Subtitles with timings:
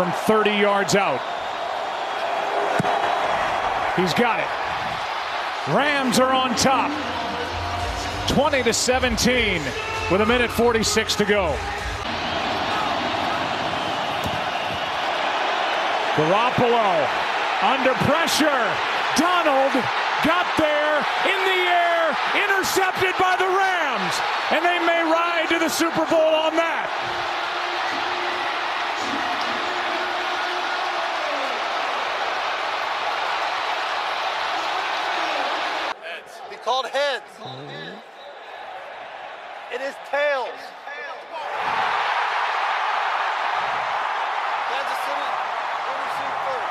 [0.00, 1.20] from 30 yards out.
[4.00, 4.48] He's got it.
[5.76, 6.88] Rams are on top.
[8.30, 9.60] 20 to 17
[10.10, 11.54] with a minute 46 to go.
[16.16, 17.04] Garoppolo
[17.60, 18.64] under pressure.
[19.20, 19.84] Donald
[20.24, 20.96] got there
[21.28, 22.16] in the air,
[22.48, 24.14] intercepted by the Rams,
[24.50, 26.70] and they may ride to the Super Bowl on that.
[36.50, 37.26] Be called heads.
[37.42, 37.98] Mm-hmm.
[39.74, 40.54] It is tails.
[44.70, 45.30] Kansas City,
[45.82, 46.70] what received first?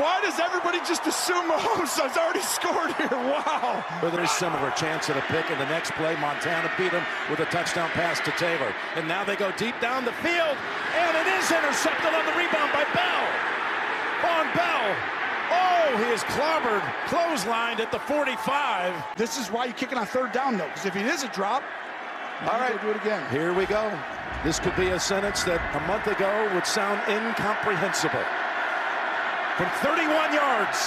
[0.00, 3.12] Why does everybody just assume Mahomes has already scored here?
[3.12, 3.84] Wow.
[4.00, 6.16] Very similar chance at a pick in the next play.
[6.16, 8.72] Montana beat him with a touchdown pass to Taylor.
[8.96, 10.56] And now they go deep down the field.
[10.96, 13.21] And it is intercepted on the rebound by Bell.
[15.92, 16.80] Oh, he is clobbered,
[17.12, 18.96] clotheslined at the 45.
[19.14, 21.62] This is why you're kicking on third down, though, because if it is a drop,
[22.48, 22.80] All right.
[22.80, 23.20] do it again.
[23.28, 23.92] Here we go.
[24.42, 28.24] This could be a sentence that a month ago would sound incomprehensible.
[29.60, 30.80] From 31 yards,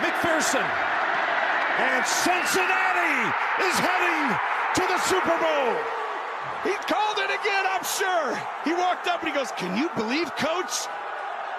[0.00, 0.64] McPherson.
[0.64, 3.20] And Cincinnati
[3.68, 4.32] is heading
[4.80, 5.76] to the Super Bowl.
[6.64, 8.32] He called it again, I'm sure.
[8.64, 10.88] He walked up and he goes, Can you believe, coach?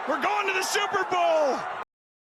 [0.09, 1.80] We're going to the Super Bowl.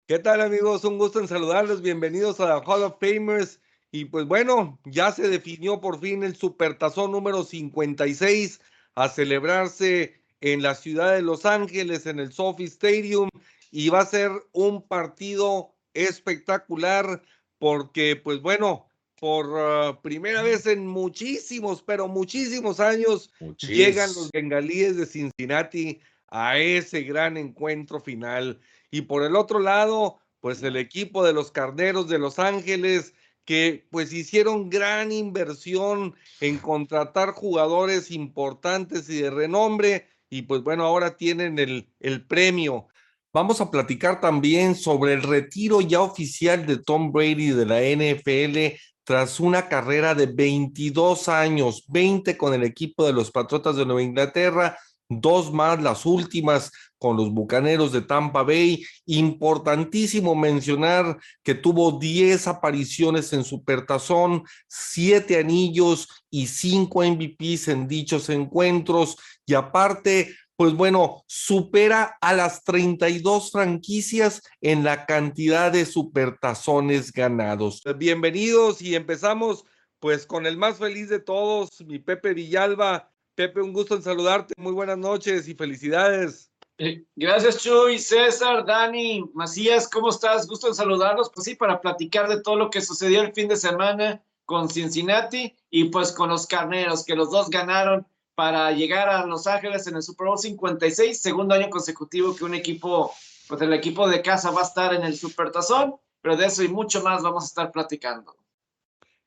[0.07, 0.83] ¿Qué tal amigos?
[0.83, 1.81] Un gusto en saludarlos.
[1.81, 3.59] Bienvenidos a la Hall of Famers.
[3.91, 8.61] Y pues bueno, ya se definió por fin el Supertazón número 56
[8.93, 13.29] a celebrarse en la ciudad de Los Ángeles, en el Sophie Stadium.
[13.71, 17.23] Y va a ser un partido espectacular
[17.57, 18.87] porque pues bueno,
[19.19, 26.59] por uh, primera vez en muchísimos, pero muchísimos años, llegan los bengalíes de Cincinnati a
[26.59, 28.59] ese gran encuentro final.
[28.95, 33.13] Y por el otro lado, pues el equipo de los Carneros de Los Ángeles,
[33.43, 40.85] que pues hicieron gran inversión en contratar jugadores importantes y de renombre, y pues bueno,
[40.85, 42.87] ahora tienen el, el premio.
[43.33, 48.79] Vamos a platicar también sobre el retiro ya oficial de Tom Brady de la NFL
[49.03, 54.03] tras una carrera de 22 años, 20 con el equipo de los Patriotas de Nueva
[54.03, 54.77] Inglaterra,
[55.09, 58.83] dos más las últimas con los Bucaneros de Tampa Bay.
[59.05, 68.29] Importantísimo mencionar que tuvo 10 apariciones en Supertazón, 7 anillos y 5 MVPs en dichos
[68.29, 77.11] encuentros y aparte pues bueno, supera a las 32 franquicias en la cantidad de supertazones
[77.11, 77.81] ganados.
[77.97, 79.65] Bienvenidos y empezamos
[79.99, 83.11] pues con el más feliz de todos, mi Pepe Villalba.
[83.35, 84.53] Pepe, un gusto en saludarte.
[84.55, 86.51] Muy buenas noches y felicidades.
[86.77, 90.47] Eh, Gracias, Chuy, César, Dani, Macías, ¿cómo estás?
[90.47, 91.31] Gusto en saludarlos.
[91.33, 95.55] Pues sí, para platicar de todo lo que sucedió el fin de semana con Cincinnati
[95.69, 99.95] y pues con los carneros, que los dos ganaron para llegar a Los Ángeles en
[99.95, 103.13] el Super Bowl 56, segundo año consecutivo que un equipo,
[103.47, 106.61] pues el equipo de casa va a estar en el Super Tazón, pero de eso
[106.61, 108.35] y mucho más vamos a estar platicando.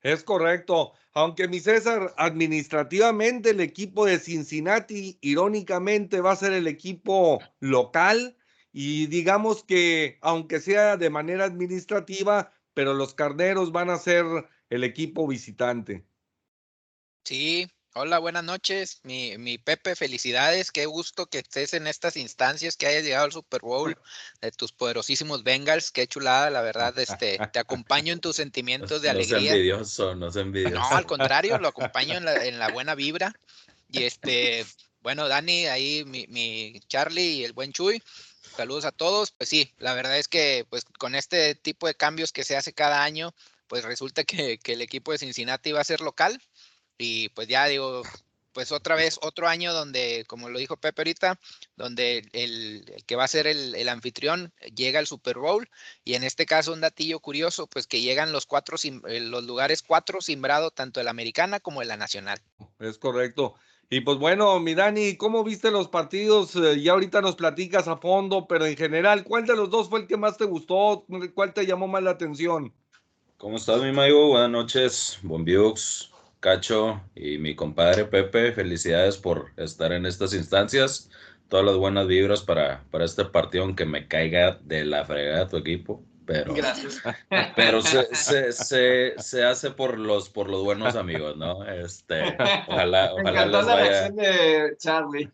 [0.01, 6.67] Es correcto, aunque mi César, administrativamente el equipo de Cincinnati, irónicamente, va a ser el
[6.67, 8.37] equipo local
[8.71, 14.25] y digamos que, aunque sea de manera administrativa, pero los carneros van a ser
[14.69, 16.05] el equipo visitante.
[17.25, 17.67] Sí,
[17.99, 19.01] hola, buenas noches.
[19.03, 20.71] Mi, mi Pepe, felicidades.
[20.71, 23.97] Qué gusto que estés en estas instancias, que hayas llegado al Super Bowl
[24.41, 25.91] de tus poderosísimos Bengals.
[25.91, 26.97] Qué chulada, la verdad.
[26.97, 29.37] Este, te acompaño en tus sentimientos de no alegría.
[29.37, 30.75] No es envidioso, no es envidioso.
[30.75, 33.33] No, al contrario, lo acompaño en la, en la buena vibra.
[33.89, 34.65] Y este,
[35.01, 38.01] bueno, Dani, ahí mi, mi Charlie y el buen Chuy.
[38.55, 39.31] Saludos a todos.
[39.31, 42.71] Pues sí, la verdad es que pues con este tipo de cambios que se hace
[42.71, 43.33] cada año,
[43.67, 46.41] pues resulta que, que el equipo de Cincinnati va a ser local
[46.99, 48.03] y pues ya digo,
[48.53, 51.39] pues otra vez otro año donde, como lo dijo Pepe ahorita,
[51.75, 55.67] donde el, el que va a ser el, el, anfitrión llega al Super Bowl
[56.03, 60.21] y en este caso un datillo curioso, pues que llegan los cuatro, los lugares cuatro
[60.21, 62.39] simbrado tanto de la americana como de la nacional.
[62.79, 63.55] Es correcto.
[63.91, 66.55] Y pues bueno, mi Dani, ¿cómo viste los partidos?
[66.55, 70.01] Eh, ya ahorita nos platicas a fondo, pero en general, ¿cuál de los dos fue
[70.01, 71.05] el que más te gustó?
[71.33, 72.71] ¿Cuál te llamó más la atención?
[73.37, 74.27] ¿Cómo estás, mi Mayo?
[74.27, 78.51] Buenas noches, Bombiux, Cacho y mi compadre Pepe.
[78.53, 81.09] Felicidades por estar en estas instancias.
[81.47, 85.57] Todas las buenas vibras para, para este partido, aunque me caiga de la fregada tu
[85.57, 86.05] equipo.
[86.25, 87.01] pero, Gracias.
[87.55, 91.65] pero se, se, se, se hace por los, por los buenos amigos, ¿no?
[91.67, 92.37] Este,
[92.67, 94.09] ojalá, ojalá les la vaya.
[94.09, 95.33] reacción de Charlie.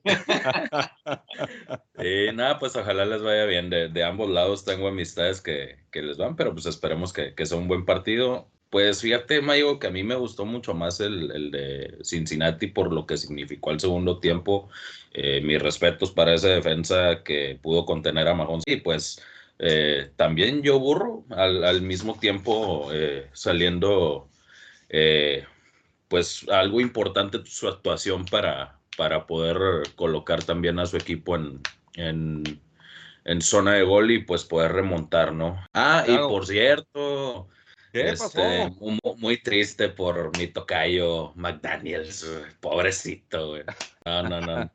[1.97, 3.69] Y nada, pues ojalá les vaya bien.
[3.69, 7.45] De, de ambos lados tengo amistades que, que les van, pero pues esperemos que, que
[7.45, 8.49] sea un buen partido.
[8.75, 12.91] Pues fíjate, Mayo, que a mí me gustó mucho más el, el de Cincinnati por
[12.91, 14.67] lo que significó el segundo tiempo.
[15.13, 18.65] Eh, mis respetos para esa defensa que pudo contener a Mahomes.
[18.67, 19.23] Y pues
[19.59, 24.27] eh, también yo burro al, al mismo tiempo eh, saliendo,
[24.89, 25.45] eh,
[26.09, 31.61] pues algo importante su actuación para, para poder colocar también a su equipo en,
[31.93, 32.43] en,
[33.23, 35.63] en zona de gol y pues poder remontar, ¿no?
[35.73, 36.25] Ah, Claro.
[36.25, 37.47] y por cierto,
[37.95, 39.15] ¿Qué este, pasó?
[39.15, 43.63] muy, triste por mi tocayo McDaniels, pobrecito, güey.
[44.05, 44.69] No, no, no.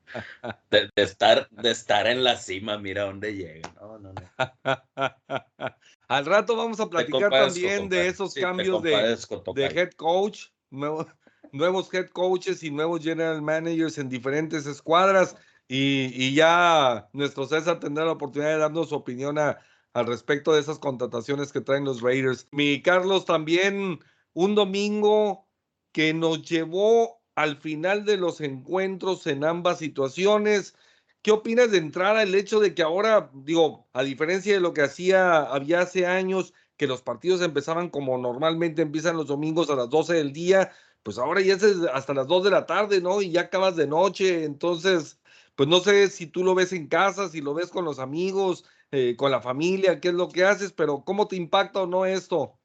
[0.70, 3.70] De, de estar, de estar en la cima, mira dónde llega.
[3.78, 4.22] No, no, no.
[6.08, 9.18] Al rato vamos a platicar también de esos Sí, cambios de,
[9.54, 11.06] de head coach, nuevo-
[11.52, 15.36] nuevos head coaches y nuevos general managers en diferentes escuadras.
[15.68, 19.58] Y, y ya nuestro César tendrá la oportunidad de darnos su opinión a-
[19.92, 22.48] al respecto de esas contrataciones que traen los Raiders.
[22.52, 24.00] Mi Carlos, también
[24.32, 25.48] un domingo
[25.92, 30.74] que nos llevó al final de los encuentros en ambas situaciones.
[31.22, 34.82] ¿Qué opinas de entrada el hecho de que ahora, digo, a diferencia de lo que
[34.82, 39.90] hacía había hace años, que los partidos empezaban como normalmente empiezan los domingos a las
[39.90, 40.72] 12 del día,
[41.02, 43.20] pues ahora ya es hasta las 2 de la tarde, ¿no?
[43.20, 45.18] Y ya acabas de noche, entonces,
[45.56, 48.64] pues no sé si tú lo ves en casa, si lo ves con los amigos,
[48.92, 52.06] eh, con la familia, qué es lo que haces, pero ¿cómo te impacta o no
[52.06, 52.58] esto?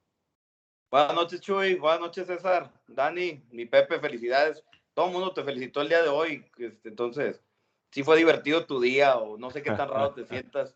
[0.90, 1.76] Buenas noches, Chuy.
[1.76, 2.72] Buenas noches, César.
[2.88, 4.64] Dani, mi Pepe, felicidades.
[4.94, 6.46] Todo el mundo te felicitó el día de hoy.
[6.58, 7.42] este, Entonces,
[7.92, 10.76] si fue divertido tu día o no sé qué tan raro te sientas.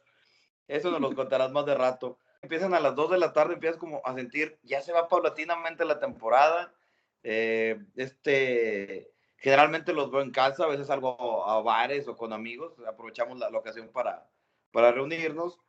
[0.68, 2.18] Eso nos lo contarás más de rato.
[2.42, 5.84] Empiezan a las 2 de la tarde, empiezas como a sentir, ya se va paulatinamente
[5.84, 6.74] la temporada.
[7.24, 12.74] Eh, este, generalmente los veo en casa, a veces salgo a bares o con amigos,
[12.88, 14.30] aprovechamos la, la ocasión para,
[14.72, 15.60] para reunirnos.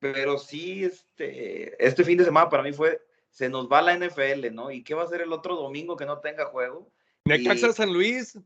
[0.00, 3.00] Pero sí, este, este fin de semana para mí fue
[3.30, 4.70] se nos va la NFL, ¿no?
[4.70, 6.90] ¿Y qué va a ser el otro domingo que no tenga juego?
[7.24, 8.38] Necaxa Y- San Luis,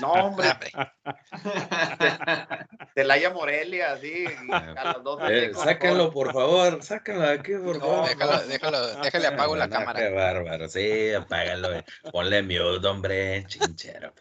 [0.00, 0.46] No, hombre,
[2.94, 5.24] Celaya Morelia, así, a las 12.
[5.46, 8.08] Eh, sáquenlo, por favor, sáquenlo de aquí, por No, favor.
[8.08, 10.00] déjalo, déjalo, déjale apago la No, cámara.
[10.00, 11.74] Qué bárbaro, sí, apágalo.
[11.74, 11.84] eh.
[12.12, 14.12] Ponle mute, hombre, chinchero.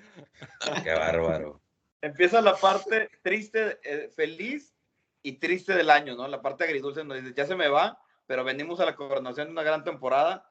[0.84, 1.62] Qué bárbaro.
[2.02, 4.73] Empieza la parte triste, eh, feliz
[5.24, 6.28] y triste del año, ¿no?
[6.28, 7.98] La parte agridulce donde dices, ya se me va,
[8.28, 10.50] pero venimos a la coronación de una gran temporada.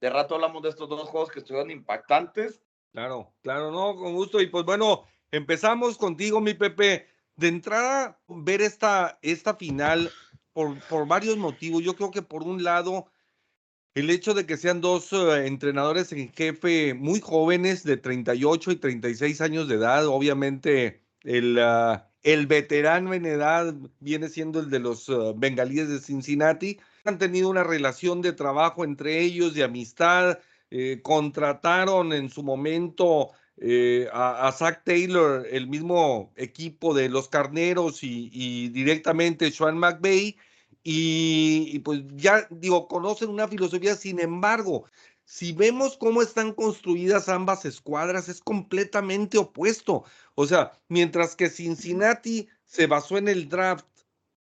[0.00, 2.62] De rato hablamos de estos dos juegos que estuvieron impactantes.
[2.92, 4.40] Claro, claro, no, con gusto.
[4.40, 7.08] Y pues bueno, empezamos contigo, mi Pepe.
[7.36, 10.12] De entrada, ver esta, esta final
[10.52, 11.82] por, por varios motivos.
[11.82, 13.10] Yo creo que por un lado,
[13.94, 18.76] el hecho de que sean dos eh, entrenadores en jefe muy jóvenes, de 38 y
[18.76, 24.80] 36 años de edad, obviamente el, ah, el veterano en edad viene siendo el de
[24.80, 26.80] los ah, bengalíes de Cincinnati.
[27.04, 30.38] Han tenido una relación de trabajo entre ellos, de amistad,
[30.70, 37.28] eh, contrataron en su momento eh, a, a Zach Taylor, el mismo equipo de los
[37.28, 40.36] Carneros y, y directamente Sean McVay,
[40.82, 44.86] y, y pues ya digo, conocen una filosofía, sin embargo,
[45.24, 50.04] si vemos cómo están construidas ambas escuadras, es completamente opuesto.
[50.34, 53.86] O sea, mientras que Cincinnati se basó en el draft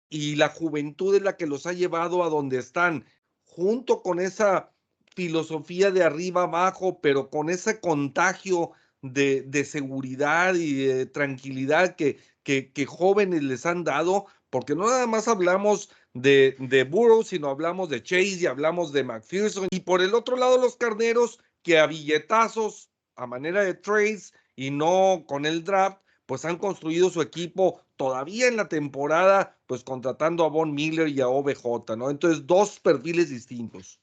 [0.10, 3.06] y la juventud es la que los ha llevado a donde están,
[3.44, 4.72] junto con esa
[5.16, 12.20] filosofía de arriba abajo, pero con ese contagio de, de seguridad y de tranquilidad que,
[12.44, 17.50] que, que, jóvenes les han dado, porque no nada más hablamos de, de Burrow, sino
[17.50, 19.68] hablamos de Chase y hablamos de McPherson.
[19.70, 24.72] Y por el otro lado, los carneros, que a billetazos, a manera de trades y
[24.72, 30.46] no con el draft, pues han construido su equipo todavía en la temporada, pues contratando
[30.46, 32.10] a Von Miller y a OBJ, ¿no?
[32.10, 34.00] Entonces, dos perfiles distintos.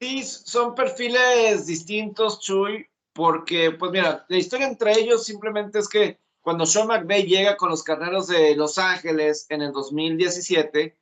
[0.00, 6.18] Sí, son perfiles distintos, Chuy, porque, pues mira, la historia entre ellos simplemente es que
[6.40, 10.96] cuando Sean McVay llega con los carneros de Los Ángeles en el 2017,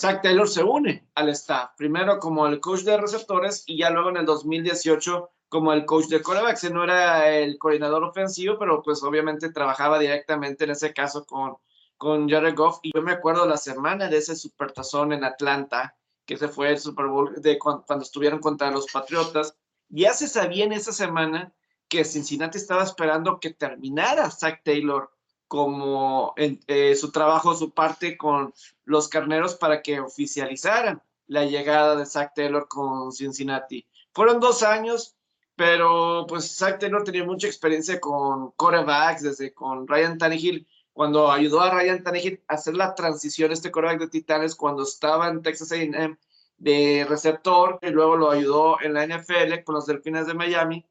[0.00, 4.08] Zach Taylor se une al staff, primero como el coach de receptores y ya luego
[4.08, 6.70] en el 2018 como el coach de corebacks.
[6.70, 11.58] No era el coordinador ofensivo, pero pues obviamente trabajaba directamente en ese caso con,
[11.98, 12.78] con Jared Goff.
[12.82, 16.78] Y yo me acuerdo la semana de ese supertazón en Atlanta, que se fue el
[16.78, 19.54] Super Bowl de cuando, cuando estuvieron contra los Patriotas.
[19.90, 21.52] Ya se sabía en esa semana
[21.88, 25.10] que Cincinnati estaba esperando que terminara Zach Taylor
[25.50, 28.54] como eh, su trabajo, su parte con
[28.84, 33.84] los carneros para que oficializaran la llegada de Zach Taylor con Cincinnati.
[34.12, 35.16] Fueron dos años,
[35.56, 41.62] pero pues Zach Taylor tenía mucha experiencia con corebacks, desde con Ryan Tannehill, cuando ayudó
[41.62, 45.72] a Ryan Tannehill a hacer la transición, este coreback de Titanes, cuando estaba en Texas
[45.72, 46.16] A&M
[46.58, 50.86] de receptor, y luego lo ayudó en la NFL con los Delfines de Miami,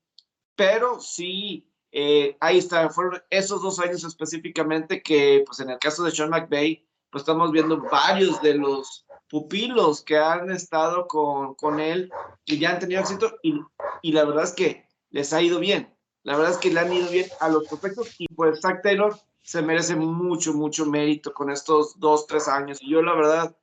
[0.54, 6.04] pero sí, eh, ahí está, fueron esos dos años específicamente que, pues en el caso
[6.04, 11.80] de Sean McVay, pues estamos viendo varios de los pupilos que han estado con, con
[11.80, 12.12] él
[12.46, 13.60] y ya han tenido éxito y,
[14.02, 15.94] y, la verdad es que les ha ido bien.
[16.24, 19.16] La verdad es que le han ido bien a los prospectos y pues Zach Taylor
[19.42, 22.80] se merece mucho, mucho mérito con estos dos, tres años.
[22.82, 23.56] Y yo la verdad,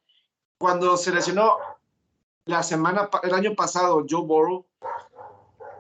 [0.59, 1.59] cuando se lesionó
[2.45, 4.67] la semana, el año pasado Joe Burrow,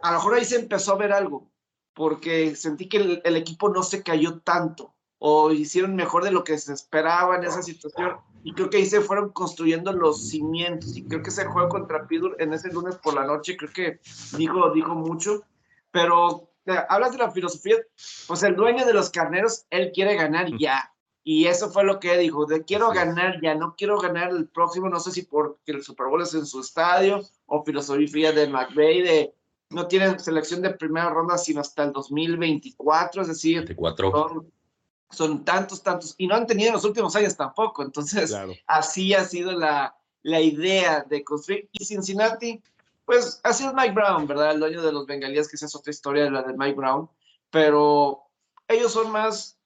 [0.03, 1.49] a lo mejor ahí se empezó a ver algo,
[1.97, 6.45] porque sentí que el, el equipo no se cayó tanto o hicieron mejor de lo
[6.45, 8.17] que se esperaba en esa situación.
[8.45, 10.97] Y creo que ahí se fueron construyendo los cimientos.
[10.97, 14.01] Y creo que ese juego contra Pidur en ese lunes por la noche, creo que
[14.37, 15.43] dijo, dijo mucho.
[15.91, 16.51] Pero
[16.89, 17.77] hablas de la filosofía,
[18.29, 20.93] pues el dueño de los carneros, él quiere ganar ya.
[21.25, 24.89] Y eso fue lo que dijo, de quiero ganar ya, no quiero ganar el próximo,
[24.89, 29.03] no sé si porque el Super Bowl es en su estadio, o filosofía de McVeigh,
[29.03, 29.35] de
[29.71, 34.11] no tienen selección de primera ronda sino hasta el 2024, es decir, 24.
[34.11, 34.53] Son,
[35.11, 38.53] son tantos, tantos, y no han tenido en los últimos años tampoco, entonces Claro.
[38.67, 41.69] así ha sido la, la idea de construir.
[41.73, 42.61] Y Cincinnati,
[43.05, 44.53] pues así es Mike Brown, ¿verdad?
[44.53, 47.09] El dueño de los bengalíes, que esa es otra historia de la de Mike Brown,
[47.51, 48.23] pero
[48.67, 49.57] ellos son más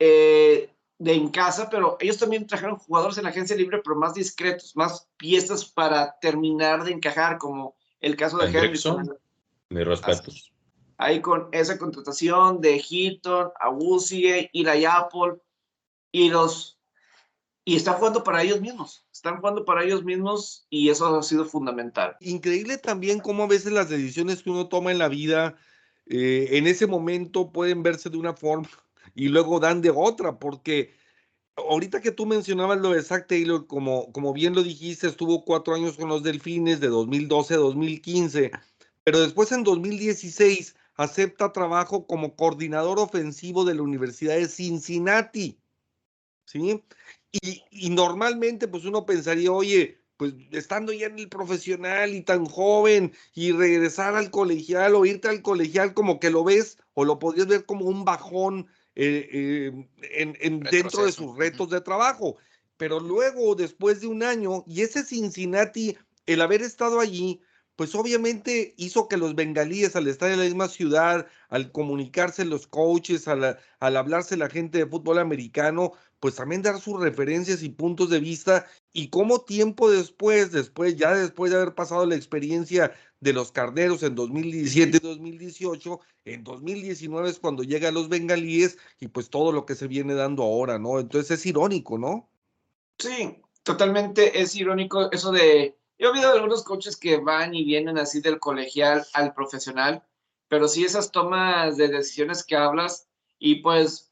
[0.00, 4.14] eh, de en casa, pero ellos también trajeron jugadores en la agencia libre, pero más
[4.14, 8.46] discretos, más piezas para terminar de encajar, como el caso de.
[8.46, 8.78] Henry.
[9.70, 10.52] Mis respetos.
[10.98, 15.34] Ahí con esa contratación de Hilton, Abusie, Eli Apple,
[16.10, 16.76] y los
[17.68, 21.44] y están jugando para ellos mismos, están jugando para ellos mismos y eso ha sido
[21.44, 22.16] fundamental.
[22.20, 25.56] Increíble también cómo a veces las decisiones que uno toma en la vida
[26.06, 28.68] eh, en ese momento pueden verse de una forma
[29.16, 30.94] y luego dan de otra, porque
[31.56, 35.74] ahorita que tú mencionabas lo de Zach Taylor, como, como bien lo dijiste, estuvo cuatro
[35.74, 38.50] años con los Delfines de 2012 a 2015,
[39.04, 45.58] pero después en 2016 acepta trabajo como coordinador ofensivo de la Universidad de Cincinnati,
[46.46, 46.82] ¿sí?
[47.70, 53.12] Y, normalmente pues uno pensaría, oye, pues estando ya en el profesional y tan joven
[53.34, 57.46] y regresar al colegial o irte al colegial como que lo ves o lo podrías
[57.46, 62.36] ver como un bajón eh, eh, en, en dentro de sus retos de trabajo.
[62.76, 67.40] Pero luego, después de un año, y ese Cincinnati, el haber estado allí,
[67.76, 72.66] pues obviamente hizo que los bengalíes, al estar en la misma ciudad, al comunicarse los
[72.66, 77.68] coaches, al, al hablarse la gente de fútbol americano, pues también dar sus referencias y
[77.68, 82.92] puntos de vista y cómo tiempo después, después, ya después de haber pasado la experiencia
[83.20, 88.78] de los carneros en 2017 y 2018, en 2019 es cuando llega a los bengalíes
[88.98, 90.98] y pues todo lo que se viene dando ahora, ¿no?
[90.98, 92.30] Entonces es irónico, ¿no?
[92.98, 97.98] Sí, totalmente es irónico eso de, yo he oído algunos coaches que van y vienen
[97.98, 100.02] así del colegial al profesional,
[100.48, 104.10] pero sí esas tomas de decisiones que hablas y pues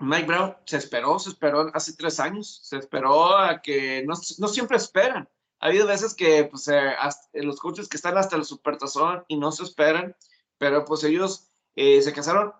[0.00, 4.48] Mike Brown se esperó, se esperó hace tres años, se esperó a que no, no
[4.48, 5.28] siempre esperan.
[5.60, 9.36] Ha habido veces que pues, eh, hasta, los coaches que están hasta el supertazón y
[9.36, 10.14] no se esperan,
[10.56, 12.52] pero pues ellos eh, se casaron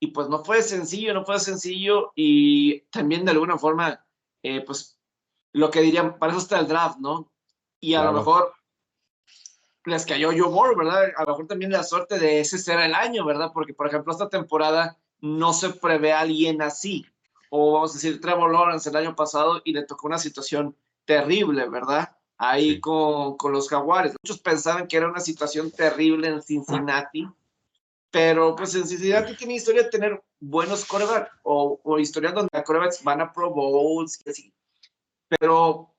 [0.00, 4.04] y pues no fue sencillo, no fue sencillo y también de alguna forma,
[4.42, 4.98] eh, pues
[5.52, 7.30] lo que dirían, para eso está el draft, ¿no?
[7.80, 8.12] Y a Claro.
[8.12, 8.52] lo mejor
[9.84, 11.12] les cayó Joe Burrow, ¿verdad?
[11.16, 13.50] A lo mejor también la suerte de ese será el año, ¿verdad?
[13.54, 17.06] Porque, por ejemplo, esta temporada no se prevé a alguien así.
[17.50, 21.68] O vamos a decir, Trevor Lawrence el año pasado y le tocó una situación terrible,
[21.68, 22.16] ¿verdad?
[22.38, 22.80] Ahí Sí.
[22.80, 24.14] con, con los jaguares.
[24.22, 27.26] Muchos pensaban que era una situación terrible en Cincinnati,
[28.10, 32.62] pero pues en Cincinnati tiene historia de tener buenos corebacks o, o historias donde los
[32.64, 34.52] corebacks van a Pro Bowls y así.
[35.28, 35.94] Pero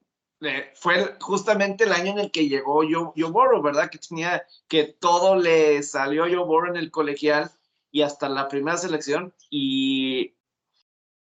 [0.75, 3.89] fue justamente el año en el que llegó Joe, Joe Burrow, ¿verdad?
[3.89, 7.51] Que tenía que todo le salió a Joe Burrow en el colegial
[7.91, 10.35] y hasta la primera selección y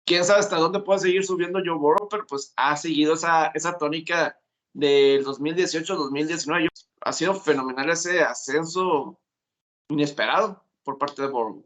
[0.06, 3.78] quién sabe hasta dónde puede seguir subiendo Joe Burrow, pero pues ha seguido esa, esa
[3.78, 4.40] tónica
[4.74, 6.68] del 2018-2019.
[7.02, 9.20] Ha sido fenomenal ese ascenso
[9.90, 11.66] inesperado por parte de Burrow.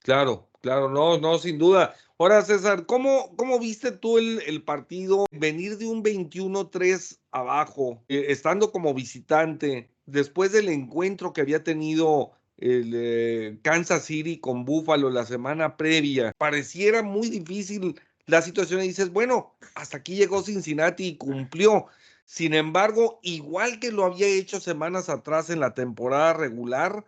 [0.00, 1.94] Claro, claro, no, no, sin duda.
[2.20, 8.26] Ahora, César, ¿cómo, cómo viste tú el, el partido venir de un 21-3 abajo, eh,
[8.28, 15.08] estando como visitante, después del encuentro que había tenido el eh, Kansas City con Buffalo
[15.08, 16.34] la semana previa?
[16.36, 21.86] Pareciera muy difícil la situación y dices, bueno, hasta aquí llegó Cincinnati y cumplió.
[22.26, 27.02] Sin embargo, igual que lo había hecho semanas atrás en la temporada regular,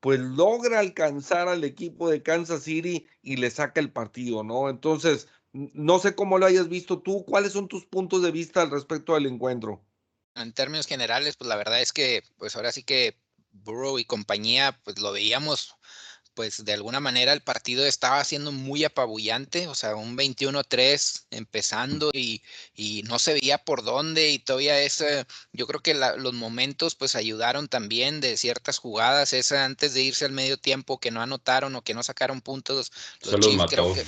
[0.00, 4.68] pues logra alcanzar al equipo de Kansas City y le saca el partido, ¿no?
[4.70, 8.70] Entonces, no sé cómo lo hayas visto tú, ¿cuáles son tus puntos de vista al
[8.70, 9.84] respecto del encuentro?
[10.34, 13.16] En términos generales, pues la verdad es que, pues ahora sí que
[13.52, 15.74] Burrow y compañía, pues lo veíamos
[16.34, 22.10] pues de alguna manera el partido estaba siendo muy apabullante, o sea, un 21-3 empezando
[22.12, 22.42] y,
[22.74, 27.16] y, no se veía por dónde y todavía ese, yo creo que los momentos pues
[27.16, 31.74] ayudaron también de ciertas jugadas, esa antes de irse al medio tiempo que no anotaron
[31.76, 34.04] o que no sacaron puntos, los Chiefs, creo que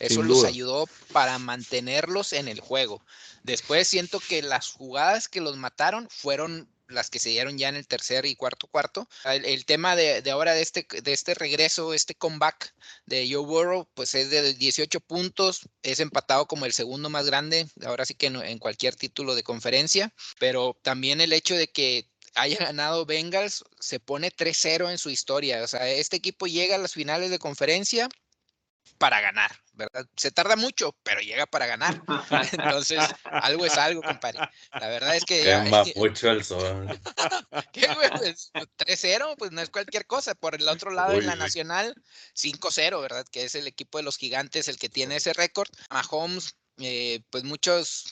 [0.00, 3.02] eso los ayudó para mantenerlos en el juego.
[3.42, 7.76] Después siento que las jugadas que los mataron fueron las que se dieron ya en
[7.76, 9.08] el tercer y cuarto cuarto.
[9.24, 12.74] El, tema de, ahora de este, de este regreso, este comeback
[13.06, 17.66] de Joe Burrow, pues es de 18 puntos, es empatado como el segundo más grande,
[17.84, 22.58] ahora sí que en, cualquier título de conferencia, pero también el hecho de que haya
[22.58, 25.62] ganado Bengals se pone 3-0 en su historia.
[25.62, 28.08] O sea, este equipo llega a las finales de conferencia
[28.98, 30.06] para ganar, ¿verdad?
[30.16, 32.02] Se tarda mucho, pero llega para ganar.
[32.52, 34.40] Entonces, algo es algo, compadre.
[34.72, 35.42] La verdad es que...
[35.42, 36.88] Quema mucho el sol.
[37.72, 38.08] ¿Qué, güey?
[38.10, 40.34] 3-0, pues, pues no es cualquier cosa.
[40.34, 41.94] Por el otro lado, en la Nacional,
[42.36, 43.26] 5-0, ¿verdad?
[43.30, 45.68] Que es el equipo de los gigantes el que tiene ese récord.
[45.90, 48.04] Mahomes, eh, pues muchos,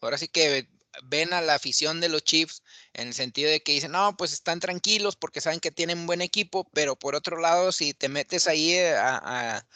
[0.00, 0.68] ahora sí que
[1.04, 2.62] ven a la afición de los Chiefs
[2.94, 6.06] en el sentido de que dicen, no, pues están tranquilos porque saben que tienen un
[6.06, 9.20] buen equipo, pero por otro lado, si te metes ahí a,
[9.56, 9.66] a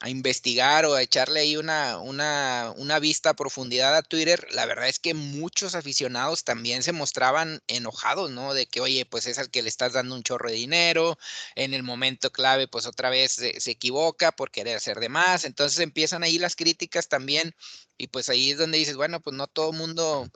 [0.00, 4.66] a investigar o a echarle ahí una, una, una, vista a profundidad a Twitter, la
[4.66, 8.52] verdad es que muchos aficionados también se mostraban enojados, ¿no?
[8.52, 11.18] De que, oye, pues es al que le estás dando un chorro de dinero,
[11.54, 15.78] en el momento clave, pues otra vez se, equivoca por querer hacer de más, entonces
[15.80, 17.54] empiezan ahí las críticas también
[17.96, 20.30] y pues ahí es donde dices, bueno, pues no todo mundo,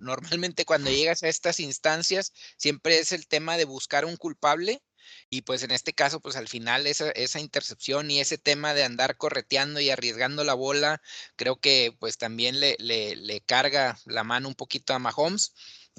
[0.00, 4.82] normalmente cuando llegas a estas instancias, siempre es el tema de buscar un culpable
[5.30, 9.16] y pues en este caso, pues al final esa, intercepción y ese tema de andar
[9.16, 11.02] correteando y arriesgando la bola,
[11.36, 15.54] creo que pues también le, le, le carga la mano un poquito a Mahomes.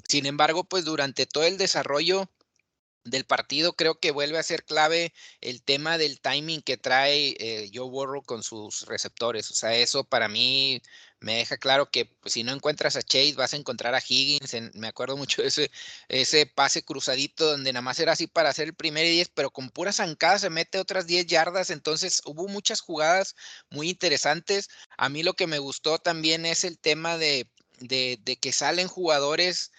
[0.08, 2.30] Sin embargo, pues durante todo el desarrollo
[3.04, 7.70] del partido, creo que vuelve a ser clave el tema del timing que trae eh,
[7.72, 9.50] Joe Burrow con sus receptores.
[9.50, 10.82] O sea, eso para mí
[11.20, 14.54] me deja claro que pues, si no encuentras a Chase, vas a encontrar a Higgins.
[14.74, 15.70] me acuerdo mucho de ese,
[16.08, 19.50] ese pase cruzadito donde nada más era así para hacer el primer y 10, pero
[19.50, 21.70] con pura zancada se mete otras 10 yardas.
[21.70, 23.34] Entonces hubo muchas jugadas
[23.70, 24.68] muy interesantes.
[24.96, 27.48] A mí lo que me gustó también es el tema de,
[27.80, 29.72] de que salen jugadores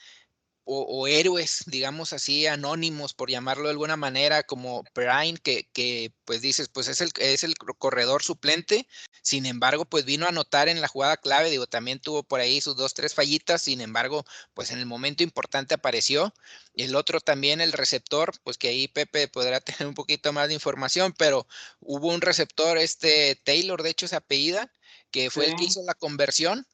[0.71, 6.41] o, héroes, digamos así, anónimos, por llamarlo de alguna manera, como Brian, que, que pues
[6.41, 8.88] dices, pues es el, es el corredor suplente,
[9.23, 12.62] sin embargo, pues vino a anotar en la jugada clave, digo, también tuvo por ahí
[12.62, 16.34] sus dos, tres fallitas, sin embargo, pues en el momento importante apareció.
[16.75, 20.53] El otro también, el receptor, pues que ahí Pepe podrá tener un poquito más de
[20.53, 21.47] información, pero
[21.79, 24.71] hubo un receptor, este Taylor, de hecho, se apellida,
[25.10, 26.67] que fue el que hizo la conversión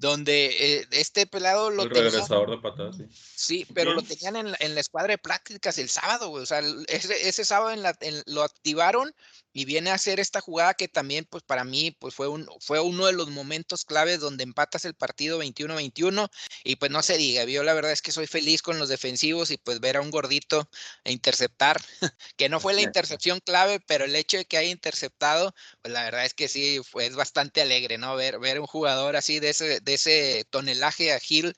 [0.00, 3.04] donde eh, este pelado lo el regresador de patadas, sí.
[3.10, 6.62] Sí, pero lo tenían en la, en la, escuadra de prácticas el sábado, o sea,
[6.88, 9.14] ese, ese sábado en la, en, lo activaron
[9.52, 12.80] y viene a hacer esta jugada que también, pues para mí, pues fue, un, fue
[12.80, 16.30] uno de los momentos claves donde empatas el partido 21-21
[16.64, 19.50] y pues no se diga, yo la verdad es que soy feliz con los defensivos
[19.50, 20.68] y pues ver a un gordito
[21.04, 21.80] e interceptar,
[22.36, 26.04] que no fue la intercepción clave, pero el hecho de que haya interceptado, pues la
[26.04, 28.16] verdad es que sí, fue, es bastante alegre, ¿no?
[28.16, 31.54] Ver, ver un jugador así de ese, de ese tonelaje ágil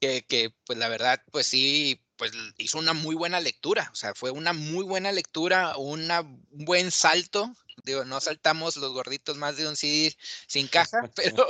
[0.00, 4.14] que, que pues la verdad, pues sí, pues hizo una muy buena lectura, o sea,
[4.14, 7.54] fue una muy buena lectura, una, un buen salto.
[7.82, 10.14] Digo, no saltamos los gorditos más de un CD
[10.46, 11.46] sin caja, pero,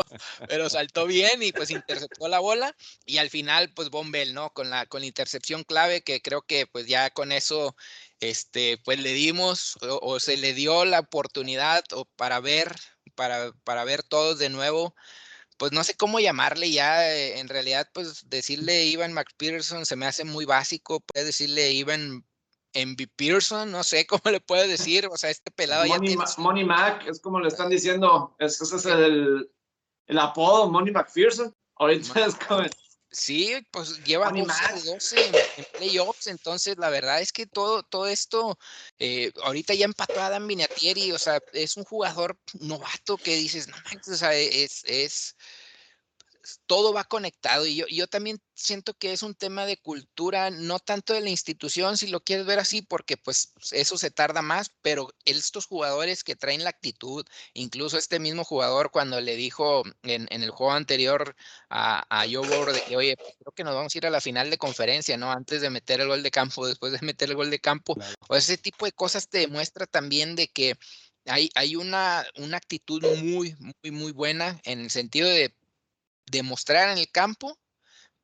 [0.48, 2.76] pero saltó bien y pues interceptó la bola.
[3.04, 4.52] Y al final, pues Bombel, ¿no?
[4.52, 7.74] Con la, con la intercepción clave, que creo que pues ya con eso,
[8.20, 12.76] este, pues le dimos o, o se le dio la oportunidad o para ver,
[13.16, 14.94] para, para ver todos de nuevo
[15.60, 20.06] pues no sé cómo llamarle ya, eh, en realidad, pues decirle Ivan McPherson se me
[20.06, 22.24] hace muy básico, puedes decirle Ivan
[22.72, 26.24] MV Pearson, no sé cómo le puedes decir, o sea, este pelado Money, ya tiene...
[26.38, 29.50] Money Mac, es como le están diciendo, ese es el,
[30.06, 32.62] el apodo, Money McPherson, ahorita es como...
[33.12, 38.56] Sí, pues lleva 12, en, playoffs, entonces la verdad es que todo, todo esto,
[39.00, 43.66] eh, ahorita ya empató a Dan Vinatieri, o sea, es un jugador novato que dices,
[43.66, 45.36] no manches, o sea, es, es,
[46.66, 50.78] todo va conectado y yo, yo también siento que es un tema de cultura, no
[50.78, 54.72] tanto de la institución, si lo quieres ver así, porque pues eso se tarda más,
[54.82, 60.28] pero estos jugadores que traen la actitud, incluso este mismo jugador cuando le dijo en,
[60.30, 61.34] el juego anterior
[61.68, 64.10] a, a Joe Burrow de que, oye, pues, creo que nos vamos a ir a
[64.10, 65.32] la final de conferencia, ¿no?
[65.32, 67.96] Antes de meter el gol de campo, después de meter el gol de campo,
[68.28, 70.76] o ese tipo de cosas te demuestra también de que
[71.26, 75.54] hay, hay una, una actitud muy, muy, muy buena en el sentido de
[76.30, 77.58] demostrar en el campo,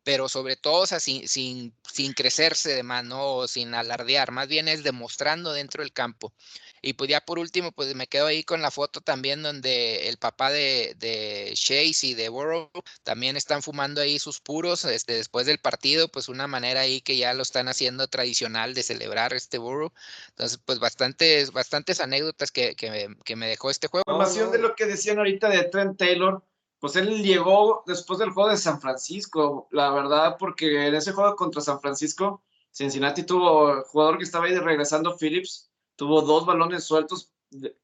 [0.07, 3.49] pero sobre todo, o sea, sin, sin, sin crecerse de más, ¿no?
[3.49, 6.33] sin alardear, más bien es demostrando dentro del campo.
[6.81, 10.19] Y pues ya por último, pues me quedo ahí con la foto también donde el
[10.19, 12.71] papá de, de Chase y de Burrow
[13.03, 17.17] también están fumando ahí sus puros este, después del partido, pues una manera ahí que
[17.17, 19.93] ya lo están haciendo tradicional de celebrar este Burrow.
[20.29, 24.05] Entonces, pues bastantes, bastantes anécdotas que, que, que me dejó este juego.
[24.07, 26.45] Información de lo que decían ahorita de Trent Taylor
[26.79, 31.35] pues él llegó después del juego de San Francisco, la verdad, porque en ese juego
[31.37, 36.85] contra San Francisco, Cincinnati tuvo jugador que estaba ahí de regresando, Phillips, tuvo dos balones
[36.85, 37.33] sueltos,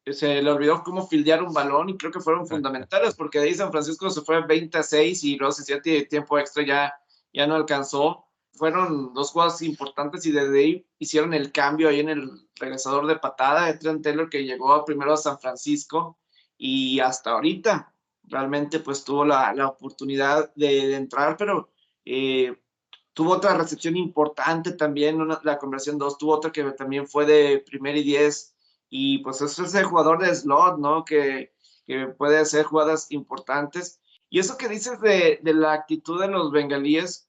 [0.06, 3.54] se le olvidó cómo fildear un balón y creo que fueron fundamentales, porque de ahí
[3.54, 6.94] San Francisco se fue 20 a 6 y luego Cincinnati tiempo extra ya,
[7.32, 8.26] ya no alcanzó.
[8.54, 13.16] Fueron dos jugadas importantes y desde ahí hicieron el cambio ahí en el regresador de
[13.16, 16.18] patada de Trent Taylor que llegó primero a San Francisco
[16.58, 21.70] y hasta ahorita realmente pues tuvo la, la oportunidad de, entrar, pero
[22.04, 22.56] eh,
[23.12, 27.96] tuvo otra recepción importante también, la conversión 2, tuvo otra que también fue de primer
[27.96, 28.54] y 10,
[28.90, 31.04] y pues eso es el jugador de slot, ¿no?
[31.04, 31.52] Que,
[31.86, 34.00] que puede hacer jugadas importantes.
[34.28, 37.28] Y eso que dices de, de la actitud de los bengalíes,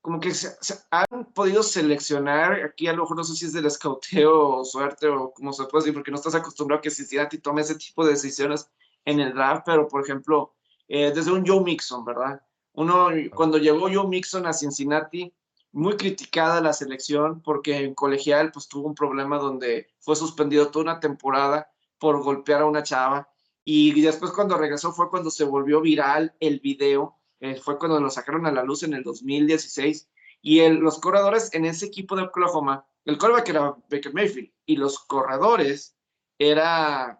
[0.00, 0.56] como que se,
[0.90, 5.08] han podido seleccionar, aquí a lo mejor no sé si es del escauteo o suerte
[5.08, 8.04] o como se puede decir, porque no estás acostumbrado a que Cincinnati tome ese tipo
[8.04, 8.70] de decisiones,
[9.04, 10.54] en el draft, pero por ejemplo,
[10.88, 12.40] eh, desde un Joe Mixon, ¿verdad?
[12.72, 15.32] Uno, cuando llegó Joe Mixon a Cincinnati,
[15.72, 20.84] muy criticada la selección porque en colegial pues tuvo un problema donde fue suspendido toda
[20.84, 23.28] una temporada por golpear a una chava.
[23.64, 28.10] Y después cuando regresó fue cuando se volvió viral el video, eh, fue cuando lo
[28.10, 30.08] sacaron a la luz en el 2016
[30.42, 34.76] y el, los corredores en ese equipo de Oklahoma, el quarterback era Baker Mayfield y
[34.76, 35.96] los corredores
[36.38, 37.19] era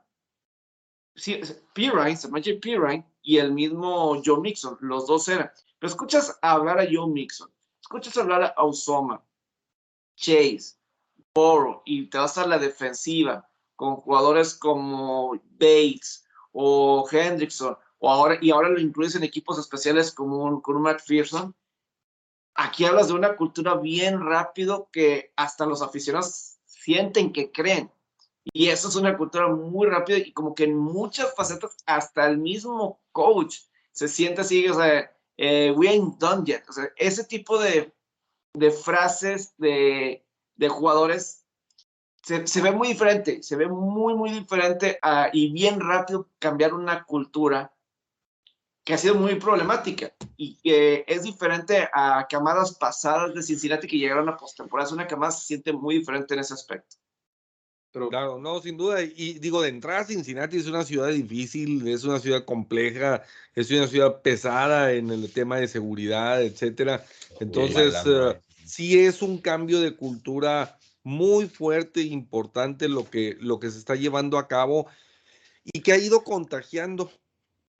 [1.72, 5.50] Pirine, Samaje Pirine y el mismo Joe Mixon, los dos eran.
[5.78, 9.24] Pero escuchas hablar a Joe Mixon, escuchas hablar a Osoma,
[10.16, 10.76] Chase,
[11.34, 18.38] Borough, y te vas a la defensiva con jugadores como Bates o Hendrickson, o ahora,
[18.40, 21.54] y ahora lo incluyes en equipos especiales como un, con un McPherson.
[22.54, 27.90] Aquí hablas de una cultura bien rápido que hasta los aficionados sienten que creen.
[28.52, 32.38] Y eso es una cultura muy rápida y como que en muchas facetas, hasta el
[32.38, 33.58] mismo coach
[33.92, 36.62] se siente así, o sea, eh, we ain't done yet.
[36.68, 37.92] O sea, ese tipo de,
[38.54, 40.24] de frases de,
[40.56, 41.44] de jugadores
[42.22, 44.98] se, se, ve muy diferente, se ve muy, muy diferente
[45.32, 47.72] y bien rápido cambiar una cultura
[48.84, 53.98] que ha sido muy problemática y que es diferente a camadas pasadas de Cincinnati que
[53.98, 54.88] llegaron a postemporada.
[54.88, 56.96] Es una camada se siente muy diferente en ese aspecto.
[57.92, 59.02] Pero, claro, no, sin duda.
[59.02, 63.22] Y digo, de entrada, Cincinnati es una ciudad difícil, es una ciudad compleja,
[63.54, 67.04] es una ciudad pesada en el tema de seguridad, etcétera.
[67.40, 73.58] Entonces, uh, sí es un cambio de cultura muy fuerte e importante lo que, lo
[73.58, 74.86] que se está llevando a cabo
[75.64, 77.10] y que ha ido contagiando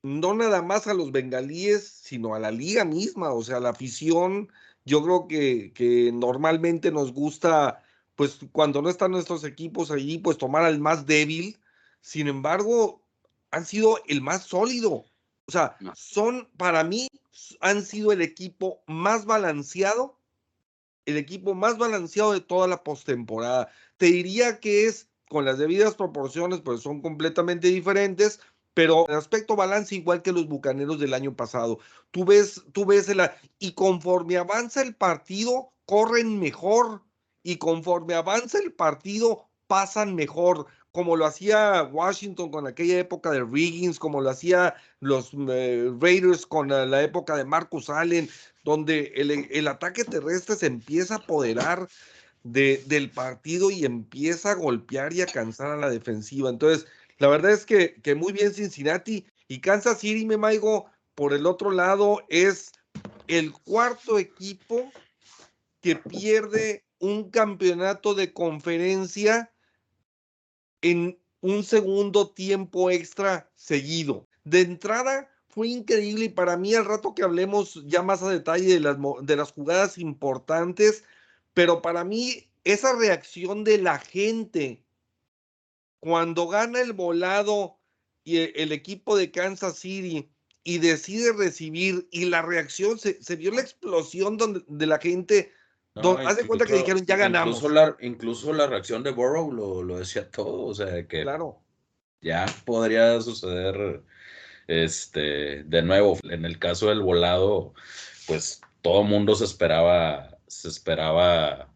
[0.02, 4.48] no nada más a los bengalíes, sino a la liga misma, o sea, la afición.
[4.84, 7.82] Yo creo que, que normalmente nos gusta
[8.20, 11.58] pues cuando no están nuestros equipos allí, pues tomar al más débil.
[12.02, 13.02] Sin embargo,
[13.50, 15.06] han sido el más sólido.
[15.46, 17.08] O sea, son, para mí,
[17.62, 20.18] han sido el equipo más balanceado,
[21.06, 23.70] el equipo más balanceado de toda la postemporada.
[23.96, 28.38] Te diría que es, con las debidas proporciones, pues son completamente diferentes,
[28.74, 31.78] pero en aspecto balance igual que los bucaneros del año pasado.
[32.10, 37.00] Tú ves, tú ves la, y conforme avanza el partido, corren mejor
[37.42, 43.44] y conforme avanza el partido pasan mejor, como lo hacía Washington con aquella época de
[43.44, 48.28] Riggins, como lo hacía los eh, Raiders con la, época de Marcus Allen,
[48.64, 51.88] donde el, ataque terrestre se empieza a apoderar
[52.42, 56.50] de, del partido y empieza a golpear y a cansar a la defensiva.
[56.50, 56.86] Entonces,
[57.18, 61.46] la verdad es que, que muy bien Cincinnati y Kansas City, me maigo, por el
[61.46, 62.72] otro lado, es
[63.28, 64.90] el cuarto equipo
[65.80, 69.52] que pierde un campeonato de conferencia
[70.82, 74.28] en un segundo tiempo extra seguido.
[74.44, 78.74] De entrada, fue increíble y para mí al rato que hablemos ya más a detalle
[78.74, 81.02] de las, de las jugadas importantes,
[81.54, 84.84] pero para mí esa reacción de la gente
[85.98, 87.78] cuando gana el volado
[88.24, 90.30] y e, el, equipo de Kansas City
[90.62, 95.52] y decide recibir y la reacción, se, vio la explosión donde, de la gente.
[95.94, 97.56] Haz de cuenta que dijeron, ya ganamos.
[97.56, 101.60] Incluso la, incluso la reacción de Burrow lo, lo decía todo, o sea, que claro.
[102.20, 104.02] ya podría suceder
[104.66, 106.18] este, de nuevo.
[106.24, 107.74] En el caso del volado,
[108.26, 111.68] pues todo mundo se esperaba, se esperaba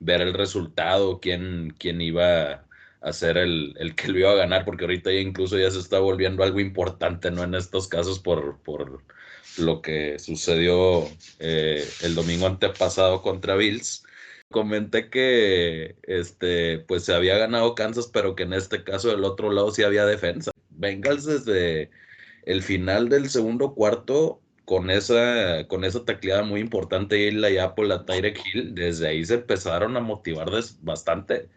[0.00, 2.66] ver el resultado, quién, quién iba
[3.02, 5.78] a ser el, el, que lo iba a ganar, porque ahorita ya incluso ya se
[5.78, 7.42] está volviendo algo importante, ¿no?
[7.44, 9.04] En estos casos por, por
[9.58, 14.04] lo que sucedió eh, el domingo antepasado contra Bills.
[14.50, 19.50] Comenté que este, pues se había ganado Kansas, pero que en este caso del otro
[19.52, 20.50] lado sí había defensa.
[20.70, 21.90] Bengals desde
[22.44, 27.74] el final del segundo cuarto con esa, con esa tacleada muy importante y la ya
[27.74, 30.48] por la Tyrek Hill, desde ahí se empezaron a motivar
[30.82, 31.48] bastante.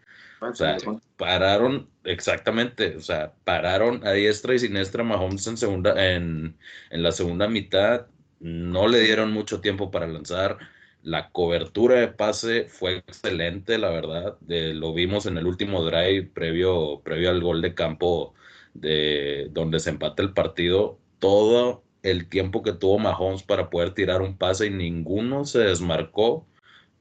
[0.50, 0.76] O sea,
[1.16, 6.56] pararon, exactamente, o sea, pararon a diestra y siniestra Mahomes en, segunda, en,
[6.90, 8.06] en la segunda mitad,
[8.40, 10.58] no le dieron mucho tiempo para lanzar,
[11.02, 17.02] la cobertura de pase fue excelente, la verdad, lo vimos en el último drive previo,
[17.04, 18.34] previo al gol de campo
[18.72, 24.22] de donde se empata el partido, todo el tiempo que tuvo Mahomes para poder tirar
[24.22, 26.46] un pase y ninguno se desmarcó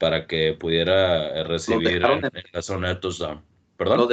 [0.03, 3.41] para que pudiera recibir en, la zona de touchdown.
[3.77, 4.09] ¿Perdón?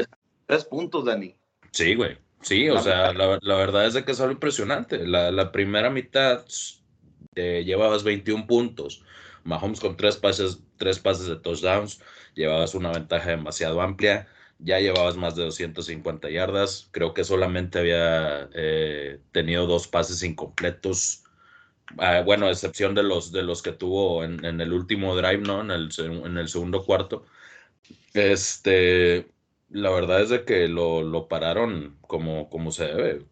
[0.47, 1.35] tres puntos, Dani.
[1.73, 2.17] Sí, güey.
[2.43, 5.07] Sí, o sea, la, verdad es de que es algo impresionante.
[5.07, 6.45] La, primera mitad
[7.35, 9.03] eh, llevabas 21 puntos.
[9.43, 12.01] Mahomes con tres pases, tres pases de touchdowns,
[12.35, 14.29] llevabas una ventaja demasiado amplia
[14.63, 16.89] ya llevabas más de 250 yardas.
[16.93, 21.25] Creo que solamente había eh, tenido dos pases incompletos.
[21.99, 25.61] Ah, bueno, a excepción de los, de los que tuvo en, el último drive, ¿no?
[25.61, 27.27] En el, en el, segundo cuarto.
[28.15, 29.31] Este,
[29.69, 33.27] la verdad es de que lo, lo pararon como, como se debe.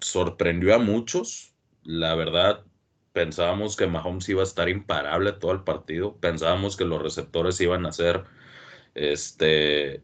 [0.00, 1.54] Sorprendió a muchos.
[1.82, 2.64] La verdad,
[3.12, 6.16] pensábamos que Mahomes iba a estar imparable todo el partido.
[6.18, 8.24] Pensábamos que los receptores iban a ser
[8.94, 10.02] este,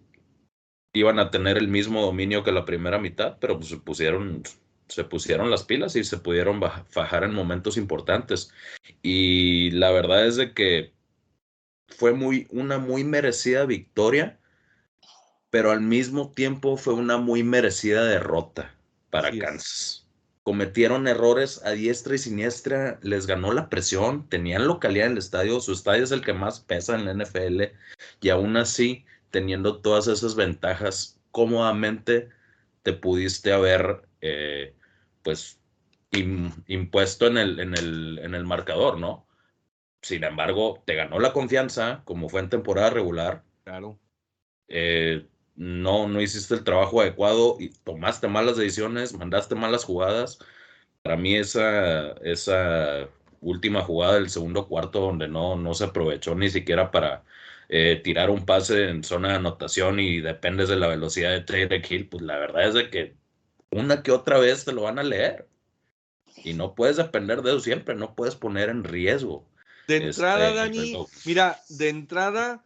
[0.93, 4.43] iban a tener el mismo dominio que la primera mitad, pero pues pusieron,
[4.91, 8.53] se pusieron las pilas y se pudieron fajar en momentos importantes.
[9.03, 10.93] Y la verdad es de que
[11.89, 14.39] fue muy, una muy merecida victoria,
[15.51, 18.75] pero al mismo tiempo fue una muy merecida derrota
[19.11, 20.07] para Kansas.
[20.43, 25.61] Cometieron errores a diestra y siniestra, les ganó la presión, tenían localidad en el estadio,
[25.61, 27.63] su estadio es el que más pesa en la NFL
[28.21, 32.29] y aún así teniendo todas esas ventajas cómodamente,
[32.83, 34.75] te pudiste haber, eh,
[35.31, 35.61] pues,
[36.67, 39.29] impuesto en el, en, el, en el marcador, ¿no?
[40.03, 43.45] Sin embargo, te ganó la confianza, como fue en temporada regular.
[43.65, 43.99] Claro.
[44.69, 50.39] Eh, no, no hiciste el trabajo adecuado y tomaste malas decisiones, mandaste malas jugadas.
[51.03, 53.09] Para mí esa, esa
[53.41, 57.25] última jugada del segundo cuarto donde no, no se aprovechó ni siquiera para
[57.69, 61.91] eh, tirar un pase en zona de anotación y dependes de la velocidad de Tyreek
[61.91, 63.20] Hill, pues la verdad es de que
[63.71, 65.49] una que otra vez te lo van a leer.
[66.45, 69.47] Y no puedes depender de eso siempre, no puedes poner en riesgo.
[69.89, 72.65] De este, entrada, Dani, mira, de entrada,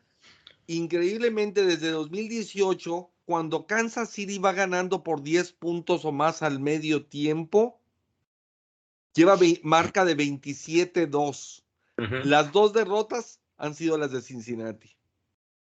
[0.67, 7.07] increíblemente desde 2018, cuando Kansas City va ganando por 10 puntos o más al medio
[7.07, 7.81] tiempo,
[9.15, 11.63] lleva marca de 27-2.
[12.25, 14.94] Las dos derrotas han sido las de Cincinnati.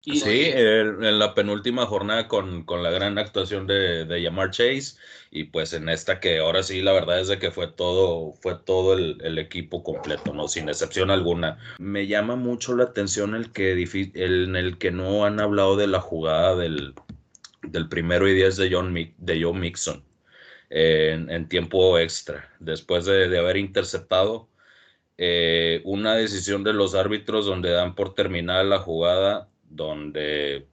[0.03, 4.97] Sí, en la penúltima jornada con, con la gran actuación de, de, Yamar Chase
[5.29, 8.55] y pues en esta que ahora sí la verdad es de que fue todo, fue
[8.55, 10.47] todo el, el equipo completo, ¿no?
[10.47, 11.59] Sin excepción alguna.
[11.77, 15.99] Me llama mucho la atención el que en el que no han hablado de la
[15.99, 16.95] jugada del,
[17.61, 20.03] del primero y diez de John, de Joe Mixon
[20.71, 24.49] en, en, tiempo extra, después de, de haber interceptado
[25.23, 30.67] eh, una decisión de los árbitros donde dan por terminada la jugada, donde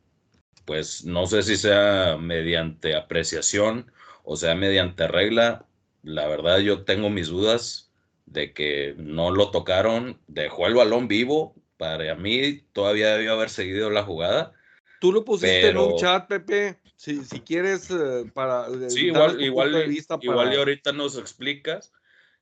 [0.64, 3.90] pues no sé si sea mediante apreciación
[4.22, 5.64] o sea mediante regla,
[6.02, 7.90] la verdad yo tengo mis dudas
[8.26, 13.88] de que no lo tocaron, dejó el balón vivo, para mí todavía debió haber seguido
[13.88, 14.52] la jugada.
[15.00, 16.78] Tú lo pusiste en un chat, Pepe.
[16.96, 18.66] Si, si quieres, eh, para.
[18.90, 21.92] Sí, igual, igual, igual y ahorita nos explicas.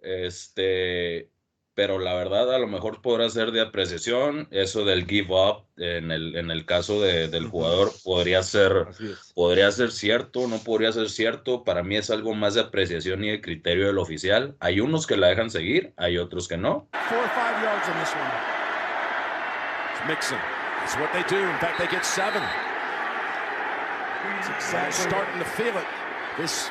[0.00, 1.30] Este,
[1.76, 4.48] pero la verdad a lo mejor podrá ser de apreciación.
[4.50, 8.88] Eso del give up en el, en el caso de, del jugador podría ser,
[9.34, 11.64] podría ser cierto, no podría ser cierto.
[11.64, 14.56] Para mí es algo más de apreciación y de criterio del oficial.
[14.60, 16.88] Hay unos que la dejan seguir, hay otros que no.
[17.10, 18.32] Four or five yards in this one.
[19.92, 20.38] It's Mixon.
[20.80, 21.42] That's what they do.
[21.42, 22.42] In fact, they get seven.
[24.72, 25.84] They're starting to feel it.
[26.38, 26.70] This,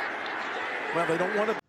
[0.96, 1.65] well, they don't want to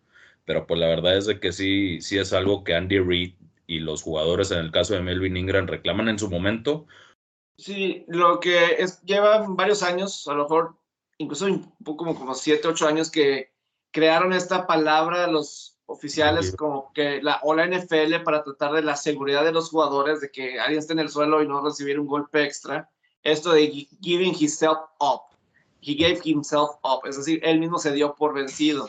[0.47, 3.33] pero pues la verdad es de que sí, sí es algo que Andy Reid
[3.67, 6.87] y los jugadores, en el caso de Melvin Ingram, reclaman en su momento.
[7.57, 10.77] Sí, lo que es, lleva varios años, a lo mejor
[11.17, 13.51] incluso un poco como, como siete, ocho años que
[13.91, 18.95] crearon esta palabra los oficiales como que la o la NFL para tratar de la
[18.95, 22.07] seguridad de los jugadores, de que alguien esté en el suelo y no recibir un
[22.07, 22.89] golpe extra.
[23.21, 23.67] Esto de
[24.01, 25.23] giving himself up.
[25.81, 28.87] He gave himself up, es decir, él mismo se dio por vencido.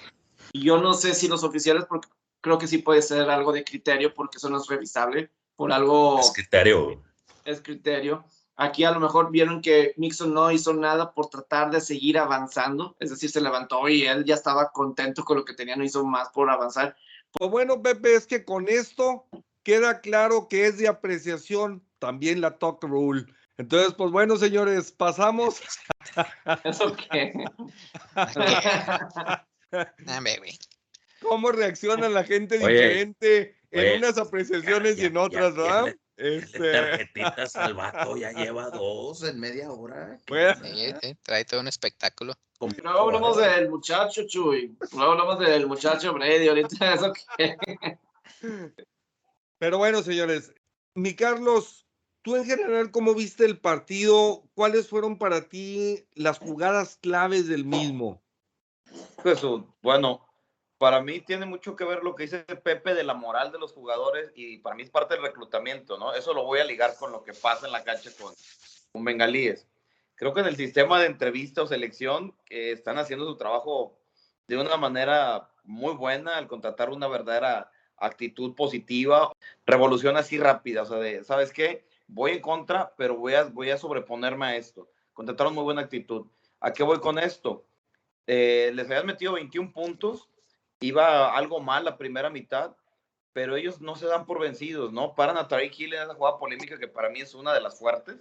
[0.53, 2.09] Y yo no sé si los oficiales, porque
[2.41, 6.21] creo que sí puede ser algo de criterio, porque eso no es revisable, por algo...
[6.21, 7.03] Es criterio.
[7.45, 8.25] Es criterio.
[8.57, 12.97] Aquí a lo mejor vieron que Nixon no hizo nada por tratar de seguir avanzando,
[12.99, 16.05] es decir, se levantó y él ya estaba contento con lo que tenía, no hizo
[16.05, 16.97] más por avanzar.
[17.31, 19.27] Pues bueno, Pepe, es que con esto
[19.63, 23.27] queda claro que es de apreciación también la talk rule.
[23.59, 25.61] Entonces, pues bueno, señores, pasamos.
[26.65, 27.33] ¿Eso qué?
[31.23, 35.95] ¿Cómo reacciona la gente diferente en unas apreciaciones y en otras, ¿verdad?
[36.17, 36.73] Este...
[36.73, 40.19] Tarjetitas al vato, ya lleva dos en media hora.
[41.23, 42.35] trae todo un espectáculo.
[42.83, 44.77] No hablamos del muchacho, Chuy.
[44.93, 47.57] No hablamos del muchacho Brady, ahorita eso que...
[49.59, 50.53] Pero bueno, señores,
[50.95, 51.87] mi Carlos,
[52.23, 54.43] tú en general, ¿cómo viste el partido?
[54.55, 58.23] ¿Cuáles fueron para ti las jugadas claves del mismo?
[59.23, 60.29] Jesús, bueno,
[60.79, 63.73] para mí tiene mucho que ver lo que dice Pepe de la moral de los
[63.73, 66.15] jugadores y para mí es parte del reclutamiento, ¿no?
[66.15, 68.33] Eso lo voy a ligar con lo que pasa en la cancha con,
[69.05, 69.69] Bengalíes.
[70.15, 73.99] Creo que en el sistema de entrevista o selección que están haciendo su trabajo
[74.47, 79.33] de una manera muy buena al contratar una verdadera actitud positiva,
[79.67, 81.87] revolución así rápida, o sea, ¿sabes qué?
[82.07, 84.89] Voy en contra, pero voy a, voy a sobreponerme a esto.
[85.13, 86.27] Contrataron muy buena actitud.
[86.61, 87.68] ¿A qué voy con esto?
[88.31, 90.29] Eh, les habían metido 21 puntos,
[90.81, 92.77] iba algo mal la primera mitad,
[93.33, 95.15] pero ellos no se dan por vencidos, ¿no?
[95.15, 97.79] Paran a Tariq Hill en esa jugada polémica que para mí es una de las
[97.79, 98.17] fuertes.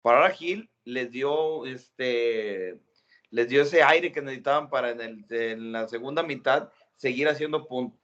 [0.00, 2.80] Parar a Hill les dio, este,
[3.28, 7.68] les dio ese aire que necesitaban para en, el, en la segunda mitad seguir haciendo
[7.68, 7.98] puntos.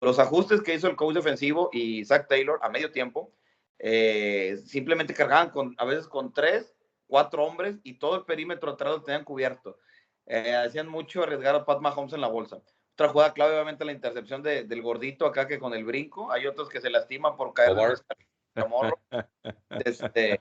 [0.00, 3.30] Los ajustes que hizo el coach defensivo y Zach Taylor a medio tiempo,
[3.78, 6.74] eh, simplemente cargaban con, a veces con tres,
[7.06, 9.78] cuatro hombres y todo el perímetro atrás lo tenían cubierto
[10.26, 12.60] eh, hacían mucho arriesgar a Pat Mahomes en la bolsa.
[12.94, 16.32] Otra jugada clave, obviamente, la intercepción de, del gordito acá que con el brinco.
[16.32, 17.76] Hay otros que se lastiman por caer
[18.64, 18.98] morro.
[19.84, 20.40] Este,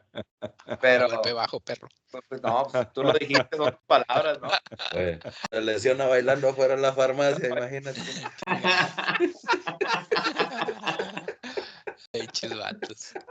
[0.79, 1.09] pero.
[1.09, 1.89] Golpe bajo, perro.
[2.09, 4.47] Pues, pues no, pues, tú lo dijiste, son palabras, ¿no?
[4.91, 5.19] se
[5.61, 7.99] lesiona bailando afuera en la farmacia, imagínate.
[12.13, 13.13] Hechos vatos.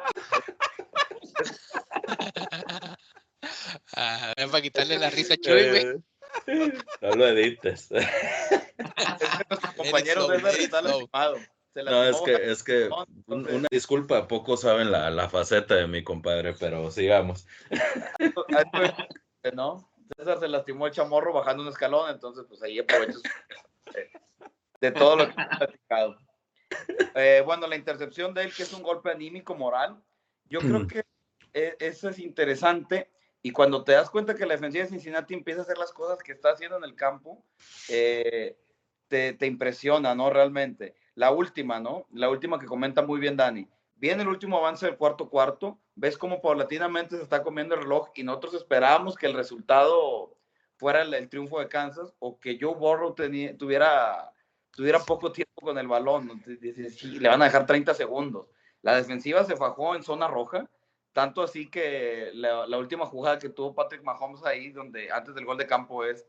[3.97, 6.03] Ah, para quitarle la risa a Chuy, güey.
[7.01, 7.89] No lo edites.
[9.77, 10.39] compañero de
[11.85, 12.89] No, es que, es que
[13.27, 17.47] una disculpa, pocos saben la, la, faceta de mi compadre, pero sigamos.
[19.53, 19.91] ¿No?
[20.17, 23.19] César se lastimó el chamorro bajando un escalón, entonces pues ahí aprovecho
[24.81, 26.19] de todo lo que he platicado.
[27.15, 30.03] Eh, bueno, la intercepción de él, que es un golpe anímico moral,
[30.45, 30.87] yo creo mm.
[30.89, 31.05] que
[31.53, 33.11] e, eso es interesante
[33.47, 36.23] y cuando te das cuenta que la defensiva de Cincinnati empieza a hacer las cosas
[36.23, 37.45] que está haciendo en el campo,
[37.91, 38.57] eh,
[39.07, 40.31] te, te, impresiona, ¿no?
[40.31, 40.95] Realmente.
[41.15, 42.07] La última, ¿no?
[42.11, 43.69] La última que comenta muy bien Dani.
[43.97, 48.09] Viene el último avance del cuarto cuarto, ves cómo paulatinamente se está comiendo el reloj
[48.15, 50.39] y nosotros esperábamos que el resultado
[50.79, 54.33] fuera el, triunfo de Kansas o que Joe Burrow tuviera,
[54.71, 56.43] tuviera poco tiempo con el balón.
[56.47, 58.49] le van a dejar 30 segundos.
[58.81, 60.67] La defensiva se fajó en zona roja
[61.15, 65.57] tanto así que la, última jugada que tuvo Patrick Mahomes ahí, donde antes del gol
[65.57, 66.27] de campo es,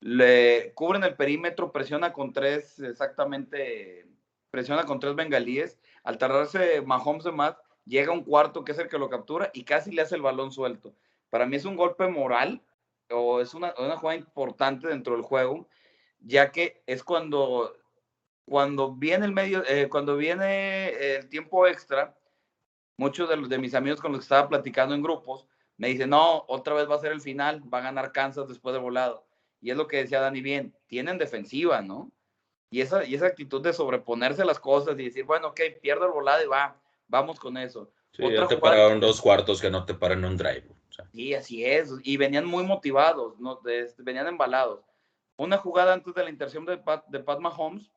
[0.00, 4.06] le cubren el perímetro, presiona con tres, exactamente,
[4.50, 5.76] presiona con tres bengalíes.
[6.04, 9.64] Al tardarse Mahomes de más, llega un cuarto que es el que lo captura y
[9.64, 10.94] casi le hace el balón suelto.
[11.28, 12.62] Para mí es un golpe moral
[13.10, 15.68] o es una, una jugada importante dentro del juego,
[16.20, 17.76] ya que es cuando,
[18.46, 22.16] cuando viene el medio, eh, cuando viene el tiempo extra,
[22.96, 26.44] muchos de, de mis amigos con los que estaba platicando en grupos me dicen, no,
[26.48, 29.24] otra vez va a ser el final, va a ganar Kansas después de volado.
[29.60, 32.10] Y es lo que decía Dani bien, tienen defensiva, ¿no?
[32.70, 36.06] Y esa, y esa actitud de sobreponerse a las cosas y decir, bueno, ok, pierdo
[36.06, 36.76] el volado y va,
[37.06, 37.90] vamos con eso.
[38.12, 40.66] Sí, ya te pararon dos cuartos que no te paran un drive.
[40.88, 41.06] O sea.
[41.12, 41.92] Sí, así es.
[42.02, 43.56] Y venían muy motivados, ¿no?
[43.56, 44.80] De- venían embalados.
[45.36, 47.90] Una jugada antes de la intercepción de Pat, de Pat Mahomes,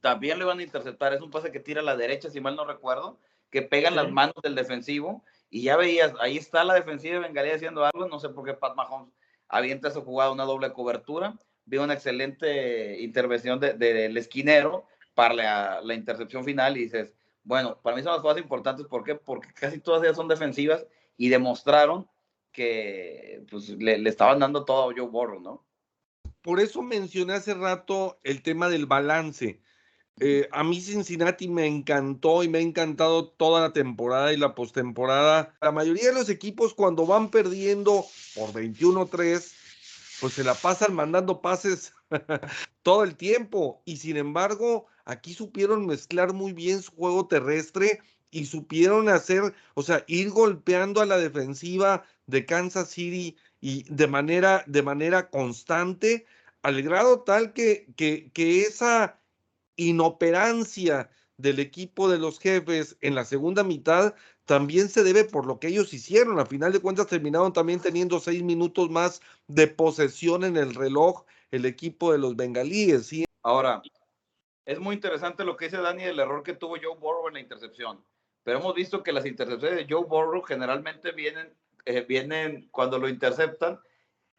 [0.00, 1.12] también le van a interceptar.
[1.12, 3.18] Es un pase que tira a la derecha, si mal no recuerdo,
[3.50, 5.24] que pegan las manos del defensivo.
[5.50, 8.08] Y ya veías, ahí está la defensiva de Bengalí haciendo algo.
[8.08, 9.12] No sé por qué Pat Mahomes
[9.48, 11.34] avienta esa jugada, una doble cobertura.
[11.64, 17.80] Vi una excelente intervención de- del esquinero para la, la intercepción final y dices, bueno,
[17.82, 18.86] para mí son las jugadas importantes.
[18.86, 19.14] ¿Por qué?
[19.16, 20.86] Porque casi todas ellas son defensivas
[21.16, 22.08] y demostraron
[22.52, 25.64] que pues, le, le estaban dando todo a Joe Burrow, ¿no?
[26.42, 29.60] Por eso mencioné hace rato el tema del balance.
[30.18, 34.54] Eh, a mí Cincinnati me encantó y me ha encantado toda la temporada y la
[34.54, 35.54] postemporada.
[35.62, 38.04] La mayoría de los equipos cuando van perdiendo
[38.34, 39.54] por 21-3,
[40.20, 41.94] pues se la pasan mandando pases
[42.82, 43.82] todo el tiempo.
[43.86, 48.00] Y sin embargo, aquí supieron mezclar muy bien su juego terrestre
[48.30, 54.06] y supieron hacer, o sea, ir golpeando a la defensiva de Kansas City y de
[54.06, 56.26] manera, de manera constante,
[56.62, 59.19] al grado tal que, que, que esa
[59.88, 64.14] inoperancia del equipo de los jefes en la segunda mitad
[64.44, 66.38] también se debe por lo que ellos hicieron.
[66.38, 71.24] A final de cuentas terminaron también teniendo seis minutos más de posesión en el reloj
[71.50, 73.06] el equipo de los bengalíes.
[73.06, 73.24] ¿sí?
[73.42, 73.82] Ahora,
[74.64, 77.40] es muy interesante lo que dice Dani del error que tuvo Joe Burrow en la
[77.40, 78.04] intercepción.
[78.42, 81.52] Pero hemos visto que las intercepciones de Joe Burrow generalmente vienen,
[81.84, 83.80] eh, vienen cuando lo interceptan.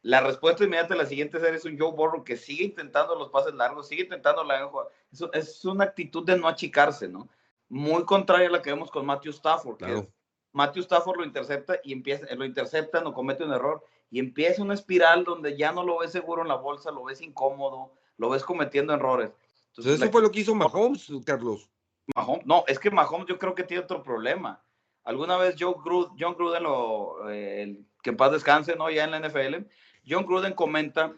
[0.04, 3.30] La respuesta inmediata de la siguiente serie es un Joe Burrow que sigue intentando los
[3.30, 4.70] pases largos, sigue intentando la
[5.12, 7.30] es, es una actitud de no achicarse, ¿no?
[7.70, 9.78] Muy contraria a la que vemos con Matthew Stafford.
[9.78, 10.00] Que Claro.
[10.00, 10.08] es-
[10.54, 14.74] Matthew Stafford lo intercepta y empieza, lo intercepta, no comete un error y empieza una
[14.74, 18.44] espiral donde ya no lo ves seguro en la bolsa, lo ves incómodo, lo ves
[18.44, 19.32] cometiendo errores.
[19.70, 21.70] Entonces, la- eso fue lo que hizo Mahomes, Carlos.
[22.16, 24.62] Mahomes, no, es que Mahomes yo creo que tiene otro problema.
[25.06, 28.90] Alguna vez Joe Gruden, John Gruden, lo, eh, el- que en paz descanse, ¿no?
[28.90, 29.66] Ya en la NFL,
[30.08, 31.14] John Gruden comenta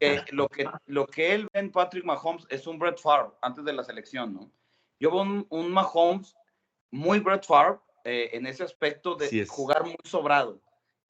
[0.00, 3.64] que lo que, lo que él ve en Patrick Mahomes es un Brett Favre antes
[3.64, 4.50] de la selección, ¿no?
[4.98, 6.34] Yo veo un, un Mahomes
[6.90, 9.48] muy Brett Favre eh, en ese aspecto de es.
[9.48, 10.60] jugar muy sobrado.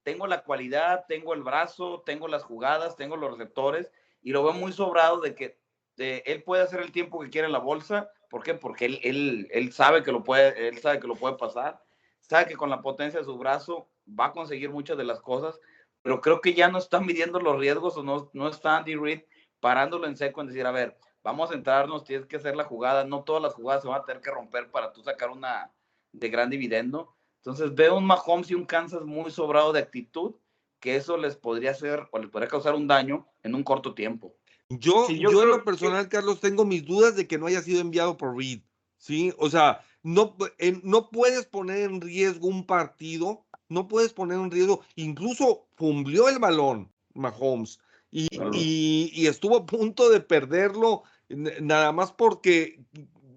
[0.03, 3.91] Tengo la cualidad, tengo el brazo, tengo las jugadas, tengo los receptores
[4.21, 5.59] y lo veo muy sobrado de que
[5.97, 8.11] él puede hacer el tiempo que quiere en la bolsa.
[8.29, 8.53] ¿Por qué?
[8.53, 11.83] Porque él, él, él sabe que lo puede, él sabe que lo puede pasar,
[12.19, 15.59] sabe que con la potencia de su brazo va a conseguir muchas de las cosas,
[16.07, 19.23] pero creo que ya no están midiendo los riesgos o no, no está Andy Reid
[19.59, 23.03] parándolo en seco en decir, a ver, vamos a entrarnos, tienes que hacer la jugada,
[23.03, 25.69] no todas las jugadas se van a tener que romper para tú sacar una
[26.13, 27.13] de gran dividendo.
[27.39, 30.35] Entonces veo un Mahomes y un Kansas muy sobrado de actitud,
[30.79, 34.33] que eso les podría hacer o les podría causar un daño en un corto tiempo.
[34.69, 37.61] Yo, Sí, yo, yo en lo personal, Carlos, tengo mis dudas de que no haya
[37.61, 38.61] sido enviado por Reed.
[38.95, 44.37] Sí, o sea, no, en- no puedes poner en riesgo un partido, no puedes poner
[44.39, 47.79] en riesgo, incluso fumbleó el balón Mahomes
[48.11, 48.51] y, Claro.
[48.53, 52.79] y- y estuvo a punto de perderlo nada más porque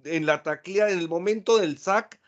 [0.04, 2.20] en la taclea, en el momento del sack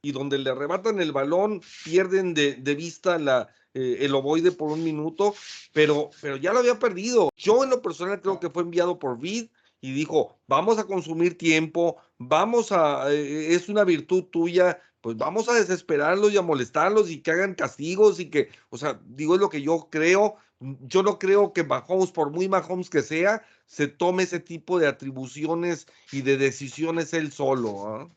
[0.00, 4.70] y donde le arrebatan el balón, pierden de, de vista la, eh, el ovoide por
[4.70, 5.34] un minuto,
[5.72, 7.30] pero, pero ya lo había perdido.
[7.36, 9.48] Yo en lo personal creo que fue enviado por Vid
[9.80, 15.48] y dijo, vamos a consumir tiempo, vamos a, eh, es una virtud tuya, pues vamos
[15.48, 19.40] a desesperarlos y a molestarlos y que hagan castigos y que, o sea, digo es
[19.40, 23.86] lo que yo creo, yo no creo que Mahomes, por muy Mahomes que sea, se
[23.86, 27.86] tome ese tipo de atribuciones y de decisiones él solo.
[27.86, 28.08] ¿ah?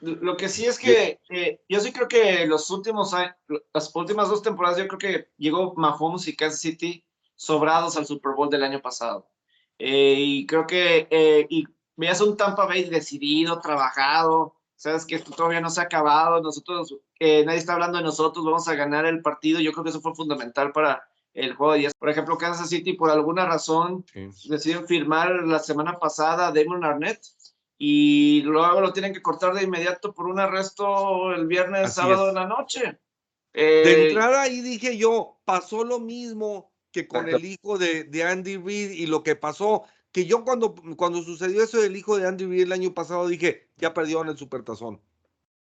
[0.00, 3.34] Lo que sí es que eh, yo sí creo que los últimos años,
[3.72, 7.04] las últimas dos temporadas, yo creo que llegó Mahomes y Kansas City
[7.34, 9.28] sobrados al Super Bowl del año pasado.
[9.78, 11.64] Eh, y creo que, eh, y
[11.96, 16.96] veías un Tampa Bay decidido, trabajado, sabes que esto todavía no se ha acabado, nosotros,
[17.18, 20.00] eh, nadie está hablando de nosotros, vamos a ganar el partido, yo creo que eso
[20.00, 21.94] fue fundamental para el juego de 10.
[21.98, 24.04] Por ejemplo, Kansas City, por alguna razón,
[24.48, 27.20] decidieron firmar la semana pasada a Damon Arnett
[27.76, 32.24] y luego lo tienen que cortar de inmediato por un arresto el viernes, Así sábado
[32.24, 32.28] es.
[32.30, 32.80] en la noche.
[33.52, 38.22] De Eh, entrada ahí dije yo, pasó lo mismo que con el hijo de, de
[38.22, 39.84] Andy Reid y lo que pasó,
[40.14, 43.68] que yo cuando, cuando sucedió eso del hijo de Andy Reid el año pasado dije,
[43.78, 45.00] ya perdieron el supertazón.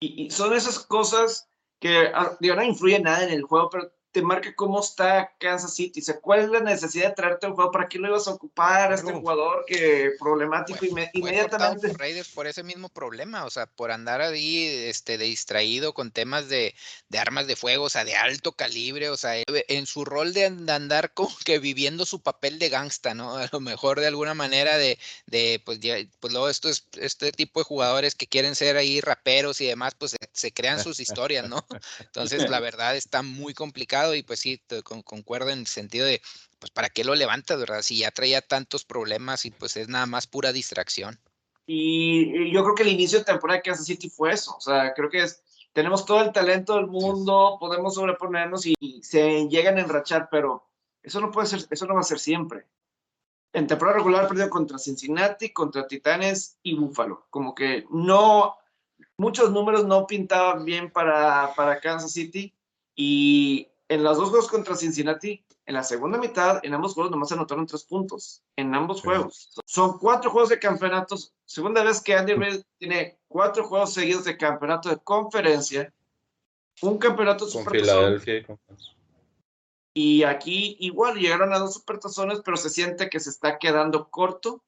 [0.01, 3.93] y, y son esas cosas que ah, digo, no influyen nada en el juego, pero
[4.13, 6.01] te marca cómo está Kansas City.
[6.01, 7.71] O sea, ¿cuál es la necesidad de traerte un juego?
[7.73, 11.89] ¿Para qué lo ibas a ocupar a este jugador que problemático Fue- inme- fue inmediatamente?
[11.89, 16.11] por Raiders por ese mismo problema, o sea, por andar ahí este, de distraído con
[16.11, 16.75] temas de,
[17.09, 20.45] de armas de fuego, o sea, de alto calibre, o sea, en su rol de,
[20.45, 23.37] and- de andar como que viviendo su papel de gangsta, ¿no?
[23.39, 27.61] A lo mejor de alguna manera de, de pues, ya- pues luego estos, este tipo
[27.61, 31.49] de jugadores que quieren ser ahí raperos y demás, pues se, se crean sus historias,
[31.49, 31.65] ¿no?
[32.01, 36.07] Entonces, la verdad está muy complicado y pues sí, te con- concuerdo en el sentido
[36.07, 36.21] de,
[36.59, 37.83] pues, ¿para qué lo levantas, verdad?
[37.83, 41.19] Si ya traía tantos problemas y pues es nada más pura distracción.
[41.67, 42.13] Y
[42.49, 44.55] y yo creo que el inicio de temporada de Kansas City fue eso.
[44.57, 45.43] O sea, creo que es,
[45.73, 50.69] tenemos todo el talento del mundo, podemos sobreponernos y se llegan a enrachar, pero
[51.03, 52.67] eso no puede ser, eso no va a ser siempre.
[53.53, 57.27] En temporada regular perdió contra Cincinnati, contra Titanes y Buffalo.
[57.29, 58.57] Como que no,
[59.19, 62.55] muchos números no pintaban bien para, para Kansas City
[62.95, 67.31] y en los dos juegos contra Cincinnati, en la segunda mitad, en ambos juegos nomás
[67.33, 69.05] anotaron tres puntos, en ambos Sí.
[69.05, 69.61] juegos.
[69.67, 74.39] Son cuatro juegos de campeonatos, segunda vez que Andy Reid tiene cuatro juegos seguidos de
[74.39, 75.93] campeonato de conferencia,
[76.81, 78.59] un campeonato Con Filadelfia y con
[79.95, 84.65] y aquí igual llegaron a dos supertazones, pero se siente que se está quedando corto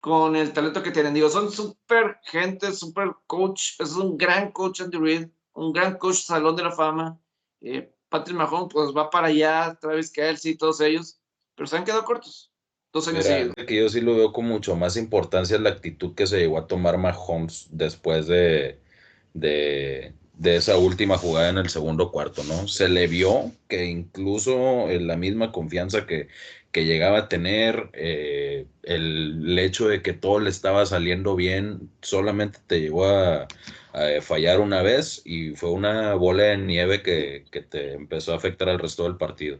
[0.00, 1.14] con el talento que tienen.
[1.14, 6.16] Digo, son super gente, super coach, es un gran coach Andy Reid, un gran coach
[6.16, 7.18] Salón de la Fama.
[7.62, 11.18] Eh, Patrick Mahomes pues va para allá, Travis Kelsey, todos ellos,
[11.54, 12.50] pero se han quedado cortos.
[12.92, 13.54] Dos años seguidos.
[13.54, 16.66] que yo sí lo veo con mucho más importancia la actitud que se llegó a
[16.66, 18.80] tomar Mahomes después de,
[19.32, 22.66] de, de esa última jugada en el segundo cuarto, ¿no?
[22.66, 26.26] Se le vio que incluso en la misma confianza que,
[26.72, 32.58] que llegaba a tener, eh, el, hecho de que todo le estaba saliendo bien, solamente
[32.66, 33.48] te llegó a,
[33.92, 38.36] a fallar una vez y fue una bola de nieve que, que te empezó a
[38.36, 39.58] afectar al resto del partido.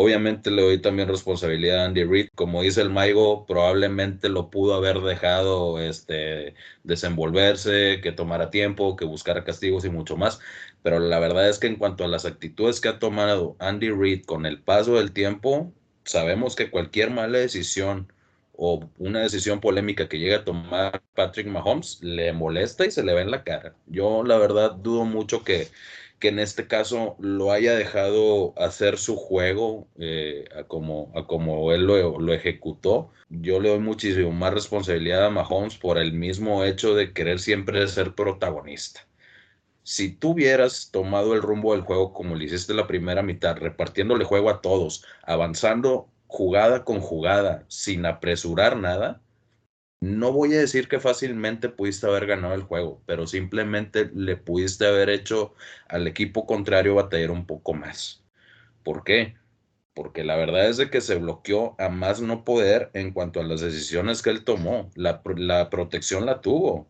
[0.00, 2.28] Obviamente le doy también responsabilidad a Andy Reid.
[2.36, 6.54] Como dice el Maigo, probablemente lo pudo haber dejado este,
[6.84, 10.38] desenvolverse, que tomara tiempo, que buscara castigos y mucho más.
[10.82, 14.24] Pero la verdad es que en cuanto a las actitudes que ha tomado Andy Reid
[14.24, 15.72] con el paso del tiempo,
[16.08, 18.12] sabemos que cualquier mala decisión
[18.56, 23.14] o una decisión polémica que llegue a tomar Patrick Mahomes le molesta y se le
[23.14, 23.74] ve en la cara.
[23.86, 25.68] Yo la verdad dudo mucho que
[26.18, 31.82] que en este caso lo haya dejado hacer su juego eh, a, como, como él
[31.82, 33.10] lo, lo, ejecutó.
[33.28, 37.86] Yo le doy muchísimo más responsabilidad a Mahomes por el mismo hecho de querer siempre
[37.88, 39.07] ser protagonista.
[39.88, 44.26] Si tú hubieras tomado el rumbo del juego como lo hiciste la primera mitad, repartiéndole
[44.26, 49.22] juego a todos, avanzando jugada con jugada, sin apresurar nada,
[50.00, 54.86] no voy a decir que fácilmente pudiste haber ganado el juego, pero simplemente le pudiste
[54.86, 55.54] haber hecho
[55.88, 58.22] al equipo contrario batallar un poco más.
[58.82, 59.36] ¿Por qué?
[59.94, 63.44] Porque la verdad es de que se bloqueó a más no poder en cuanto a
[63.44, 64.90] las decisiones que él tomó.
[64.96, 66.88] La, la protección la tuvo.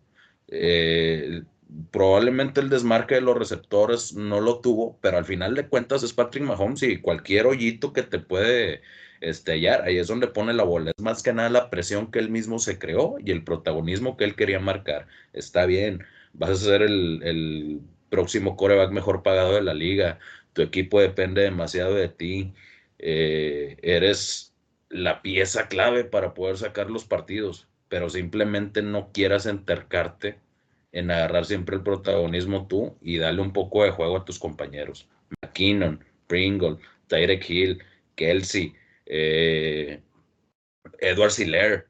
[0.48, 1.44] Eh,
[1.90, 6.12] probablemente el desmarque de los receptores no lo tuvo, pero al final de cuentas es
[6.12, 8.82] Patrick Mahomes y cualquier hoyito que te puede
[9.20, 10.92] estallar, ahí es donde pone la bola.
[10.96, 14.24] Es más que nada la presión que él mismo se creó y el protagonismo que
[14.24, 15.08] él quería marcar.
[15.32, 20.18] Está bien, vas a ser el, el próximo coreback mejor pagado de la liga,
[20.52, 22.54] tu equipo depende demasiado de ti,
[22.98, 24.54] eh, eres
[24.88, 30.38] la pieza clave para poder sacar los partidos, pero simplemente no quieras entercarte
[30.98, 35.08] en agarrar siempre el protagonismo tú y darle un poco de juego a tus compañeros.
[35.42, 37.82] McKinnon, Pringle, Tyreek Hill,
[38.16, 38.74] Kelsey,
[39.06, 40.00] eh,
[40.98, 41.88] Edward Siller,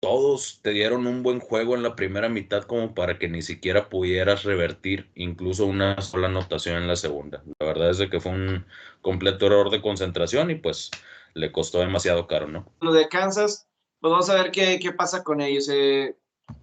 [0.00, 3.88] todos te dieron un buen juego en la primera mitad como para que ni siquiera
[3.88, 7.42] pudieras revertir incluso una sola anotación en la segunda.
[7.60, 8.66] La verdad es que fue un
[9.02, 10.90] completo error de concentración y pues
[11.34, 12.66] le costó demasiado caro, ¿no?
[12.80, 13.68] Lo de Kansas,
[14.00, 15.68] pues vamos a ver qué, qué pasa con ellos.
[15.68, 16.16] Eh,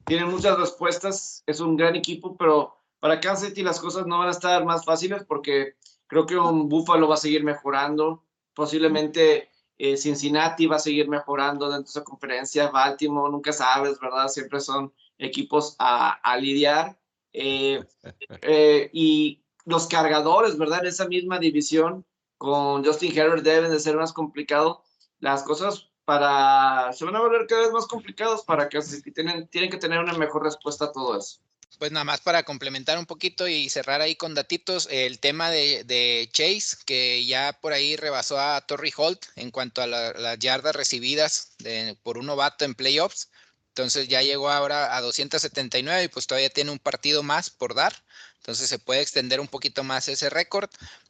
[0.06, 4.30] tienen muchas respuestas, es un gran equipo, pero para Kansas City las cosas no van
[4.30, 5.76] a estar más fáciles porque
[6.08, 8.24] creo que un Buffalo va a seguir mejorando,
[8.54, 14.28] posiblemente eh, Cincinnati va a seguir mejorando dentro de esa conferencia, Baltimore, nunca sabes, ¿verdad?
[14.28, 16.98] Siempre son equipos a, a lidiar.
[17.34, 17.84] Eh,
[18.42, 20.80] eh, y los cargadores, ¿verdad?
[20.82, 22.06] En esa misma división
[22.38, 24.84] con Justin Herbert deben de ser más complicado.
[25.20, 28.80] Las cosas para se van a volver cada vez más complicados para que
[29.14, 31.41] tienen, tienen que tener una mejor respuesta a todo eso.
[31.80, 35.84] Pues nada más para complementar un poquito y cerrar ahí con datitos, el tema de,
[35.84, 40.36] de Chase, que ya por ahí rebasó a Torrey Holt en cuanto a las la
[40.36, 43.30] yardas recibidas de, por un novato en playoffs.
[43.68, 47.93] Entonces ya llegó ahora a 279 y pues todavía tiene un partido más por dar.
[48.38, 50.70] Entonces se puede extender un poquito más ese récord.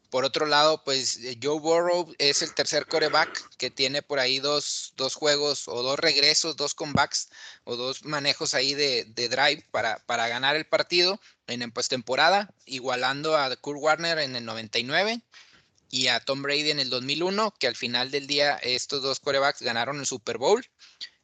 [0.10, 4.40] Por otro lado, pues eh, Joe Burrow es el tercer coreback que tiene por ahí
[4.40, 7.30] dos, dos juegos o dos regresos, dos comebacks
[7.66, 13.38] o dos manejos ahí de, de drive para, para, ganar el partido en postemporada, igualando
[13.38, 15.22] a Kurt Warner en el 99
[15.90, 19.62] y a Tom Brady en el 2001, que al final del día estos dos corebacks
[19.62, 20.66] ganaron el Super Bowl.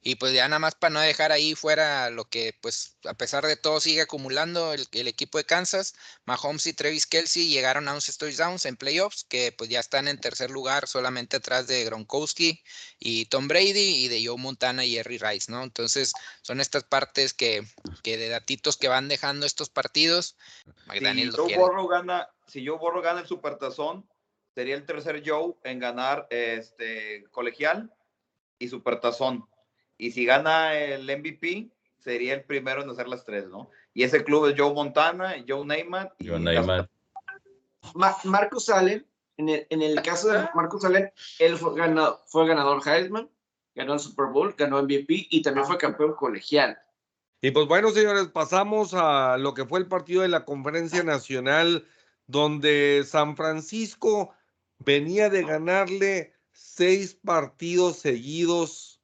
[0.05, 3.45] Y pues ya nada más para no dejar ahí fuera lo que, pues a pesar
[3.45, 5.95] de todo, sigue acumulando el, equipo de Kansas.
[6.25, 10.19] Mahomes y Travis Kelsey llegaron a 11 touchdowns en playoffs, que pues ya están en
[10.19, 12.61] tercer lugar, solamente atrás de Gronkowski
[12.99, 15.63] y Tom Brady y de Joe Montana y Jerry Rice, ¿no?
[15.63, 17.65] Entonces, son estas partes que,
[18.03, 20.35] que de datitos que van dejando estos partidos.
[20.91, 24.05] si Joe Borro gana, si Joe Borro gana el Supertazón,
[24.53, 27.89] sería el tercer Joe en ganar este colegial
[28.59, 29.47] y Supertazón
[29.97, 31.69] y si gana el MVP,
[31.99, 33.69] sería el primero en hacer las tres, ¿no?
[33.93, 36.09] Y ese club es Joe Montana, Joe Neyman.
[36.19, 36.89] Y Joe Neyman.
[38.23, 39.05] Marcus Allen,
[39.37, 43.29] en el, en el caso de Marcus Allen, él fue, ganado, fue ganador Heisman,
[43.75, 46.77] ganó el Super Bowl, ganó MVP y también fue campeón colegial.
[47.41, 51.85] Y pues bueno, señores, pasamos a lo que fue el partido de la Conferencia Nacional,
[52.25, 54.33] donde San Francisco
[54.79, 59.01] venía de ganarle seis partidos seguidos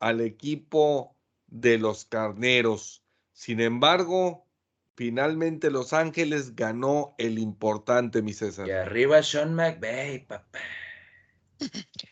[0.00, 3.04] al equipo de los Carneros.
[3.32, 4.46] Sin embargo,
[4.94, 8.66] finalmente Los Ángeles ganó el importante, mi César.
[8.68, 10.60] Y arriba Sean McVay, papá.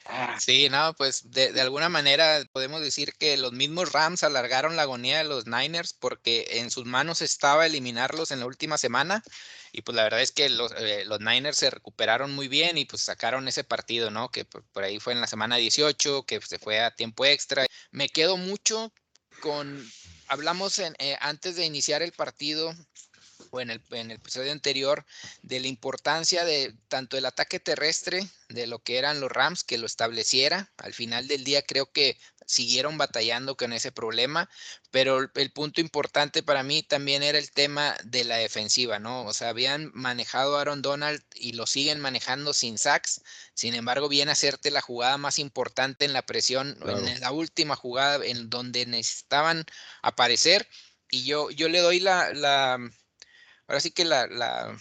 [0.09, 0.39] Ah.
[0.41, 5.19] Sí, no, pues de, alguna manera podemos decir que los mismos Rams alargaron la agonía
[5.19, 9.23] de los Niners porque en sus manos estaba eliminarlos en la última semana
[9.73, 12.85] y pues la verdad es que los, eh, los Niners se recuperaron muy bien y
[12.85, 14.31] pues sacaron ese partido, ¿no?
[14.31, 17.67] Que por, ahí fue en la semana 18, que se fue a tiempo extra.
[17.91, 18.93] Me quedo mucho
[19.41, 19.91] con,
[20.29, 22.75] hablamos eh, antes de iniciar el partido
[23.57, 25.05] o en el, en el episodio anterior
[25.43, 29.79] de la importancia de tanto el ataque terrestre de lo que eran los Rams, que
[29.79, 30.71] lo estableciera.
[30.79, 34.49] Al final del día creo que siguieron batallando con ese problema,
[34.91, 39.25] pero el, punto importante para mí también era el tema de la defensiva, ¿no?
[39.25, 43.21] O sea, habían manejado a Aaron Donald y lo siguen manejando sin sacks,
[43.55, 47.75] sin embargo, viene a hacerte la jugada más importante en la presión, en la última
[47.75, 49.65] jugada en donde necesitaban
[50.03, 50.69] aparecer,
[51.11, 52.79] y yo, yo le doy la, la
[53.67, 54.79] ahora sí que la, la,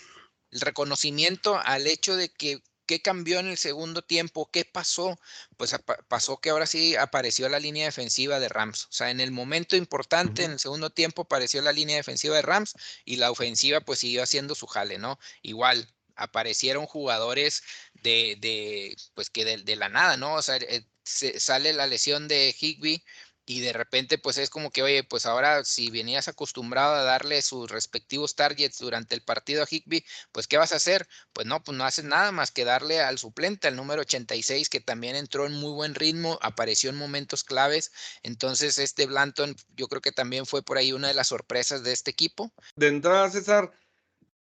[0.52, 4.50] el reconocimiento al hecho de que ¿Qué cambió en el segundo tiempo?
[4.52, 5.20] ¿Qué pasó?
[5.58, 5.76] Pues
[6.08, 8.86] pasó que ahora sí apareció la línea defensiva de Rams.
[8.86, 12.44] O sea, en el momento importante, en el segundo tiempo, apareció la línea defensiva de
[12.44, 15.20] Rams y la ofensiva pues siguió haciendo su jale, ¿no?
[15.42, 17.64] Igual, aparecieron jugadores
[17.94, 20.36] de, de pues que de, de, la nada, ¿no?
[20.36, 23.04] O sea, eh, se, sale la lesión de Higby
[23.46, 27.42] y de repente pues es como que, oye, pues ahora si venías acostumbrado a darle
[27.42, 31.08] sus respectivos targets durante el partido a Higby, pues ¿qué vas a hacer?
[31.34, 34.80] Pues no, pues no haces nada más que darle al suplente, al número 86, que
[34.80, 37.92] también entró en muy buen ritmo, apareció en momentos claves,
[38.24, 41.92] entonces este Blanton yo creo que también fue por ahí una de las sorpresas de
[41.92, 42.52] este equipo.
[42.76, 43.72] De entrada, César,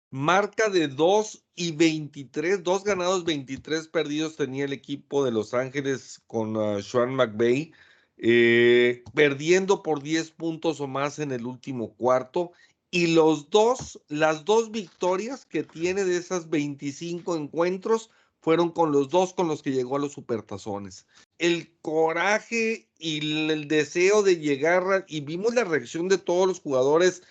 [0.09, 6.21] marca de 2 y 23, dos ganados, 23 perdidos tenía el equipo de Los Ángeles
[6.27, 7.73] con uh, Sean McVay
[8.25, 12.53] eh, perdiendo por 10 puntos o más en el último cuarto.
[12.89, 18.09] Y los dos, las dos victorias que tiene de esas 25 encuentros
[18.39, 21.05] fueron con los dos con los que llegó a los supertazones.
[21.37, 27.23] El coraje y el deseo de llegar, y vimos la reacción de todos los jugadores,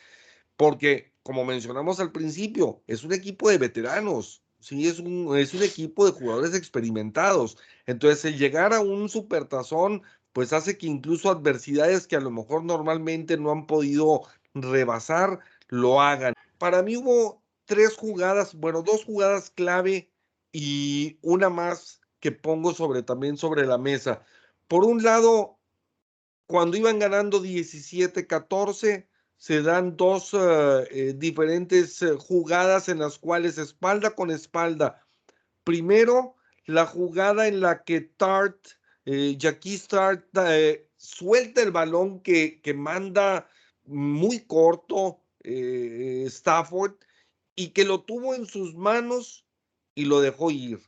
[0.57, 5.63] porque como mencionamos al principio, es un equipo de veteranos, sí, es un, es un
[5.63, 7.57] equipo de jugadores experimentados.
[7.87, 10.03] Entonces, el llegar a un supertazón
[10.33, 14.23] pues hace que incluso adversidades que a lo mejor normalmente no han podido
[14.55, 16.35] rebasar, lo hagan.
[16.59, 20.11] Para mí hubo tres jugadas, bueno, dos jugadas clave
[20.53, 24.23] y una más que pongo sobre también sobre la mesa.
[24.69, 25.59] Por un lado,
[26.47, 29.07] cuando iban ganando 17-14,
[29.37, 35.05] se dan dos eh, eh, diferentes eh, jugadas en las cuales espalda con espalda.
[35.65, 38.57] Primero, la jugada en la que Tart
[39.05, 43.49] eh, Jackie Start eh, suelta el balón que, que manda
[43.85, 46.95] muy corto eh, Stafford
[47.57, 49.45] y que lo tuvo en sus manos
[49.95, 50.81] y lo dejó ir.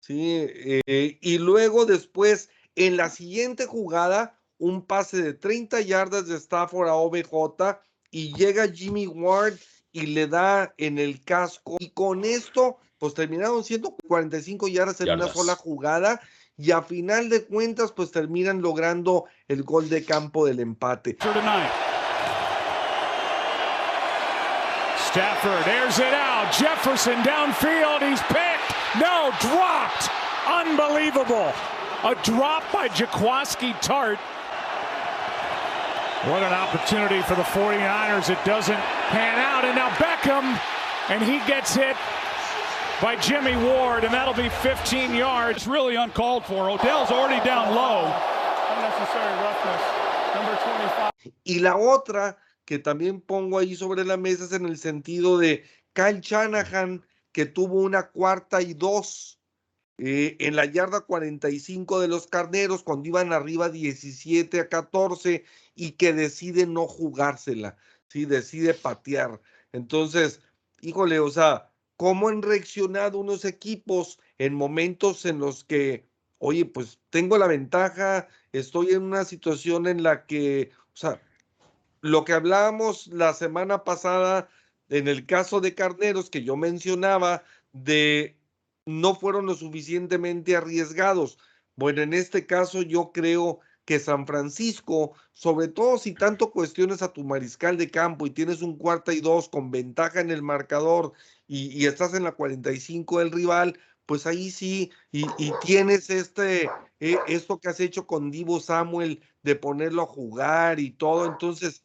[0.00, 0.46] ¿sí?
[0.48, 6.88] Eh, y luego después, en la siguiente jugada, un pase de 30 yardas de Stafford
[6.88, 7.78] a OBJ
[8.10, 9.58] y llega Jimmy Ward
[9.92, 11.76] y le da en el casco.
[11.78, 16.20] Y con esto, pues terminaron 145 yardas en una sola jugada
[16.58, 21.16] y a final de cuentas pues terminan logrando el gol de campo del empate.
[25.08, 26.52] Stafford airs it out.
[26.52, 28.02] Jefferson downfield.
[28.02, 28.74] He's picked.
[29.00, 30.10] No, dropped.
[30.46, 31.52] Unbelievable.
[32.04, 34.18] A drop by Jaquaski Tart.
[36.26, 38.28] What an opportunity for the 49ers.
[38.28, 39.64] It doesn't pan out.
[39.64, 40.60] And now Beckham,
[41.08, 41.96] and he gets hit
[43.00, 45.58] by Jimmy Ward, and that'll be 15 yards.
[45.58, 46.68] It's really uncalled for.
[46.68, 48.04] Odell's already down low.
[48.74, 49.82] Unnecessary roughness.
[50.34, 51.12] Number 25.
[51.44, 55.64] Y la otra que también pongo ahí sobre la mesa es en el sentido de
[55.94, 59.40] Kyle Shanahan, que tuvo una cuarta y dos
[59.98, 65.44] eh, en la yarda 45 de los carneros cuando iban arriba 17 a 14
[65.74, 67.76] y que decide no jugársela,
[68.08, 68.24] ¿sí?
[68.26, 69.40] decide patear.
[69.72, 70.40] Entonces,
[70.80, 76.06] híjole, o sea, ¿cómo han reaccionado unos equipos en momentos en los que,
[76.38, 81.20] oye, pues tengo la ventaja, estoy en una situación en la que, o sea,
[82.00, 84.48] lo que hablábamos la semana pasada
[84.88, 87.42] en el caso de Carneros que yo mencionaba
[87.72, 88.36] de
[88.86, 91.36] no fueron lo suficientemente arriesgados.
[91.74, 93.58] Bueno, en este caso yo creo
[93.88, 98.60] que San Francisco, sobre todo si tanto cuestiones a tu mariscal de campo y tienes
[98.60, 101.14] un cuarta y dos con ventaja en el marcador
[101.46, 106.68] y, y estás en la 45 del rival, pues ahí sí, y, y tienes este,
[107.00, 111.82] eh, esto que has hecho con Divo Samuel de ponerlo a jugar y todo, entonces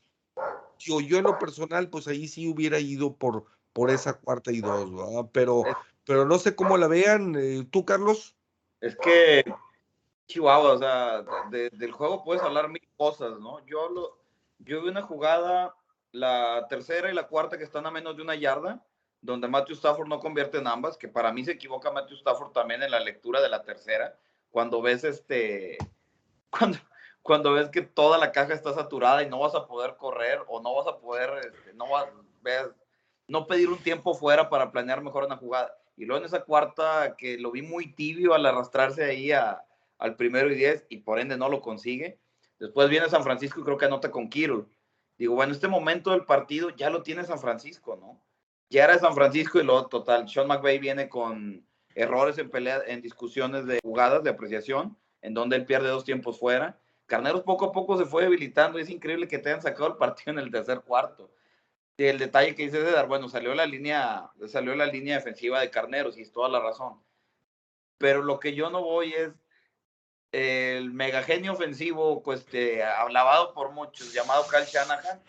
[0.79, 4.59] yo, yo en lo personal, pues ahí sí hubiera ido por, por esa cuarta y
[4.59, 5.29] dos, ¿verdad?
[5.31, 5.63] Pero,
[6.03, 7.33] pero no sé cómo la vean.
[7.37, 8.35] eh, ¿Tú, Carlos?
[8.81, 9.45] Es que,
[10.27, 13.63] Chihuahua, o sea, de- del juego puedes hablar mil cosas, ¿no?
[13.65, 14.17] Yo, lo,
[14.59, 15.75] yo vi una jugada,
[16.11, 18.83] la tercera y la cuarta que están a menos de una yarda,
[19.21, 22.83] donde Matthew Stafford no convierte en ambas, que para mí se equivoca Matthew Stafford también
[22.83, 24.17] en la lectura de la tercera,
[24.51, 25.77] cuando ves este,
[26.49, 26.77] cuando,
[27.21, 30.61] cuando ves que toda la caja está saturada y no vas a poder correr o
[30.61, 32.05] no vas a poder, este, no vas,
[32.41, 32.67] ves,
[33.27, 35.75] no pedir un tiempo fuera para planear mejor una jugada.
[35.95, 39.63] Y luego en esa cuarta que lo vi muy tibio al arrastrarse ahí a-
[40.03, 42.19] al primero y diez y por ende no lo consigue.
[42.59, 44.65] Después viene San Francisco y creo que anota con Kittle.
[45.17, 48.21] Digo, bueno, este momento del partido ya lo tiene San Francisco, ¿no?
[48.69, 50.27] Ya era San Francisco y luego total.
[50.27, 55.55] Sean McVay viene con errores en pelea, en discusiones de jugadas de apreciación, en donde
[55.55, 56.77] él pierde dos tiempos fuera.
[57.05, 58.79] Carneros poco a poco se fue debilitando.
[58.79, 61.31] Es increíble que te hayan sacado el partido en el tercer cuarto.
[61.95, 65.69] Y el detalle que dice dar, bueno, salió la línea, salió la línea defensiva de
[65.69, 67.01] Carneros y es toda la razón.
[67.97, 69.31] Pero lo que yo no voy es
[70.33, 75.21] el mega genio ofensivo, pues, este, alabado por muchos, llamado Kyle Shanahan,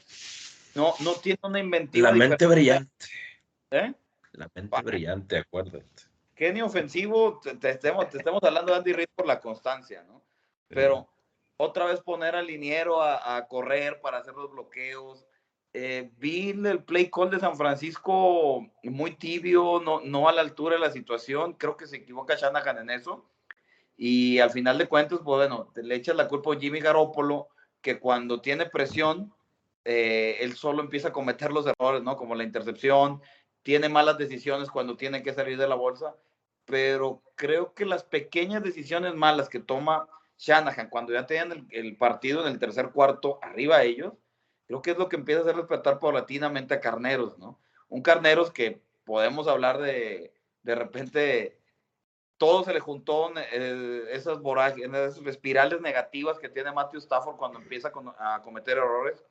[0.75, 2.11] no, no tiene una inventiva.
[2.11, 3.07] La mente brillante.
[3.71, 3.93] ¿Eh?
[4.33, 5.85] La mente brillante, acuérdate.
[6.35, 10.23] Genio ofensivo, te, te estemos, te estemos hablando de Andy Reid por la constancia, ¿no?
[10.67, 11.07] Pero
[11.59, 15.25] otra vez poner al liniero a, a correr para hacer los bloqueos.
[15.75, 20.77] Eh, vi el play call de San Francisco muy tibio, no, no a la altura
[20.77, 21.53] de la situación.
[21.53, 23.29] Creo que se equivoca Shanahan en eso.
[23.97, 27.49] Y al final de cuentas, pues bueno, te le echas la culpa a Jimmy Garoppolo,
[27.81, 29.33] que cuando tiene presión,
[29.85, 32.17] eh, él solo empieza a cometer los errores, ¿no?
[32.17, 33.21] Como la intercepción,
[33.63, 36.17] tiene malas decisiones cuando tiene que salir de la bolsa,
[36.65, 41.97] pero creo que las pequeñas decisiones malas que toma Shanahan cuando ya tenían el, el
[41.97, 44.15] partido en el tercer cuarto arriba a ellos,
[44.67, 47.61] creo que es lo que empieza a hacer respetar paulatinamente a Carneros, ¿no?
[47.89, 50.33] Un Carneros que podemos hablar de,
[50.63, 51.59] de repente,
[52.39, 57.59] todo se le juntó eh, esas vorágines, esas espirales negativas que tiene Matthew Stafford cuando
[57.59, 59.25] empieza a cometer errores.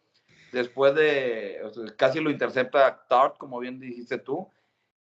[0.52, 1.62] Después de,
[1.98, 4.52] casi lo intercepta Tart, como bien dijiste tú.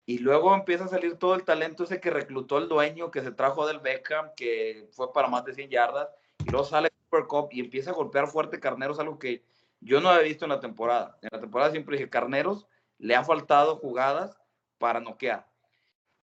[0.05, 3.31] Y luego empieza a salir todo el talento ese que reclutó el dueño, que se
[3.31, 6.09] trajo del Beckham, que fue para más de 100 yardas.
[6.45, 9.45] Y luego sale Cooper Cup y empieza a golpear fuerte Carneros, algo que
[9.81, 11.19] yo no había visto en la temporada.
[11.23, 12.67] En la temporada siempre dije, Carneros
[12.99, 14.37] le ha faltado jugadas
[14.79, 15.52] para noquear.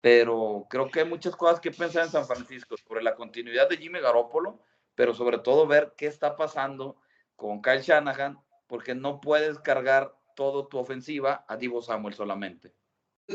[0.05, 3.77] Pero creo que hay muchas cosas que pensar en San Francisco sobre la continuidad de
[3.77, 4.59] Jimmy Garoppolo,
[4.93, 6.97] pero sobre todo ver qué está pasando
[7.35, 8.37] con Kyle Shanahan,
[8.67, 12.71] porque no puedes cargar todo tu ofensiva a Divo Samuel solamente.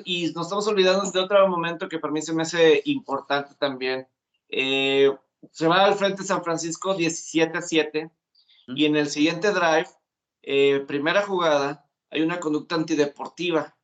[0.05, 4.07] y nos estamos olvidando de otro momento que para mí se me hace importante también.
[4.49, 5.13] Eh,
[5.51, 8.11] se va al frente San Francisco 17 a 7
[8.69, 9.89] y en el siguiente drive,
[10.43, 13.77] eh, primera jugada, hay una conducta antideportiva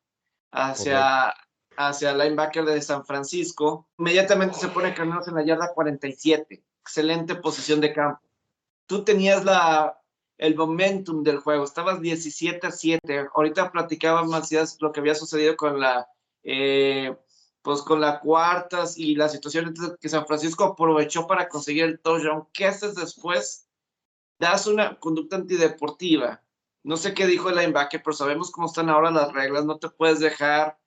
[0.51, 1.33] hacia,
[1.77, 3.87] hacia el linebacker de San Francisco.
[3.97, 6.63] Inmediatamente se pone Carneros en la yarda 47.
[6.81, 8.21] Excelente posición de campo.
[8.87, 10.01] Tú tenías la,
[10.37, 11.63] el momentum del juego.
[11.63, 13.27] Estabas 17 a 7.
[13.33, 16.09] Ahorita platicaba Macías lo que había sucedido con la,
[16.43, 17.15] eh,
[17.61, 22.47] pues con la cuartas y la situación que San Francisco aprovechó para conseguir el touchdown.
[22.53, 23.67] ¿Qué haces después?
[24.39, 26.41] Das una conducta antideportiva.
[26.83, 29.65] No sé qué dijo el linebacker, pero sabemos cómo están ahora las reglas.
[29.65, 30.77] No te puedes dejar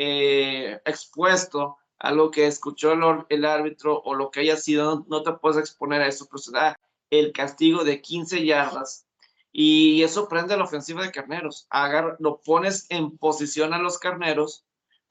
[0.00, 2.92] eh, expuesto algo que escuchó
[3.28, 6.52] el, árbitro o lo que haya sido, no, te puedes exponer a eso, pero se
[6.52, 6.78] da
[7.10, 9.08] el castigo de 15 yardas
[9.50, 11.66] y eso prende la ofensiva de Carneros.
[11.70, 14.64] Agar, lo pones en posición a los Carneros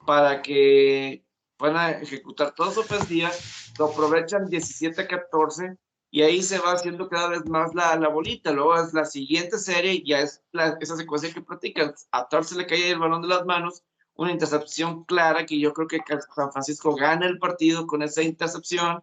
[0.06, 1.22] para que
[1.58, 3.30] puedan ejecutar toda su ofensiva,
[3.78, 5.76] lo aprovechan 17-14
[6.10, 8.52] y ahí se va haciendo cada vez más la, la bolita.
[8.52, 11.92] Luego es la siguiente serie, ya es la, esa secuencia que platican.
[12.10, 13.82] A se le cae el balón de las manos,
[14.18, 16.00] una intercepción clara que yo creo que
[16.34, 19.02] San Francisco gana el partido con esa intercepción.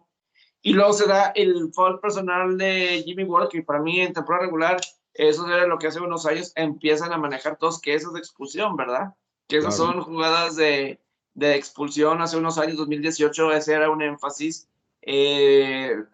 [0.62, 4.44] Y luego se da el foul personal de Jimmy Ward, que para mí en temporada
[4.44, 4.80] regular,
[5.14, 8.20] eso era lo que hace unos años empiezan a manejar todos, que eso es de
[8.20, 9.14] expulsión, ¿verdad?
[9.48, 9.92] Que esas claro.
[9.92, 11.00] son jugadas de,
[11.34, 14.68] de expulsión hace unos años, 2018, ese era un énfasis
[15.06, 16.04] eh,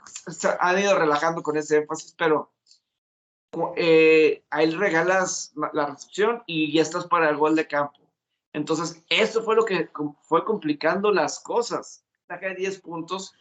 [0.60, 2.52] han ido relajando con ese énfasis, pero
[3.74, 7.98] eh, ahí regalas la recepción y ya estás para el gol de campo.
[8.52, 9.90] Entonces, esto fue lo que
[10.22, 12.04] fue complicando las cosas.
[12.28, 13.34] Saca de 10 puntos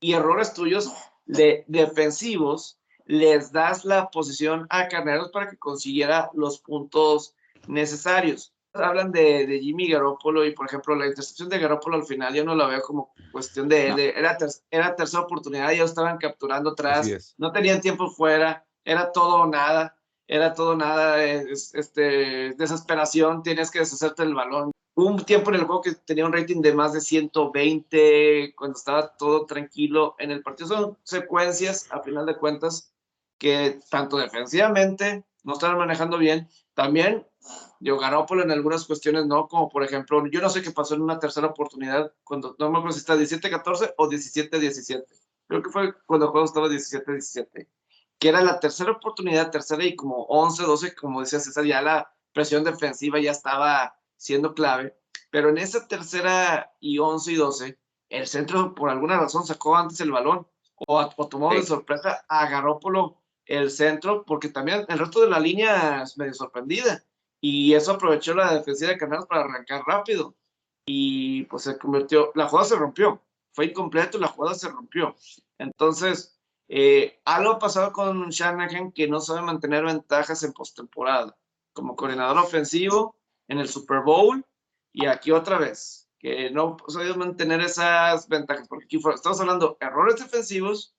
[0.00, 0.92] y errores tuyos
[1.26, 7.34] de defensivos, les das la posición a Carneros para que consiguiera los puntos
[7.66, 12.34] necesarios hablan de, de, Jimmy Garoppolo y, por ejemplo, la intercepción de Garoppolo al final
[12.34, 13.96] yo no la veo como cuestión de, no.
[13.96, 19.12] de era, ter, era, tercera oportunidad, ellos estaban capturando atrás, no tenían tiempo fuera, era
[19.12, 19.96] todo o nada,
[20.26, 24.72] era todo nada, este, desesperación, tienes que deshacerte del balón.
[24.94, 28.76] Hubo un tiempo en el juego que tenía un rating de más de 120, cuando
[28.76, 30.14] estaba todo tranquilo.
[30.18, 32.92] En el partido son secuencias, a final de cuentas,
[33.38, 37.26] que tanto defensivamente no estaban manejando bien, también
[37.80, 41.02] yo Garópolo en algunas cuestiones no, como por ejemplo, yo no sé qué pasó en
[41.02, 45.04] una tercera oportunidad, cuando no me acuerdo si está 17-14 o 17-17.
[45.48, 47.66] Creo que fue cuando el juego estaba 17-17,
[48.22, 52.62] que era la tercera oportunidad, tercera y como 11-12, como decía César, ya la presión
[52.62, 54.96] defensiva ya estaba siendo clave,
[55.28, 57.78] pero en esa tercera y 11 y 12,
[58.10, 60.46] el centro por alguna razón sacó antes el balón
[60.86, 65.40] o, o tomó de sorpresa a Garópolo el centro, porque también el resto de la
[65.40, 67.04] línea es medio sorprendida
[67.40, 70.36] y eso aprovechó la defensiva de Canales para arrancar rápido
[70.86, 73.20] y pues se convirtió, la jugada se rompió,
[73.50, 75.16] fue incompleto, la jugada se rompió.
[75.58, 76.31] Entonces,
[76.74, 81.36] eh, algo ha pasado con Shanahan que no sabe mantener ventajas en postemporada,
[81.74, 83.14] como coordinador ofensivo
[83.46, 84.42] en el Super Bowl
[84.90, 89.76] y aquí otra vez, que no ha sabido mantener esas ventajas, porque aquí estamos hablando
[89.80, 90.94] errores defensivos,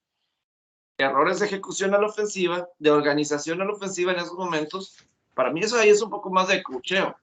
[0.96, 4.96] errores de ejecución a la ofensiva, de organización a la ofensiva en esos momentos,
[5.34, 7.16] para mí eso ahí es un poco más de cucheo,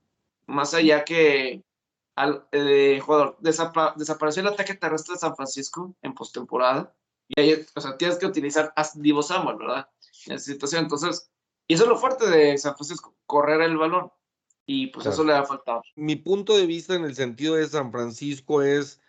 [0.46, 1.64] más allá que
[2.16, 6.94] al eh, jugador desapa desapareció el ataque terrestre de San Francisco en postemporada
[7.36, 9.88] y ahí, o sea, tienes que utilizar a Divo Samuel, ¿verdad?
[10.26, 11.30] En esa situación, entonces,
[11.68, 14.12] y eso es lo fuerte de San Francisco, correr el balón
[14.66, 15.14] y pues claro.
[15.14, 15.82] eso le ha faltado.
[15.96, 19.02] Mi punto de vista en el sentido de San Francisco es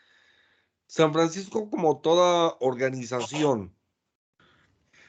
[0.86, 3.74] San Francisco como toda organización,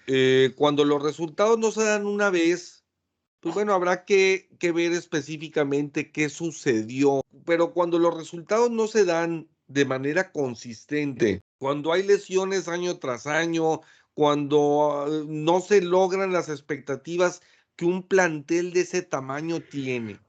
[0.08, 2.86] eh, cuando los resultados no se dan una vez,
[3.40, 9.06] pues bueno, habrá que, que, ver específicamente qué sucedió, pero cuando los resultados no se
[9.06, 13.80] dan de manera consistente, cuando hay lesiones año tras año,
[14.16, 17.42] cuando uh, no se logran las expectativas
[17.78, 20.20] que un plantel de ese tamaño tiene.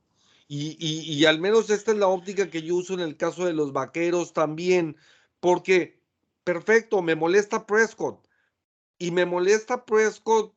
[0.47, 3.53] Y, y al menos esta es la óptica que yo uso en el caso de
[3.53, 4.97] los vaqueros también,
[5.41, 5.99] porque,
[6.45, 8.25] perfecto, me molesta Prescott.
[8.97, 10.55] Y me molesta Prescott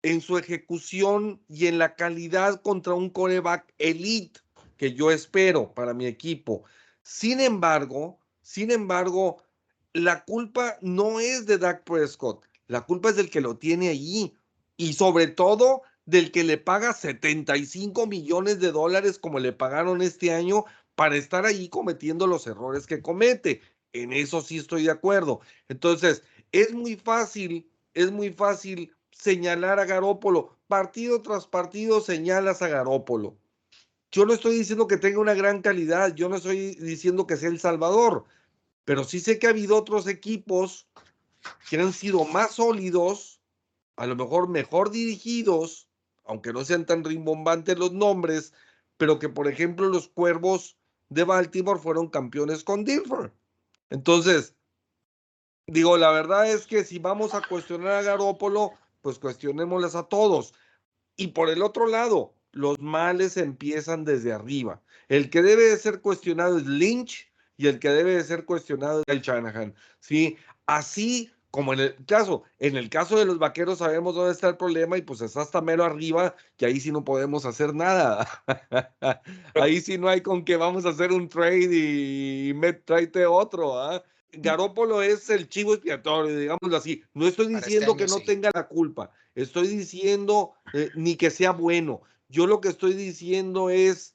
[0.00, 4.40] en su ejecución y en la calidad contra un coreback elite
[4.78, 6.64] que yo espero para mi equipo.
[7.02, 9.42] Sin embargo, sin embargo,
[9.98, 14.34] la culpa no es de Dak Prescott, la culpa es del que lo tiene allí
[14.76, 20.32] y sobre todo del que le paga 75 millones de dólares como le pagaron este
[20.32, 23.60] año para estar allí cometiendo los errores que comete.
[23.92, 25.40] En eso sí estoy de acuerdo.
[25.68, 26.22] Entonces,
[26.52, 30.56] es muy fácil, es muy fácil señalar a Garópolo.
[30.66, 33.36] Partido tras partido señalas a Garópolo.
[34.10, 37.50] Yo no estoy diciendo que tenga una gran calidad, yo no estoy diciendo que sea
[37.50, 38.24] el Salvador,
[38.88, 40.88] pero sí sé que ha habido otros equipos
[41.68, 43.38] que han sido más sólidos,
[43.96, 45.90] a lo mejor mejor dirigidos,
[46.24, 48.54] aunque no sean tan rimbombantes los nombres,
[48.96, 50.78] pero que por ejemplo los Cuervos
[51.10, 53.30] de Baltimore fueron campeones con Dilfer.
[53.90, 54.54] Entonces,
[55.66, 58.72] digo, la verdad es que si vamos a cuestionar a Garópolo,
[59.02, 60.54] pues cuestionémoslas a todos.
[61.14, 64.80] Y por el otro lado, los males empiezan desde arriba.
[65.08, 67.27] El que debe de ser cuestionado es Lynch
[67.58, 69.74] y el que debe de ser cuestionado es el Shanahan.
[70.00, 70.38] ¿sí?
[70.64, 74.56] Así como en el caso, en el caso de los vaqueros sabemos dónde está el
[74.56, 78.28] problema y pues está hasta mero arriba, que ahí sí no podemos hacer nada.
[79.54, 83.78] ahí sí no hay con que vamos a hacer un trade y, me tráete otro,
[83.78, 84.02] ¿ah?
[84.30, 87.02] Garópolo es el chivo expiatorio, digámoslo así.
[87.14, 88.24] No estoy este diciendo año, que no sí.
[88.26, 92.02] tenga la culpa, estoy diciendo eh, ni que sea bueno.
[92.28, 94.14] Yo lo que estoy diciendo es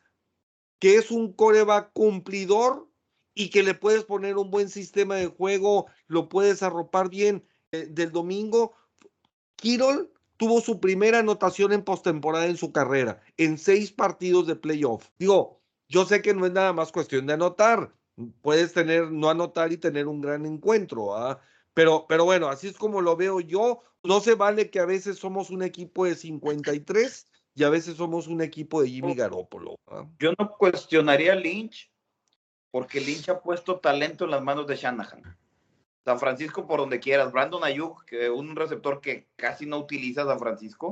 [0.77, 2.87] que es un coreback cumplidor
[3.33, 7.45] y que le puedes poner un buen sistema de juego, lo puedes arropar bien.
[7.71, 8.73] Eh, del domingo,
[9.55, 15.09] Kirol tuvo su primera anotación en postemporada en su carrera, en seis partidos de playoff.
[15.17, 17.93] Digo, yo sé que no es nada más cuestión de anotar,
[18.41, 21.41] puedes tener, no anotar y tener un gran encuentro, ¿ah?
[21.73, 23.81] Pero, pero bueno, así es como lo veo yo.
[24.03, 28.27] No se vale que a veces somos un equipo de 53 y a veces somos
[28.27, 29.75] un equipo de Jimmy Garoppolo.
[29.87, 30.05] ¿ah?
[30.19, 31.91] Yo no cuestionaría a Lynch,
[32.73, 35.37] porque Lynch ha puesto talento en las manos de Shanahan.
[36.03, 37.31] San Francisco por donde quieras.
[37.31, 40.91] Brandon Ayuk, que un receptor que casi no utiliza San Francisco.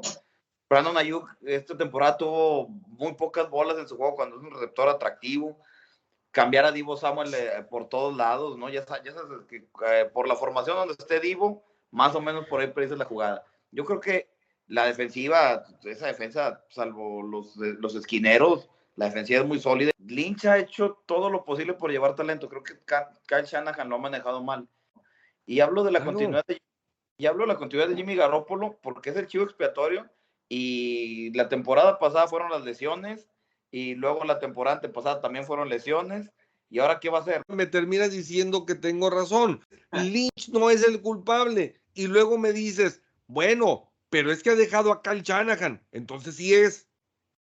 [0.70, 4.90] Brandon Ayuk esta temporada tuvo muy pocas bolas en su juego cuando es un receptor
[4.90, 5.58] atractivo.
[6.30, 8.70] Cambiar a Divo Samuel eh, por todos lados, ¿no?
[8.70, 12.46] Ya, sa- ya sabes que eh, por la formación donde esté Divo, más o menos
[12.46, 13.44] por ahí predice la jugada.
[13.72, 14.30] Yo creo que
[14.68, 18.70] la defensiva, esa defensa, salvo los, los esquineros,
[19.02, 19.92] la defensiva es muy sólida.
[19.98, 22.48] Lynch ha hecho todo lo posible por llevar talento.
[22.48, 22.78] Creo que
[23.26, 24.68] Kyle Shanahan lo ha manejado mal.
[25.48, 26.12] Y hablo de la Claro.
[26.12, 26.62] continuidad de,
[27.18, 30.08] y hablo de la continuidad de Jimmy Garoppolo porque es el chivo expiatorio
[30.48, 33.28] y la temporada pasada fueron las lesiones
[33.72, 36.32] y luego la temporada antepasada también fueron lesiones
[36.70, 37.42] y ahora qué va a hacer?
[37.48, 39.66] me terminas diciendo que tengo razón.
[39.92, 41.82] Lynch no es el culpable.
[41.96, 45.84] Y luego me dices, bueno, pero es que ha dejado a Cal Shanahan.
[45.92, 46.88] Entonces sí es.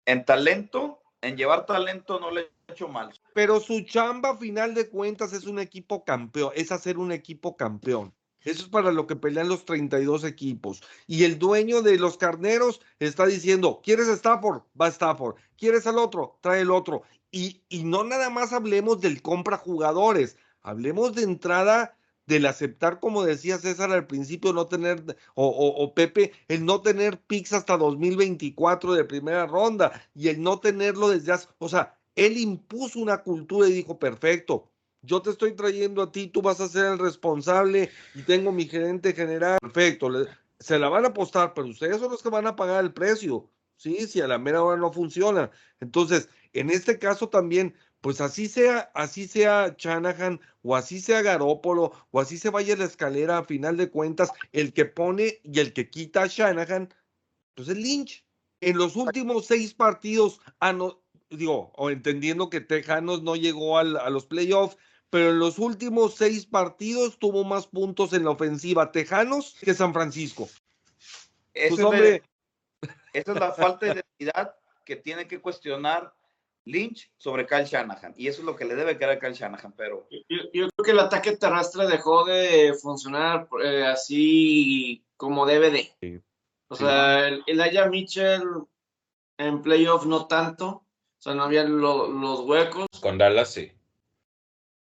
[0.07, 3.12] En talento, en llevar talento no le ha hecho mal.
[3.35, 6.53] Pero su chamba, a final de cuentas, es un equipo campeón.
[6.55, 8.14] Es hacer un equipo campeón.
[8.47, 10.81] Eso es para lo que pelean los 32 equipos.
[11.09, 14.62] Y el dueño de los carneros está diciendo, ¿quieres Stafford?
[14.81, 15.35] Va Stafford.
[15.59, 16.39] ¿Quieres al otro?
[16.43, 17.03] Trae el otro.
[17.33, 20.37] Y, y no nada más hablemos del compra jugadores.
[20.62, 21.95] Hablemos de entrada
[22.27, 27.20] del aceptar, como decía César al principio, no tener, o, o- Pepe, el no tener
[27.20, 32.37] picks hasta 2024 de primera ronda y el no tenerlo desde hace, o sea, él
[32.39, 34.70] impuso una cultura y dijo, perfecto,
[35.03, 38.66] yo te estoy trayendo a ti, tú vas a ser el responsable y tengo mi
[38.66, 40.27] gerente general, perfecto, le-
[40.59, 43.51] se la van a apostar, pero ustedes son los que van a pagar el precio,
[43.77, 44.07] ¿sí?
[44.07, 45.51] Si a la mera hora no funciona.
[45.81, 46.29] Entonces,
[46.61, 52.21] en este caso también, pues así sea, así sea Shanahan o así sea Garópolo o
[52.21, 55.91] así se vaya la escalera a final de cuentas, el que pone y el que
[55.91, 56.93] quita a Shanahan,
[57.55, 58.25] pues es Lynch.
[58.61, 64.09] En los últimos seis partidos, ano- digo, o entendiendo que Tejanos no llegó al- a
[64.11, 64.79] los playoffs,
[65.11, 69.93] pero en los últimos seis partidos tuvo más puntos en la ofensiva Tejanos que San
[69.93, 70.49] Francisco.
[71.53, 72.23] Pues es
[73.13, 74.55] esa es la falta de identidad
[74.85, 76.15] que tiene que cuestionar
[76.67, 78.12] Lynch sobre Kyle Shanahan.
[78.17, 80.19] Y eso es lo que le debe quedar a Kyle Shanahan, pero Yo,
[80.53, 85.93] yo creo que el ataque terrestre dejó de funcionar eh, así como debe de.
[86.01, 86.21] Sí.
[86.69, 86.85] O Sí.
[86.85, 88.43] sea, el Elijah Mitchell
[89.39, 90.67] en playoff no tanto.
[90.69, 92.87] O sea, no había lo- los huecos.
[93.01, 93.73] Con Dallas sí.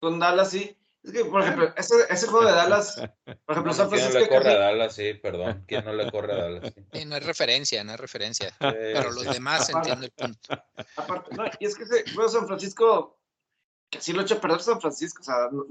[0.00, 0.76] Con Dallas sí.
[1.04, 2.96] Es que, por ejemplo, ese, ese juego de Dallas,
[3.44, 4.18] por ejemplo, San ¿Quién no Francisco.
[4.20, 4.94] le corre a Dallas?
[4.94, 5.64] Sí, perdón.
[5.68, 6.72] ¿Quién no le corre a Dallas?
[6.74, 6.84] Sí.
[6.94, 8.48] Sí, no es referencia, no es referencia.
[8.48, 9.22] Sí, Pero sí.
[9.24, 10.64] los demás entiendo el punto.
[10.96, 13.18] Aparte, no, y es que ese juego de San Francisco,
[13.90, 15.20] que sí lo echa a perder San Francisco.
[15.20, 15.66] O sea, no-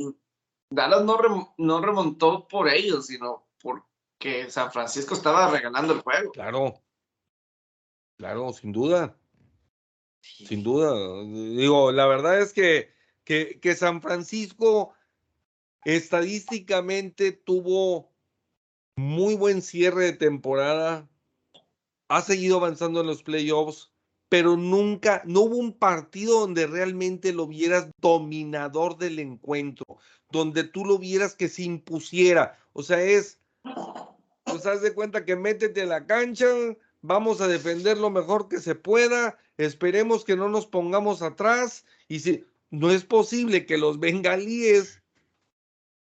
[0.69, 6.31] Dallas no, rem- no remontó por ellos, sino porque San Francisco estaba regalando el juego.
[6.31, 6.79] claro,
[8.17, 9.17] claro, sin duda.
[10.21, 10.93] Sin duda.
[11.23, 14.93] Digo, la verdad es que, que, que San Francisco
[15.85, 18.11] estadísticamente tuvo
[18.95, 21.09] muy buen cierre de temporada.
[22.09, 23.91] Ha seguido avanzando en los playoffs,
[24.29, 29.85] pero nunca, no hubo un partido donde realmente lo vieras dominador del encuentro,
[30.31, 32.57] donde tú lo vieras que se impusiera.
[32.73, 33.39] O sea, es,
[34.43, 36.47] pues haz de cuenta que métete a la cancha,
[37.03, 42.19] vamos a defender lo mejor que se pueda, esperemos que no nos pongamos atrás y
[42.19, 45.02] si no es posible que los bengalíes.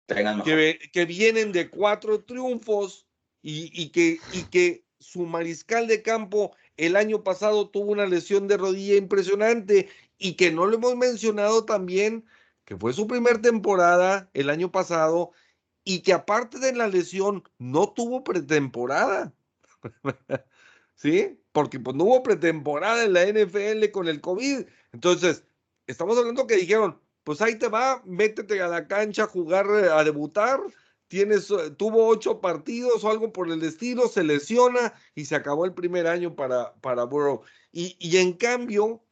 [0.08, 3.08] Que, vienen de cuatro triunfos
[3.42, 8.48] y, y que, y que su mariscal de campo el año pasado tuvo una lesión
[8.48, 12.26] de rodilla impresionante y que no lo hemos mencionado también,
[12.66, 15.32] que fue su primer temporada el año pasado
[15.84, 19.34] y que aparte de la lesión no tuvo pretemporada.
[20.96, 21.40] ¿Sí?
[21.52, 24.66] Porque pues no hubo pretemporada en la NFL con el COVID.
[24.94, 25.44] Entonces,
[25.88, 29.90] estamos hablando que dijeron, pues ahí te va, métete a la cancha a jugar, eh,
[29.90, 30.60] a debutar,
[31.08, 31.48] tienes,
[31.78, 36.08] tuvo ocho partidos o algo por el estilo, se lesiona y se acabó el primer
[36.08, 37.44] año para, para Burrow.
[37.72, 39.04] Y, y en cambio,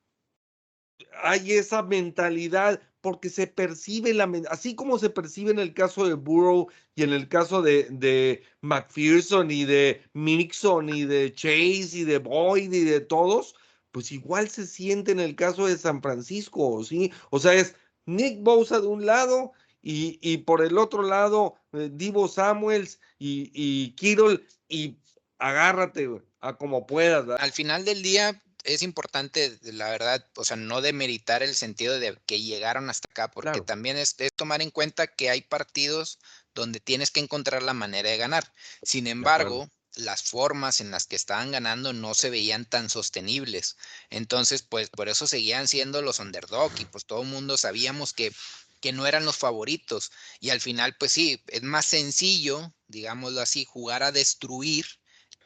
[1.24, 6.14] hay esa mentalidad porque se percibe la así como se percibe en el caso de
[6.14, 12.03] Burrow y en el caso de, de McPherson y de Mixon y de Chase y
[12.03, 13.55] de Boyd y de todos,
[13.91, 17.12] pues igual se siente en el caso de San Francisco, ¿sí?
[17.32, 17.76] O sea, es
[18.16, 19.51] Nick Bosa de un lado
[19.82, 24.97] y, y por el otro lado eh, Divo Samuels y, y Kittle y
[25.39, 26.09] agárrate
[26.39, 27.39] a como puedas.
[27.39, 32.18] Al final del día, es importante, la verdad, o sea, no demeritar el sentido de
[32.26, 36.20] que llegaron hasta acá, porque también es, tomar en cuenta que hay partidos
[36.53, 38.53] donde tienes que encontrar la manera de ganar.
[38.84, 43.78] Sin embargo, las formas en las que estaban ganando no se veían tan sostenibles.
[44.10, 48.34] Entonces, pues por eso seguían siendo los underdog y pues todo el mundo sabíamos que
[48.82, 50.12] que no eran los favoritos.
[50.39, 54.86] Y al final, pues sí, es más sencillo, digámoslo así, jugar a destruir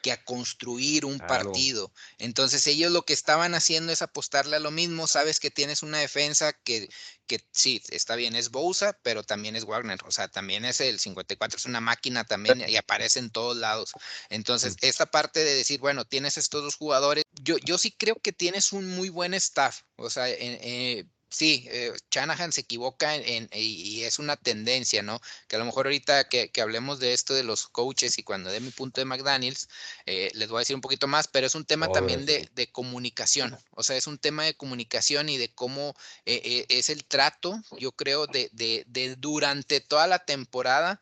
[0.06, 1.92] que a construir un partido.
[2.18, 5.08] Entonces ellos lo que estaban haciendo es apostarle a lo mismo.
[5.08, 6.88] Sabes que tienes una defensa que,
[7.26, 9.98] que sí, está bien, es Bousa, pero también es Wagner.
[10.04, 13.94] O sea, también es el 54, es una máquina también y aparece en todos lados.
[14.28, 18.32] Entonces, esta parte de decir, bueno, tienes estos dos jugadores, yo, yo sí creo que
[18.32, 19.80] tienes un muy buen staff.
[19.96, 25.20] O sea, eh, sí, eh, Shanahan se equivoca en, y es una tendencia, ¿no?
[25.48, 28.60] Que a lo mejor ahorita que, hablemos de esto de los coaches y cuando dé
[28.60, 29.68] mi punto de McDaniels,
[30.06, 33.56] eh, les voy a decir un poquito más, pero es un tema también de, comunicación,
[33.70, 37.92] o sea, es un tema de comunicación y de cómo eh, es el trato, yo
[37.92, 41.00] creo, de, de, de durante toda la temporada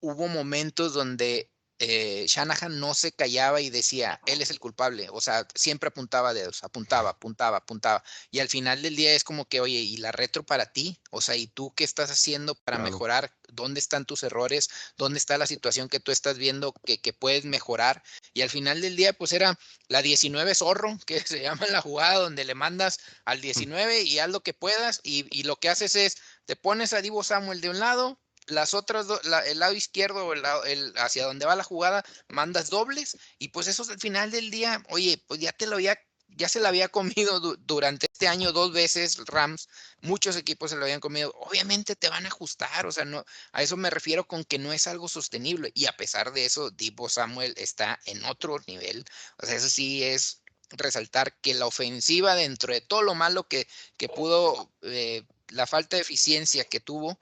[0.00, 5.20] hubo momentos donde eh, Shanahan no se callaba y decía, él es el culpable, o
[5.20, 8.04] sea, siempre apuntaba dedos, apuntaba, apuntaba, apuntaba.
[8.30, 11.00] Y al final del día es como que, oye, ¿y la retro para ti?
[11.10, 13.34] O sea, ¿y tú qué estás haciendo para mejorar?
[13.48, 14.70] ¿Dónde están tus errores?
[14.96, 18.02] ¿Dónde está la situación que tú estás viendo que, que, puedes mejorar?
[18.32, 19.58] Y al final del día, pues era
[19.88, 24.30] la 19 zorro, que se llama la jugada donde le mandas al 19 y haz
[24.30, 27.70] lo que puedas y, y lo que haces es, te pones a Divo Samuel de
[27.70, 29.06] un lado, las otras,
[29.46, 33.84] el lado izquierdo, el, el, hacia donde va la jugada, mandas dobles y pues eso
[33.90, 37.40] al final del día, oye, pues ya te lo había, ya se lo había comido
[37.56, 39.68] durante este año dos veces Rams,
[40.00, 43.62] muchos equipos se lo habían comido, obviamente te van a ajustar, o sea, no, a
[43.62, 47.08] eso me refiero con que no es algo sostenible y a pesar de eso, Divo
[47.08, 49.04] Samuel está en otro nivel,
[49.42, 53.68] o sea, eso sí es resaltar que la ofensiva dentro de todo lo malo que,
[53.96, 57.18] que pudo, eh, la falta de eficiencia que tuvo,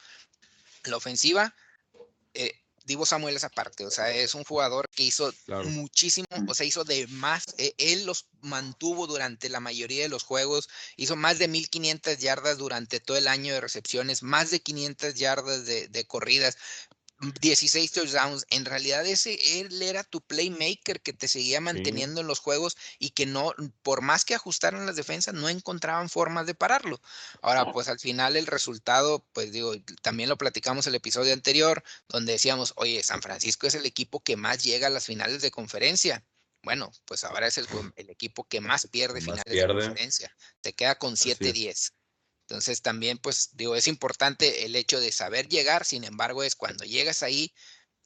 [0.91, 1.55] la ofensiva,
[2.35, 2.53] eh,
[2.85, 5.33] Divo Samuel es aparte, o sea, es un jugador que hizo
[5.66, 10.24] muchísimo, o sea, hizo de más, eh, él los mantuvo durante la mayoría de los
[10.24, 15.14] juegos, hizo más de 1500 yardas durante todo el año de recepciones, más de 500
[15.14, 16.57] yardas de, de corridas,
[17.41, 18.47] 16 touchdowns.
[18.51, 23.11] En realidad ese él era tu playmaker que te seguía manteniendo en los juegos y
[23.11, 23.53] que no,
[23.83, 27.01] por más que ajustaran las defensas, no encontraban formas de pararlo.
[27.41, 32.33] Ahora, pues al final el resultado, pues digo, también lo platicamos el episodio anterior, donde
[32.33, 36.25] decíamos, oye, San Francisco es el equipo que más llega a las finales de conferencia.
[36.64, 37.66] Bueno, pues ahora es el,
[37.97, 40.37] equipo que más pierde finales de conferencia.
[40.61, 41.93] Te queda con 7-10.
[42.53, 46.84] Entonces también, pues digo, es importante el hecho de saber llegar, sin embargo, es cuando
[46.84, 47.50] llegas ahí,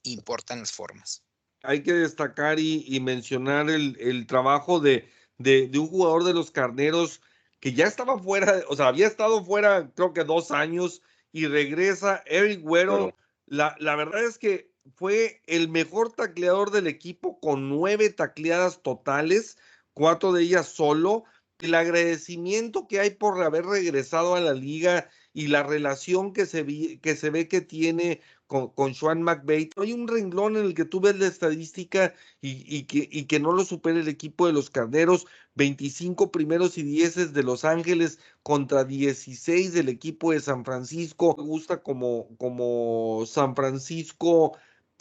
[0.05, 1.25] importan las formas.
[1.65, 7.21] Hay que destacar y, mencionar el, trabajo de, de, un jugador de los carneros
[7.59, 12.23] que ya estaba fuera, o sea, había estado fuera creo que dos años y regresa
[12.25, 13.17] Eric Güero.
[13.47, 19.59] La, la verdad es que fue el mejor tacleador del equipo con nueve tacleadas totales,
[19.93, 21.25] cuatro de ellas solo
[21.61, 26.99] el agradecimiento que hay por haber regresado a la liga y la relación que se,
[27.01, 29.71] que, se ve que tiene con, con Sean McVay.
[29.77, 33.53] Hay un renglón en el que tú ves la estadística y, que, y que no
[33.53, 35.27] lo supera el equipo de los Carneros.
[35.55, 41.35] 25 primeros y 10 de Los Ángeles contra 16 del equipo de San Francisco.
[41.39, 44.57] Me gusta como, como San Francisco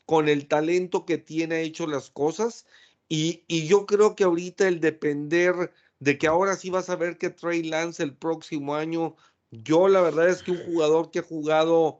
[0.05, 2.65] con el talento que tiene ha hecho las cosas.
[3.07, 7.17] Y, y yo creo que ahorita el depender de que ahora sí vas a ver
[7.17, 9.15] que Trey Lance el próximo año.
[9.51, 11.99] Yo la verdad es que un jugador que ha jugado,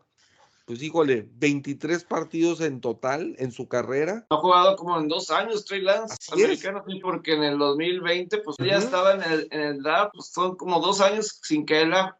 [0.66, 4.26] pues híjole, 23 partidos en total en su carrera.
[4.30, 8.78] Ha jugado como en dos años Trey Lance, americano, porque en el 2020 pues ya
[8.78, 12.20] estaba en el, en el draft, pues son como dos años sin que él ha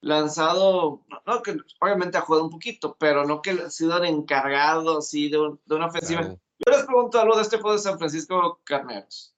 [0.00, 5.30] lanzado, no que obviamente ha jugado un poquito, pero no que ha sido encargado así
[5.30, 6.22] de, de una ofensiva.
[6.22, 9.33] Yo les pregunto algo de este juego de San Francisco Carneros.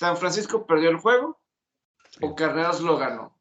[0.00, 1.38] ¿San Francisco perdió el juego
[2.22, 3.36] o Carreras lo ganó?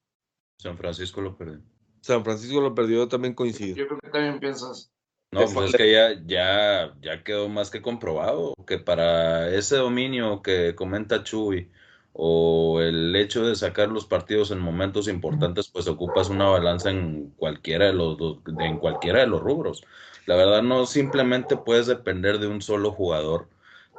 [0.58, 1.62] San Francisco lo perdió.
[2.02, 3.78] San Francisco lo perdió, yo también coincido.
[3.78, 4.92] Yo creo que también piensas.
[5.32, 10.42] No, pues es que ya, ya, ya quedó más que comprobado que para ese dominio
[10.42, 11.72] que comenta Chuy
[12.12, 17.30] o el hecho de sacar los partidos en momentos importantes, pues ocupas una balanza en
[17.38, 18.18] cualquiera de los,
[18.60, 19.86] en cualquiera de los rubros.
[20.26, 23.48] La verdad no simplemente puedes depender de un solo jugador,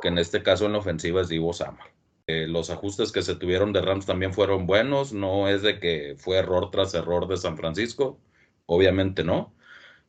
[0.03, 1.87] que en este caso en la ofensiva es Divo Sama.
[2.31, 6.15] Eh, los ajustes que se tuvieron de Rams también fueron buenos, no es de que
[6.17, 8.21] fue error tras error de San Francisco,
[8.67, 9.53] obviamente no,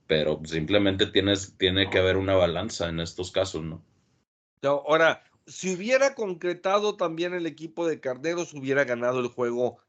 [0.05, 3.83] pero simplemente tienes, tiene que haber una balanza en estos casos, ¿no?
[4.61, 9.79] Ahora, si hubiera concretado también el equipo de Carneros, hubiera ganado el juego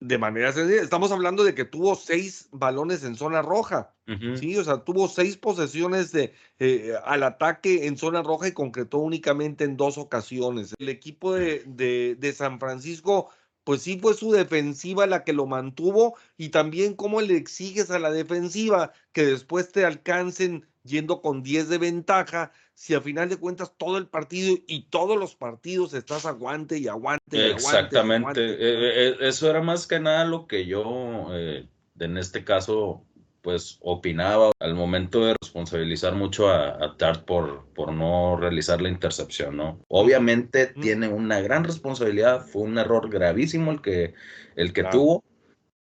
[0.00, 0.82] de manera sencilla.
[0.82, 3.94] Estamos hablando de que tuvo seis balones en zona roja,
[4.36, 8.98] sí, o sea, tuvo seis posesiones de, eh, al ataque en zona roja y concretó
[8.98, 10.74] únicamente en dos ocasiones.
[10.78, 13.30] El equipo de, de, de, San Francisco,
[13.66, 17.98] pues sí fue su defensiva la que lo mantuvo y también cómo le exiges a
[17.98, 23.38] la defensiva que después te alcancen yendo con 10 de ventaja, si a final de
[23.38, 27.36] cuentas todo el partido y todos los partidos estás aguante y aguante.
[27.36, 28.40] Y Exactamente.
[28.40, 33.02] Eh, eh, eh, eso era más que nada lo que yo, en este caso,
[33.46, 39.56] pues opinaba al momento de responsabilizar mucho a, Tart por, por no realizar la intercepción,
[39.56, 39.78] ¿no?
[39.86, 44.14] Obviamente tiene una gran responsabilidad, fue un error gravísimo el que,
[44.56, 45.22] el que tuvo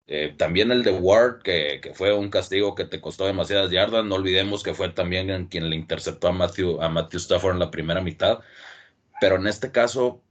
[0.06, 4.04] eh, también el de Ward, que, fue un castigo que te costó demasiadas yardas.
[4.04, 7.70] No olvidemos que fue también quien le interceptó a Matthew, a Matthew Stafford en la
[7.70, 8.40] primera mitad.
[9.18, 10.22] Pero en este caso,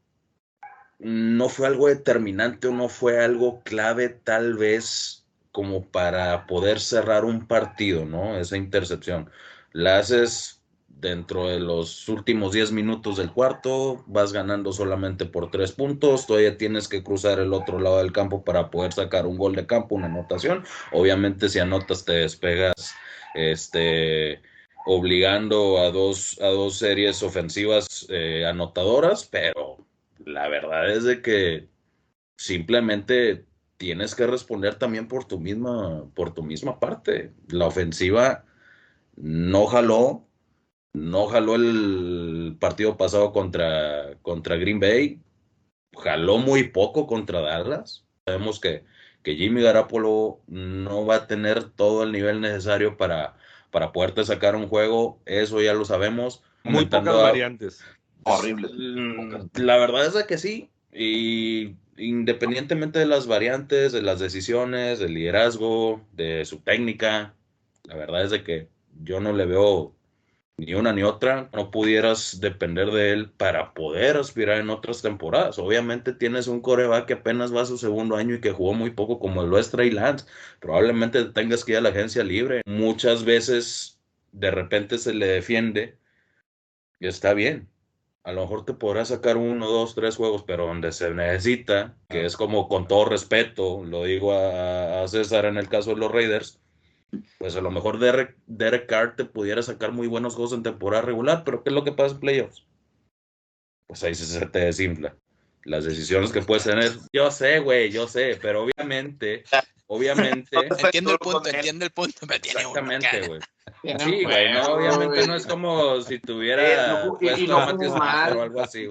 [0.99, 5.24] no fue algo determinante o no fue algo clave, tal vez
[5.56, 8.38] como para poder cerrar un partido, ¿no?
[8.38, 9.30] Esa intercepción.
[9.72, 15.72] La haces dentro de los últimos 10 minutos del cuarto, vas ganando solamente por 3
[15.72, 19.56] puntos, todavía tienes que cruzar el otro lado del campo para poder sacar un gol
[19.56, 20.65] de campo, una anotación.
[20.91, 22.94] Obviamente si anotas te despegas
[23.34, 24.41] este
[24.86, 29.77] obligando a dos, a dos series ofensivas eh, anotadoras, pero
[30.26, 31.69] la verdad es de que
[32.36, 33.45] simplemente
[33.86, 37.34] tienes que responder también por tu misma, por tu misma parte.
[37.49, 38.44] La ofensiva
[39.16, 40.26] no jaló,
[40.94, 45.22] no jaló el partido pasado contra, contra Green Bay,
[46.03, 48.07] jaló muy poco contra Dallas.
[48.26, 48.86] Sabemos que,
[49.22, 53.38] que Jimmy Garapolo no va a tener todo el nivel necesario para,
[53.70, 56.41] para poderte sacar un juego, eso ya lo sabemos.
[56.64, 57.86] Muy pocas variantes.
[58.24, 58.72] Horribles.
[58.76, 65.13] Mm, la verdad es que sí, y independientemente de las variantes, de las decisiones, del
[65.13, 67.35] liderazgo, de su técnica,
[67.84, 68.69] la verdad es de que
[69.03, 69.95] yo no le veo
[70.57, 75.59] ni una ni otra, no pudieras depender de él para poder aspirar en otras temporadas.
[75.59, 78.91] Obviamente tienes un coreback que apenas va a su segundo año y que jugó muy
[78.91, 80.26] poco como lo es Trey Lance.
[80.61, 82.61] Probablemente tengas que ir a la agencia libre.
[82.65, 83.99] Muchas veces
[84.31, 85.97] de repente se le defiende
[86.99, 87.69] y está bien.
[88.26, 92.26] A lo mejor te podrás sacar uno, dos, tres juegos, pero donde se necesita, que
[92.26, 96.11] es como con todo respeto, lo digo a, a César en el caso de los
[96.11, 96.60] Raiders,
[97.38, 101.03] pues a lo mejor Derek, Derek Carr te pudiera sacar muy buenos juegos en temporada
[101.03, 102.65] regular, pero ¿qué es lo que pasa en playoffs?
[103.88, 105.15] Pues ahí se te desinfla.
[105.64, 109.43] Las decisiones que puedes tener, yo sé, güey, yo sé, pero obviamente,
[109.88, 110.57] obviamente.
[110.80, 113.40] entiendo el punto, entiendo el punto, Exactamente, güey.
[113.99, 118.88] Sí, güey, no, obviamente no es como si tuviera puesto o algo así.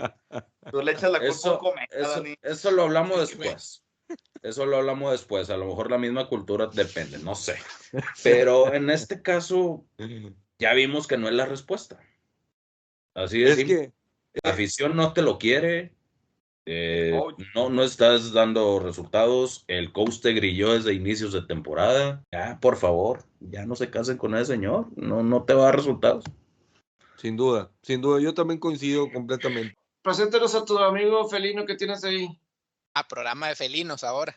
[0.71, 1.61] Tú le echas la culpa eso,
[1.91, 3.85] eso, eso lo hablamos después.
[4.43, 5.49] Eso lo hablamos después.
[5.51, 7.57] A lo mejor la misma cultura depende, no sé.
[8.23, 9.87] Pero en este caso,
[10.59, 11.99] ya vimos que no es la respuesta.
[13.15, 13.57] Así es.
[13.57, 13.93] que
[14.43, 15.95] la afición no te lo quiere.
[16.67, 17.21] Eh,
[17.55, 19.65] no, no estás dando resultados.
[19.69, 22.23] El coach te grilló desde inicios de temporada.
[22.33, 24.87] Ya, por favor, ya no se casen con ese señor.
[24.97, 26.25] No, no te va a dar resultados.
[27.17, 28.21] Sin duda, sin duda.
[28.21, 29.77] Yo también coincido completamente.
[30.03, 32.29] Preséntanos a tu amigo felino que tienes ahí.
[32.95, 34.35] Ah, programa de felinos ahora.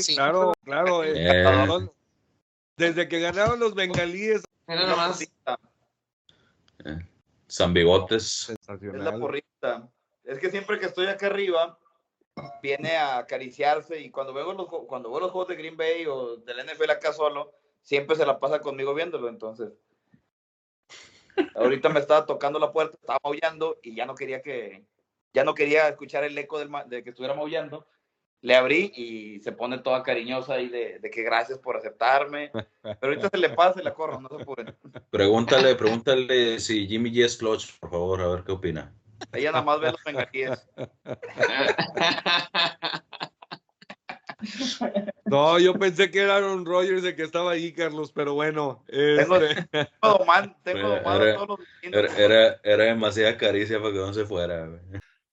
[0.00, 1.04] sí, claro, claro.
[1.04, 1.88] Eh,
[2.76, 4.42] desde que ganaron los bengalíes.
[4.66, 5.22] Era más.
[5.22, 5.28] Eh,
[7.46, 8.50] San Bigotes.
[8.50, 9.88] Es la porrita.
[10.24, 11.78] Es que siempre que estoy acá arriba,
[12.62, 16.36] viene a acariciarse y cuando veo los, cuando veo los juegos de Green Bay o
[16.36, 17.52] del NFL acá solo,
[17.82, 19.28] siempre se la pasa conmigo viéndolo.
[19.28, 19.72] Entonces,
[21.54, 24.84] ahorita me estaba tocando la puerta, estaba maullando y ya no quería que,
[25.32, 27.86] ya no quería escuchar el eco del, de que estuviera maullando.
[28.40, 32.50] Le abrí y se pone toda cariñosa de, de, que gracias por aceptarme.
[32.82, 34.76] Pero ahorita se le pasa y la corro, no se apuren.
[35.08, 38.92] Pregúntale, pregúntale si Jimmy G es clutch, por favor, a ver qué opina.
[39.32, 40.66] Ella nada más ve los bengalíes.
[45.26, 48.84] No, yo pensé que era Aaron Rodgers el que estaba ahí, Carlos, pero bueno.
[48.86, 53.92] Tengo, este, tengo domado, tengo Era- era- todos los Era, era, era demasiada caricia para
[53.92, 54.68] que no se fuera.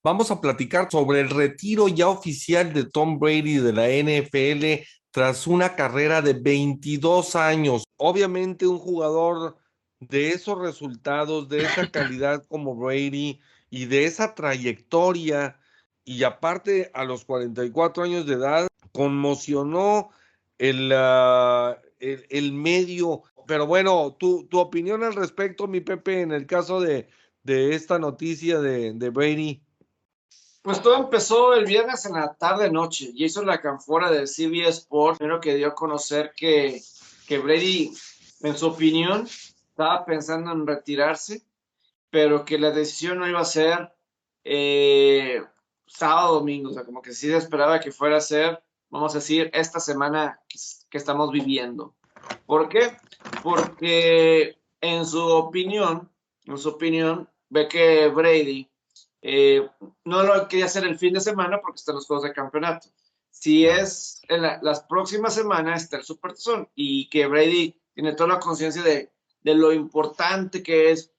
[0.03, 5.45] Vamos a platicar sobre el retiro ya oficial de Tom Brady de la NFL tras
[5.45, 7.83] una carrera de 22 años.
[7.97, 9.57] Obviamente un jugador
[9.99, 13.39] de esos resultados, de esa calidad como Brady
[13.71, 15.57] y de esa trayectoria
[16.03, 20.11] y aparte a los 44 años de edad conmocionó
[20.59, 23.23] el, ah, el, el medio.
[23.47, 27.07] Pero bueno, tu, tu opinión al respecto, mi Pepe, en el caso de,
[27.43, 29.63] de esta noticia de, de Brady.
[30.61, 33.13] Pues todo empezó el viernes en la tarde-noche.
[33.17, 36.81] Jason Lacanfora de CBS Sports, primero que dio a conocer que,
[37.25, 37.91] que Brady,
[38.41, 39.27] en su opinión,
[39.69, 41.41] estaba pensando en retirarse,
[42.11, 43.91] pero que la decisión no iba a ser
[44.43, 45.41] eh,
[45.87, 49.19] sábado domingo, o sea, como que sí se esperaba que fuera a ser, vamos a
[49.19, 50.39] decir, esta semana
[50.89, 51.95] que, estamos viviendo.
[52.45, 52.97] ¿Por qué?
[53.41, 56.11] Porque en su opinión,
[56.45, 58.69] en su opinión, ve que Brady
[59.21, 59.67] eh,
[60.03, 62.89] no lo quería hacer el fin de semana porque están los juegos de campeonato.
[63.29, 68.13] Si es en la- las próximas semanas está el Super Tazón y que Brady tiene
[68.13, 69.11] toda la conciencia de,
[69.43, 71.11] de lo importante que es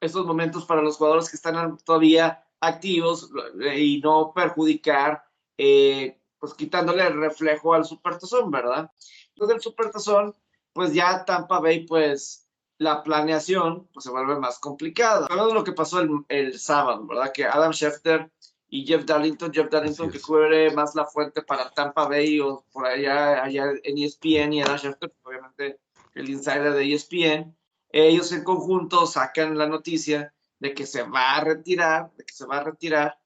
[0.00, 3.30] estos momentos para los jugadores que están todavía activos
[3.60, 5.24] eh, y no perjudicar,
[5.56, 8.90] eh, pues quitándole el reflejo al Super Tazón, ¿verdad?
[9.34, 10.34] Entonces el Super Tazón,
[10.72, 12.48] pues ya Tampa Bay, pues
[12.78, 15.26] la planeación pues, se vuelve más complicada.
[15.26, 17.32] Sabemos lo que pasó el, el sábado, ¿verdad?
[17.32, 18.30] Que Adam Schefter
[18.68, 22.86] y Jeff Darlington, Jeff Darlington que cubre más la fuente para Tampa Bay o por
[22.86, 25.80] allá, allá en ESPN y Adam Schefter, obviamente
[26.14, 27.56] el insider de ESPN,
[27.90, 32.46] ellos en conjunto sacan la noticia de que se va a retirar, de que se
[32.46, 33.18] va a retirar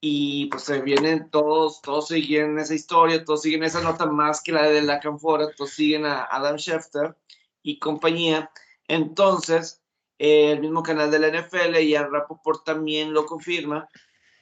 [0.00, 4.52] y pues se vienen todos, todos siguen esa historia, todos siguen esa nota más que
[4.52, 7.16] la de la Canfora, todos siguen a Adam Schefter
[7.62, 8.50] y compañía.
[8.88, 9.82] Entonces,
[10.18, 13.88] el mismo canal de la NFL y el Rapoport también lo confirma,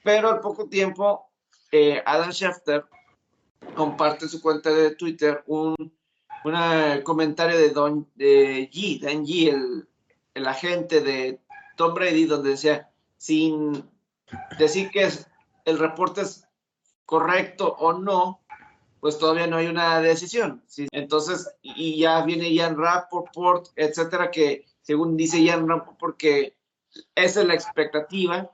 [0.03, 1.31] pero al poco tiempo,
[1.73, 2.85] eh, Adam Schefter
[3.75, 5.77] comparte su cuenta de Twitter un
[6.45, 9.89] una comentario de Don de G, Dan G, el,
[10.35, 11.41] el agente de
[11.77, 13.85] Tom Brady, donde decía, sin
[14.59, 15.09] decir que
[15.65, 16.47] el reporte es
[17.05, 18.41] correcto o no,
[19.01, 20.63] pues todavía no hay una decisión.
[20.67, 20.89] ¿sí?
[20.93, 26.57] Entonces, y ya viene Ian Rappaport, etcétera, que según dice Ian Rappaport, que
[27.15, 28.51] esa es la expectativa,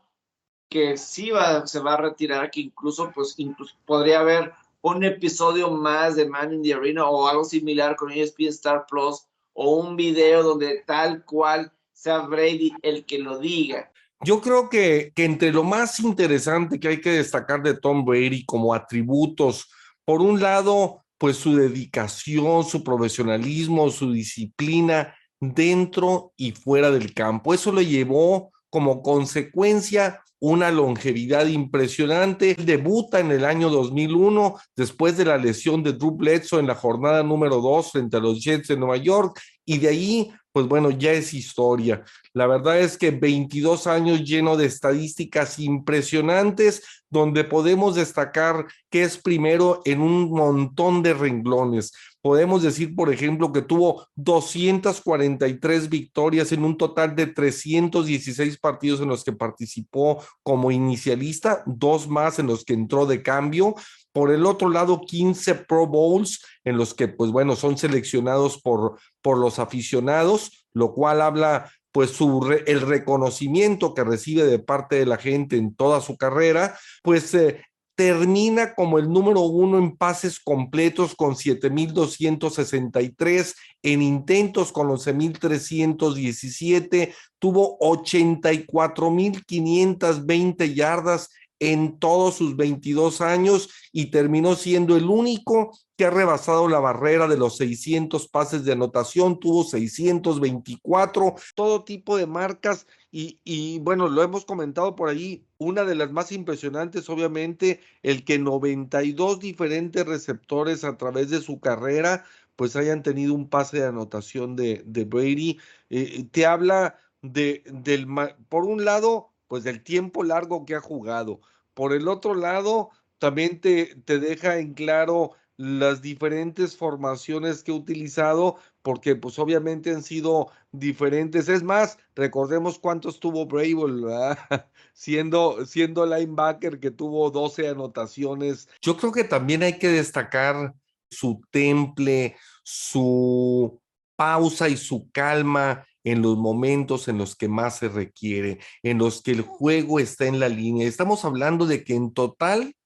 [0.68, 4.52] que sí va, se va a retirar, que incluso, pues, incluso podría haber
[4.92, 9.26] un episodio más de Man in the Arena o algo similar con ESPN Star Plus
[9.54, 13.90] o un video donde tal cual sea Brady el que lo diga.
[14.20, 18.44] Yo creo que, que entre lo más interesante que hay que destacar de Tom Brady
[18.44, 19.70] como atributos,
[20.04, 27.54] por un lado, pues su dedicación, su profesionalismo, su disciplina dentro y fuera del campo.
[27.54, 32.56] Eso le llevó como consecuencia una longevidad impresionante.
[32.56, 37.22] Debuta en el año 2001 después de la lesión de Drew Bledsoe en la jornada
[37.22, 41.10] número 2 frente a los Jets de Nueva York y de ahí, pues bueno, ya
[41.10, 42.04] es historia.
[42.32, 49.18] La verdad es que 22 años lleno de estadísticas impresionantes, donde podemos destacar que es
[49.18, 51.92] primero en un montón de renglones.
[52.22, 59.08] Podemos decir, por ejemplo, que tuvo 243 victorias en un total de 316 partidos en
[59.08, 63.74] los que participó como inicialista, dos más en los que entró de cambio.
[64.14, 68.98] Por el otro lado, 15 Pro Bowls en los que, pues bueno, son seleccionados por,
[69.20, 74.96] por los aficionados, lo cual habla pues su re- el reconocimiento que recibe de parte
[74.96, 77.60] de la gente en toda su carrera, pues eh,
[77.96, 87.76] termina como el número uno en pases completos con 7,263, en intentos con 11,317, tuvo
[87.80, 91.30] 84,520 yardas
[91.72, 97.28] en todos sus 22 años y terminó siendo el único que ha rebasado la barrera
[97.28, 104.08] de los 600 pases de anotación, tuvo 624, todo tipo de marcas y, y bueno,
[104.08, 110.04] lo hemos comentado por ahí, una de las más impresionantes obviamente, el que 92 diferentes
[110.04, 112.24] receptores a través de su carrera
[112.56, 115.58] pues hayan tenido un pase de anotación de, de Brady,
[115.90, 118.06] eh, te habla de, del,
[118.48, 121.40] por un lado, pues del tiempo largo que ha jugado,
[121.74, 127.74] por el otro lado, también te, te deja en claro las diferentes formaciones que he
[127.74, 131.48] utilizado, porque pues obviamente han sido diferentes.
[131.48, 134.36] Es más, recordemos cuántos tuvo Brable,
[134.92, 138.68] siendo, siendo linebacker que tuvo 12 anotaciones.
[138.82, 140.74] Yo creo que también hay que destacar
[141.10, 143.80] su temple, su
[144.16, 149.22] pausa y su calma en los momentos en los que más se requiere, en los
[149.22, 150.86] que el juego está en la línea.
[150.86, 152.76] Estamos hablando de que en total,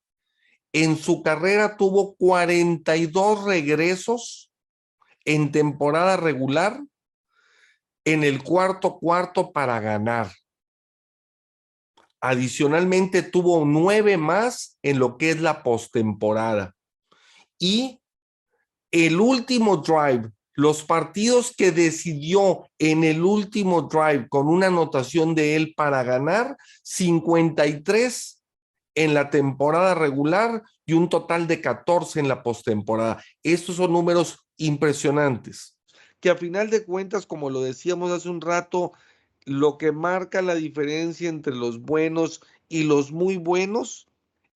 [0.73, 4.53] en su carrera tuvo 42 regresos
[5.25, 6.81] en temporada regular
[8.05, 10.33] en el cuarto cuarto para ganar.
[12.21, 16.75] Adicionalmente tuvo nueve más en lo que es la postemporada.
[17.59, 18.01] Y
[18.91, 25.55] el último drive los partidos que decidió en el último drive con una anotación de
[25.55, 28.43] él para ganar, 53
[28.97, 33.23] en la temporada regular y un total de 14 en la postemporada.
[33.45, 35.77] Estos son números impresionantes.
[36.19, 38.95] Que a final de cuentas, como lo decíamos hace un rato,
[39.45, 44.09] lo que marca la diferencia entre los buenos y los muy buenos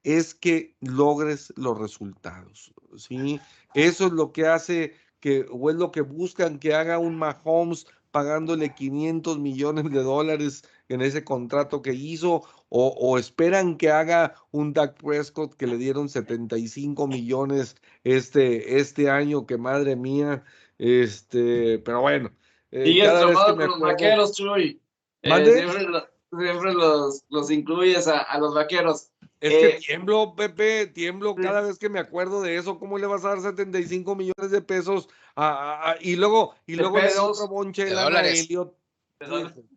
[0.02, 3.38] es que logres los resultados, ¿sí?
[3.72, 7.86] Eso es lo que hace que, o es lo que buscan que haga un Mahomes
[8.10, 14.72] pagándole 500 millones de dólares en ese contrato que hizo, o, esperan que haga un
[14.74, 20.42] Dak Prescott que le dieron 75 millones este, este año, que madre mía,
[20.76, 22.32] este, pero bueno.
[22.70, 24.80] Eh, y cada vez que me los vaqueros, Chuy.
[25.22, 26.02] Eh,
[26.38, 29.10] siempre, los, los, incluyes a, a los vaqueros.
[29.40, 32.78] Es que eh, tiemblo, Pepe, tiemblo cada vez que me acuerdo de eso.
[32.78, 37.12] ¿Cómo le vas a dar 75 millones de pesos a, y luego, y luego le
[37.12, 38.74] da otro bonche de a Elliot?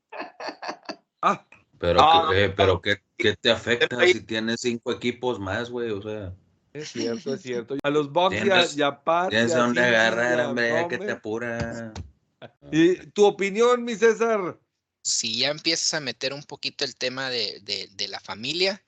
[1.21, 1.43] Ah.
[1.79, 5.89] Pero, ah, que, pero ¿qué, ¿qué, te afecta si tienes cinco equipos más, güey?
[5.89, 6.33] O sea.
[6.71, 7.75] Es cierto, es cierto.
[7.81, 9.29] A los Bucks y a, Pat.
[9.29, 11.93] Tienes donde agarrar, hombre, ya que te apura.
[12.71, 14.59] ¿Y tu opinión, mi César?
[15.05, 18.83] Si ya empiezas a meter un poquito el tema de, de, de la familia,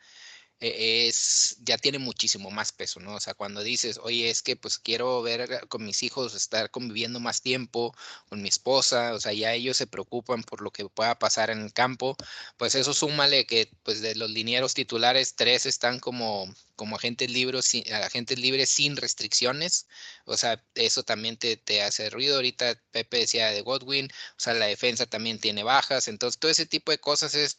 [0.59, 3.15] es, ya tiene muchísimo más peso, ¿no?
[3.15, 7.19] O sea, cuando dices, oye, es que pues quiero ver con mis hijos, estar conviviendo
[7.19, 7.95] más tiempo
[8.29, 11.61] con mi esposa, o sea, ya ellos se preocupan por lo que pueda pasar en
[11.61, 12.15] el campo,
[12.57, 17.71] pues eso súmale que pues de los linieros titulares, tres están como, como agentes libres,
[17.91, 19.87] agentes libres sin restricciones,
[20.25, 22.35] o sea, eso también te, te hace ruido.
[22.35, 26.65] Ahorita Pepe decía de Godwin, o sea, la defensa también tiene bajas, entonces todo ese
[26.65, 27.57] tipo de cosas es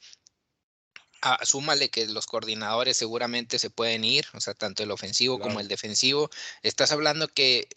[1.21, 5.69] Asúmale que los coordinadores seguramente se pueden ir, o sea, tanto el ofensivo como el
[5.69, 6.31] defensivo.
[6.63, 7.69] Estás hablando que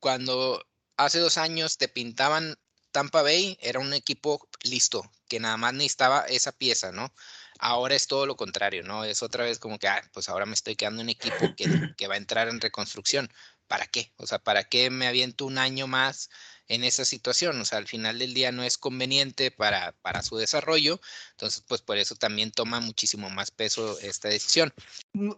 [0.00, 0.64] cuando
[0.96, 2.58] hace dos años te pintaban
[2.90, 7.12] Tampa Bay, era un equipo listo, que nada más necesitaba esa pieza, ¿no?
[7.58, 9.04] Ahora es todo lo contrario, ¿no?
[9.04, 12.06] Es otra vez como que, ah, pues ahora me estoy quedando un equipo que, que
[12.06, 13.32] va a entrar en reconstrucción.
[13.66, 14.12] ¿Para qué?
[14.16, 16.30] O sea, ¿para qué me aviento un año más
[16.68, 17.60] en esa situación.
[17.60, 21.00] O sea, al final del día no es conveniente para, para su desarrollo.
[21.32, 24.72] Entonces, pues por eso también toma muchísimo más peso esta decisión.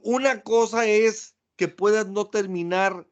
[0.02, 3.06] Una cosa es que puedas no terminar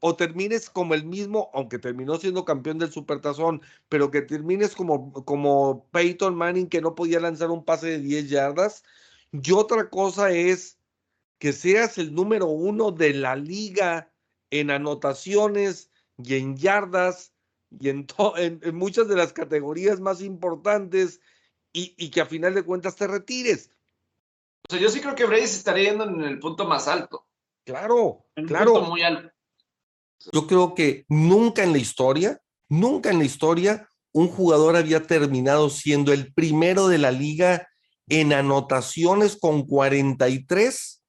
[0.00, 5.12] o termines como el mismo, aunque terminó siendo campeón del Supertazón, pero que termines como,
[5.24, 8.84] como Peyton Manning que no podía lanzar un pase de 10 yardas.
[9.32, 10.78] Y otra cosa es
[11.38, 14.12] que seas el número uno de la liga
[14.50, 17.32] en anotaciones, y en yardas
[17.70, 18.06] y en,
[18.36, 21.20] en, muchas de las categorías más importantes
[21.72, 23.70] y, que a final de cuentas te retires.
[24.68, 27.26] O sea, yo sí creo que Brady se estaría yendo en el punto más alto.
[27.64, 28.80] Claro, claro.
[28.82, 29.30] muy alto.
[30.32, 35.68] Yo creo que nunca en la historia, nunca en la historia, un jugador había terminado
[35.68, 37.68] siendo el primero de la liga
[38.08, 41.02] en anotaciones con 43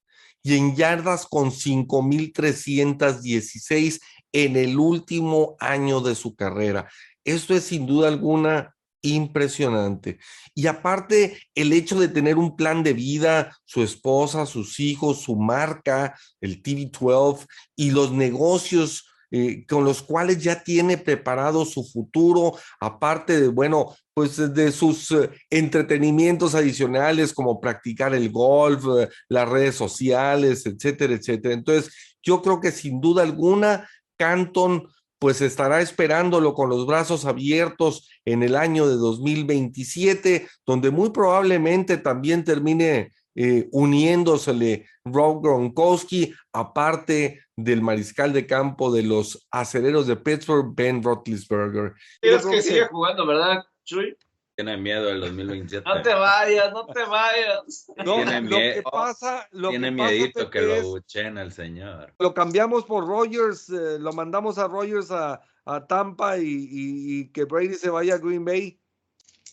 [0.44, 4.02] y en yardas con 5.316
[4.32, 6.90] en el último año de su carrera.
[7.24, 10.20] Esto es sin duda alguna impresionante.
[10.54, 15.36] Y aparte, el hecho de tener un plan de vida, su esposa, sus hijos, su
[15.36, 17.46] marca, el TV12
[17.76, 23.94] y los negocios eh, con los cuales ya tiene preparado su futuro, aparte de, bueno,
[24.14, 31.14] pues de sus eh, entretenimientos adicionales como practicar el golf, eh, las redes sociales, etcétera,
[31.14, 31.54] etcétera.
[31.54, 31.94] Entonces,
[32.24, 34.88] yo creo que sin duda alguna Canton
[35.20, 41.98] pues estará esperándolo con los brazos abiertos en el año de 2027, donde muy probablemente
[41.98, 50.16] también termine eh, uniéndosele Rob Gronkowski, aparte del mariscal de campo de los acereros de
[50.16, 51.94] Pittsburgh, Ben Roethlisberger.
[52.22, 54.16] ¿Quieres que, siga jugando, verdad, Chuy?
[54.58, 55.88] Tiene miedo del 2027.
[55.88, 57.86] No te vayas, no te vayas.
[58.04, 58.82] No, Tiene lo que miedo.
[58.92, 62.12] pasa, lo Tiene que pasa, miedito que Pepe, lo buchen al señor.
[62.18, 67.28] lo cambiamos por Rogers, eh, lo mandamos a Rogers a, a Tampa y, y- y
[67.28, 68.80] que Brady se vaya a Green Bay.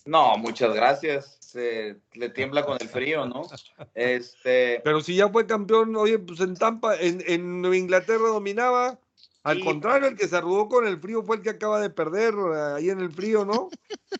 [0.06, 1.36] No, muchas gracias.
[1.38, 3.42] Se, le tiembla con el frío, ¿no?
[3.94, 8.98] Este, Pero si ya fue campeón, oye, pues en Tampa, en, en Nueva Inglaterra dominaba.
[9.44, 9.64] Al Sí.
[9.64, 12.74] contrario, el que se arrugó con el frío fue el que acaba de perder eh,
[12.76, 13.68] ahí en el frío, ¿no?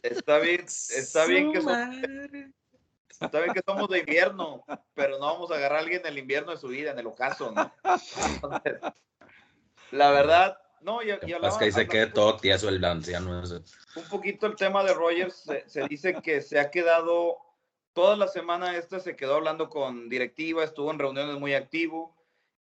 [0.03, 1.79] está bien, está bien que somos,
[3.09, 6.19] está bien que somos de invierno, pero no vamos a agarrar a alguien en el
[6.19, 7.73] invierno de su vida, en el ocaso, ¿no?
[8.27, 8.81] Entonces,
[9.93, 13.43] la verdad, no, y, y hablaba- que ahí se quede todo tieso el anciano
[13.95, 15.35] un poquito el tema de Rogers.
[15.37, 17.39] Se, se dice que se ha quedado,
[17.95, 22.15] toda la semana esta se quedó hablando con directiva, estuvo en reuniones muy activo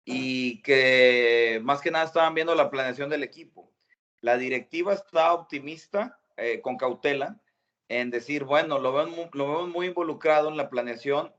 [0.06, 3.72] y que más que nada estaban viendo la planeación del equipo.
[4.22, 7.40] La directiva está optimista, eh, con cautela,
[7.88, 11.34] en decir, bueno, lo vemos, lo vemos muy involucrado en la planeación,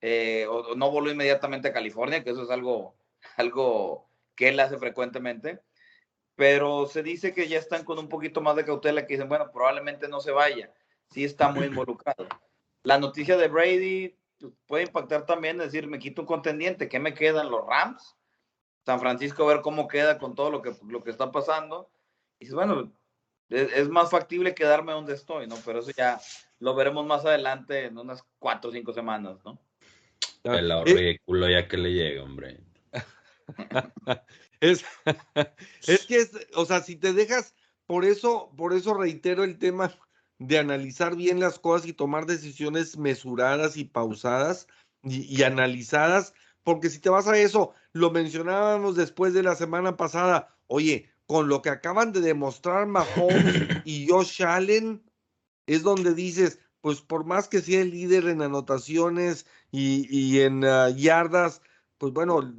[0.00, 2.96] eh, o, no voló inmediatamente a California, que eso es algo,
[3.36, 5.60] algo que él hace frecuentemente
[6.34, 9.50] pero se dice que ya están con un poquito más de cautela, que dicen, bueno,
[9.52, 10.72] probablemente no se vaya,
[11.10, 12.28] sí está muy involucrado.
[12.82, 14.16] La noticia de Brady
[14.66, 18.16] puede impactar también, es decir, me quito un contendiente, ¿qué me quedan los Rams?
[18.84, 21.90] San Francisco, a ver cómo queda con todo lo que, lo que está pasando.
[22.38, 22.92] Y dices, bueno,
[23.48, 25.56] es, es más factible quedarme donde estoy, ¿no?
[25.64, 26.20] Pero eso ya
[26.58, 29.60] lo veremos más adelante en unas cuatro o cinco semanas, ¿no?
[30.44, 32.60] El Eh, ridículo ya que le llegue, hombre.
[34.60, 34.84] Es,
[35.88, 37.52] es que es, o sea, si te dejas,
[37.84, 39.92] por eso, por eso reitero el tema
[40.46, 44.66] de analizar bien las cosas y tomar decisiones mesuradas y pausadas
[45.02, 49.96] y, y analizadas, porque si te vas a eso, lo mencionábamos después de la semana
[49.96, 55.02] pasada, oye, con lo que acaban de demostrar Mahomes y Josh Allen,
[55.66, 60.64] es donde dices, pues por más que sea el líder en anotaciones y, y en
[60.64, 61.62] ah, yardas,
[61.98, 62.52] pues bueno,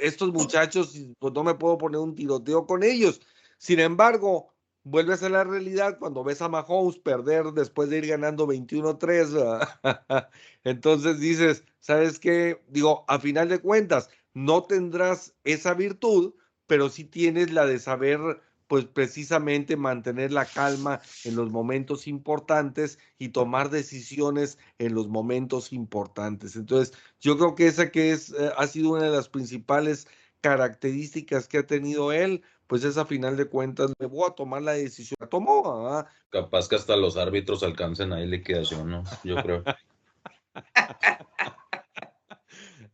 [0.00, 3.20] estos muchachos, pues no me puedo poner un tiroteo con ellos.
[3.58, 4.54] Sin embargo,
[4.86, 9.32] vuelve a la realidad cuando ves a Mahomes perder después de ir ganando 21-3.
[9.32, 9.68] ¿verdad?
[10.64, 12.62] Entonces dices, ¿sabes qué?
[12.68, 16.34] Digo, a final de cuentas, no tendrás esa virtud,
[16.68, 18.20] pero sí tienes la de saber,
[18.68, 25.72] pues precisamente mantener la calma en los momentos importantes y tomar decisiones en los momentos
[25.72, 26.54] importantes.
[26.54, 30.06] Entonces, yo creo que esa que es, eh, ha sido una de las principales
[30.40, 34.62] características que ha tenido él, pues es a final de cuentas, me voy a tomar
[34.62, 35.16] la decisión.
[35.20, 36.06] La tomó, ¿ah?
[36.30, 39.04] Capaz que hasta los árbitros alcancen ahí liquidación, ¿no?
[39.24, 39.62] Yo creo.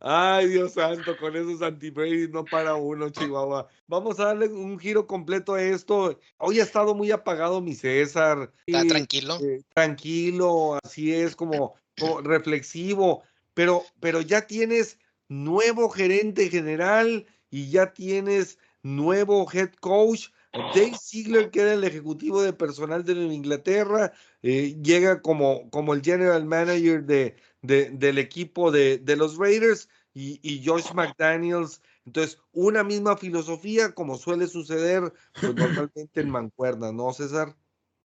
[0.05, 1.93] Ay, Dios santo, con esos anti
[2.29, 3.69] no para uno, Chihuahua.
[3.87, 6.19] Vamos a darle un giro completo a esto.
[6.39, 8.51] Hoy ha estado muy apagado mi César.
[8.67, 9.37] Está Y, tranquilo.
[9.41, 13.23] eh, tranquilo, así es, como, como reflexivo.
[13.53, 20.29] Pero, pero ya tienes nuevo gerente general y ya tienes nuevo head coach.
[20.55, 26.01] Dave Ziegler, que era el ejecutivo de personal de Inglaterra, eh, llega como, como el
[26.03, 31.81] general manager de, de- del equipo de, de los Raiders y, y Josh McDaniels.
[32.05, 37.55] Entonces, una misma filosofía, como suele suceder pues, normalmente en Mancuerna, ¿no, César?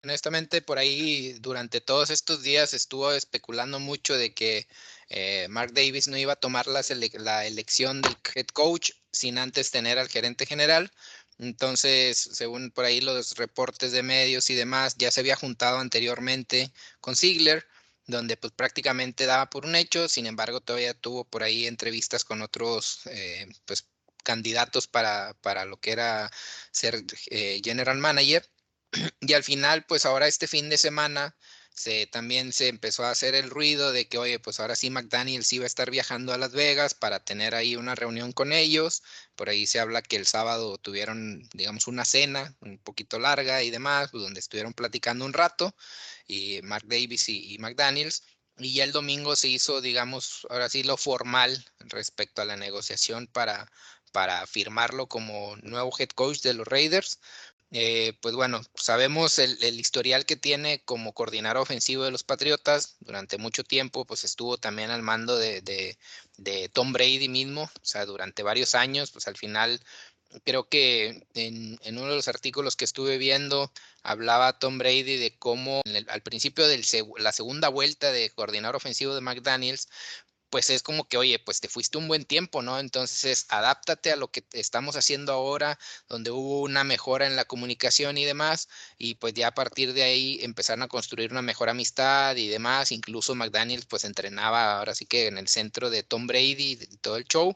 [0.01, 4.67] Honestamente, por ahí durante todos estos días estuvo especulando mucho de que
[5.09, 6.81] eh, Mark Davis no iba a tomar la,
[7.13, 10.89] la elección del head coach sin antes tener al gerente general.
[11.37, 16.71] Entonces, según por ahí los reportes de medios y demás, ya se había juntado anteriormente
[17.01, 17.67] con Ziegler,
[18.05, 22.41] donde pues prácticamente daba por un hecho, sin embargo todavía tuvo por ahí entrevistas con
[22.41, 23.89] otros eh, pues
[24.23, 26.31] candidatos para, para lo que era
[26.71, 28.49] ser eh, general manager.
[29.19, 31.35] Y al final, pues ahora este fin de semana
[31.73, 35.51] se, también se empezó a hacer el ruido de que, oye, pues ahora sí McDaniels
[35.53, 39.03] iba a estar viajando a Las Vegas para tener ahí una reunión con ellos.
[39.35, 43.69] Por ahí se habla que el sábado tuvieron, digamos, una cena un poquito larga y
[43.69, 45.75] demás, pues, donde estuvieron platicando un rato,
[46.27, 48.23] y Mark Davis y, y McDaniels.
[48.57, 53.27] Y ya el domingo se hizo, digamos, ahora sí lo formal respecto a la negociación
[53.27, 53.71] para,
[54.11, 57.19] para firmarlo como nuevo head coach de los Raiders.
[57.71, 62.97] Eh, pues bueno, sabemos el, historial que tiene como coordinador ofensivo de los Patriotas.
[62.99, 65.97] Durante mucho tiempo, pues estuvo también al mando de,
[66.73, 67.63] Tom Brady mismo.
[67.63, 69.79] O sea, durante varios años, pues al final
[70.43, 73.71] creo que en, uno de los artículos que estuve viendo
[74.03, 76.83] hablaba Tom Brady de cómo el, al principio de
[77.17, 79.89] la segunda vuelta de coordinador ofensivo de McDaniels,
[80.49, 82.79] pues es como que, oye, pues te fuiste un buen tiempo, ¿no?
[82.79, 88.17] Entonces, adáptate a lo que estamos haciendo ahora, donde hubo una mejora en la comunicación
[88.17, 92.35] y demás, y pues ya a partir de ahí empezaron a construir una mejor amistad
[92.35, 92.91] y demás.
[92.91, 97.17] Incluso McDaniels pues entrenaba ahora sí que en el centro de Tom Brady y todo
[97.17, 97.55] el show.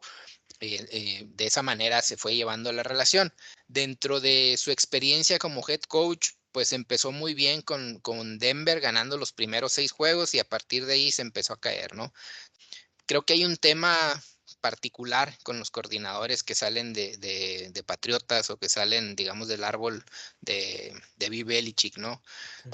[0.59, 3.33] Eh, eh, de esa manera se fue llevando la relación.
[3.67, 9.17] Dentro de su experiencia como head coach, pues empezó muy bien con, con, Denver ganando
[9.17, 12.13] los primeros seis juegos y a partir de ahí se empezó a caer, ¿no?
[13.13, 13.95] Creo que hay un tema
[14.59, 17.15] particular con los coordinadores que salen de,
[17.71, 20.03] de, Patriotas o que salen, digamos, del árbol
[20.41, 22.23] de, de Bill Belichick, ¿no?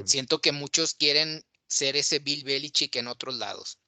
[0.06, 3.80] Siento que muchos quieren ser ese Bill Belichick en otros lados.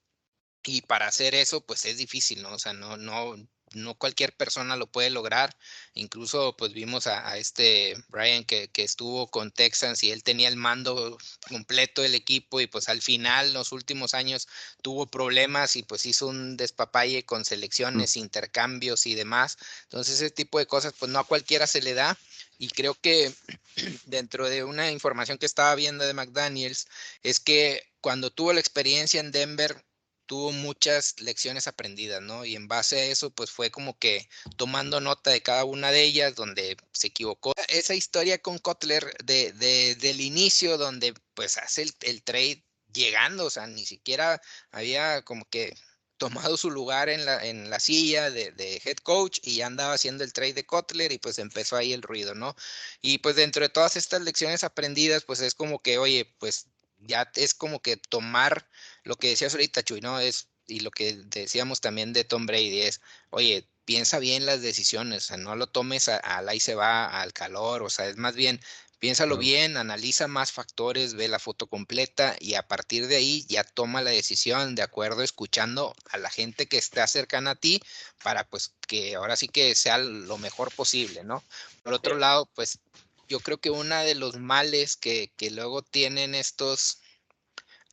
[0.65, 2.56] Y para hacer eso, pues es difícil, ¿no?
[2.56, 3.38] O sea, no, no,
[3.73, 5.56] no cualquier persona lo puede lograr.
[5.93, 11.18] Incluso pues vimos a, este Brian que, estuvo con Texans y él tenía el mando
[11.49, 14.48] completo del equipo y pues al final, los últimos años,
[14.81, 17.45] tuvo problemas y pues hizo un despapalle con mm.
[17.45, 19.57] selecciones, intercambios y demás.
[19.84, 22.18] Entonces ese tipo de cosas pues no a cualquiera se le da.
[22.57, 23.34] Y creo que
[24.06, 26.88] dentro de una información que estaba viendo de McDaniels
[27.23, 29.84] es que cuando tuvo la experiencia en Denver,
[30.32, 32.45] tuvo muchas lecciones aprendidas, ¿no?
[32.45, 36.03] Y en base a eso, pues fue como que tomando nota de cada una de
[36.03, 37.52] ellas, donde se equivocó.
[37.68, 39.52] Esa historia con Kotler de,
[39.99, 42.64] del inicio, donde pues hace el, trade
[42.94, 44.41] llegando, o sea, ni siquiera
[44.72, 45.76] había como que
[46.16, 49.95] tomado su lugar en la, en la silla de, de, head coach y ya andaba
[49.95, 52.56] haciendo el trade de Kotler y pues empezó ahí el ruido, ¿no?
[53.02, 56.68] Y pues dentro de todas estas lecciones aprendidas, pues es como que, oye, pues
[56.99, 58.68] ya es como que tomar
[59.03, 60.19] lo que decías ahorita, Chuy, ¿no?
[60.19, 65.26] Es, y lo que decíamos también de Tom Brady es, oye, piensa bien las decisiones,
[65.26, 68.36] o sea, no lo tomes al ahí se va, al calor, o sea, es más
[68.36, 68.61] bien,
[68.99, 73.64] piénsalo bien, analiza más factores, ve la foto completa y a partir de ahí ya
[73.64, 77.82] toma la decisión de acuerdo escuchando a la gente que está cercana a ti
[78.23, 81.44] para pues que ahora sí que sea lo mejor posible, ¿no?
[81.84, 82.80] Por otro lado, pues
[83.28, 87.01] yo creo que uno de los males que, que luego tienen estos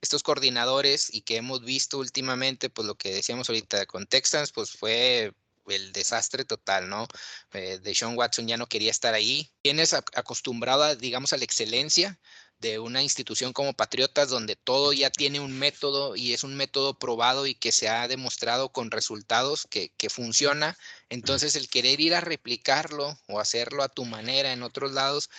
[0.00, 4.72] estos coordinadores y que hemos visto últimamente, pues lo que decíamos ahorita con Texans, pues
[4.72, 5.32] fue
[5.66, 7.06] el desastre total, ¿no?
[7.52, 9.50] Eh, de Sean Watson ya no quería estar ahí.
[9.62, 12.18] Tienes acostumbrado, digamos, a la excelencia
[12.58, 16.98] de una institución como Patriotas, donde todo ya tiene un método y es un método
[16.98, 20.76] probado y que se ha demostrado con resultados que, que funciona.
[21.08, 25.30] Entonces, el querer ir a replicarlo o hacerlo a tu manera en otros lados,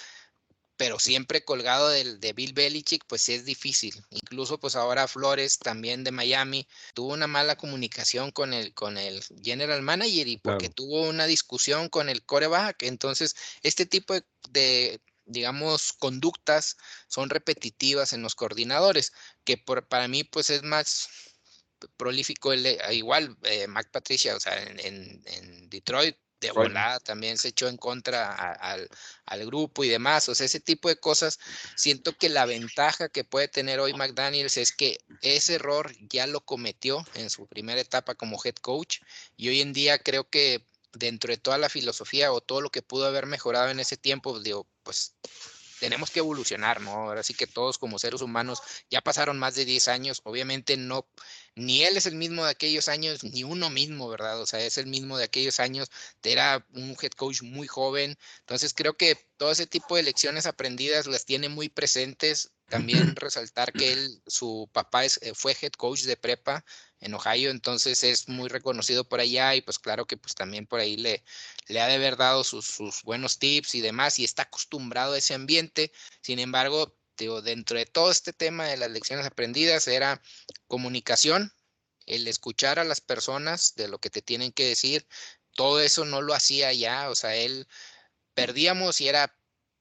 [0.80, 4.02] pero siempre colgado del, de Bill Belichick, pues es difícil.
[4.12, 9.22] Incluso pues ahora Flores, también de Miami, tuvo una mala comunicación con el, con el
[9.44, 12.84] general manager y porque tuvo una discusión con el coreback.
[12.84, 14.14] Entonces, este tipo
[14.52, 16.78] de, digamos, conductas
[17.10, 19.12] son repetitivas en los coordinadores,
[19.44, 21.10] que por, para mí pues es más
[21.98, 24.80] prolífico el, igual eh, Mac Patricia, o sea, en,
[25.26, 28.90] en Detroit de volada también se echó en contra al,
[29.26, 30.30] al, grupo y demás.
[30.30, 31.40] O sea, ese tipo de cosas.
[31.76, 36.42] Siento que la ventaja que puede tener hoy McDaniels es que ese error ya lo
[36.42, 39.00] cometió en su primera etapa como head coach
[39.38, 42.82] y hoy en día creo que dentro de toda la filosofía o todo lo que
[42.82, 45.14] pudo haber mejorado en ese tiempo, digo, pues
[45.80, 46.92] tenemos que evolucionar, ¿no?
[46.92, 51.08] Ahora sí que todos como seres humanos ya pasaron más de 10 años, obviamente no,
[51.56, 54.42] ni él es el mismo de aquellos años, ni uno mismo, ¿verdad?
[54.42, 55.90] O sea, es el mismo de aquellos años,
[56.24, 61.08] era un head coach muy joven, entonces creo que todo ese tipo de lecciones aprendidas
[61.08, 62.52] las tiene muy presentes.
[62.68, 66.64] También resaltar que él, su papá es, eh, fue head coach de prepa
[67.00, 70.80] en Ohio, entonces es muy reconocido por allá y pues claro que pues también por
[70.80, 71.24] ahí le,
[71.68, 75.18] le ha de haber dado sus, sus buenos tips y demás y está acostumbrado a
[75.18, 75.92] ese ambiente.
[76.22, 76.96] Sin embargo,
[77.44, 80.22] dentro de todo este tema de las lecciones aprendidas era
[80.68, 81.54] comunicación,
[82.06, 85.08] el escuchar a las personas de lo que te tienen que decir,
[85.56, 87.68] todo eso no lo hacía ya, o sea, él
[88.34, 89.36] perdíamos y era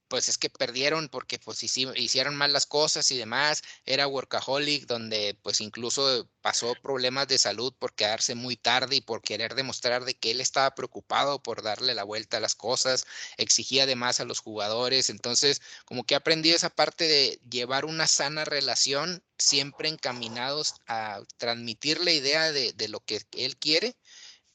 [0.08, 3.62] pues es que perdieron porque pues hicieron mal las cosas y demás.
[3.84, 9.22] Era workaholic donde pues incluso pasó problemas de salud por quedarse muy tarde y por
[9.22, 13.06] querer demostrar de que él estaba preocupado por darle la vuelta a las cosas.
[13.36, 15.10] Exigía además a los jugadores.
[15.10, 22.00] Entonces como que aprendí esa parte de llevar una sana relación siempre encaminados a transmitir
[22.00, 23.96] la idea de, de lo que él quiere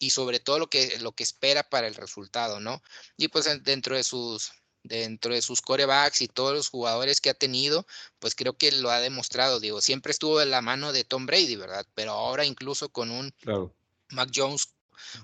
[0.03, 2.81] y sobre todo lo que, lo que espera para el resultado, ¿no?
[3.17, 4.51] Y pues dentro de sus
[4.83, 7.85] dentro de sus corebacks y todos los jugadores que ha tenido,
[8.19, 9.59] pues creo que lo ha demostrado.
[9.59, 11.85] Digo, siempre estuvo en la mano de Tom Brady, ¿verdad?
[11.95, 13.33] Pero ahora incluso con un
[14.09, 14.69] Mac Jones,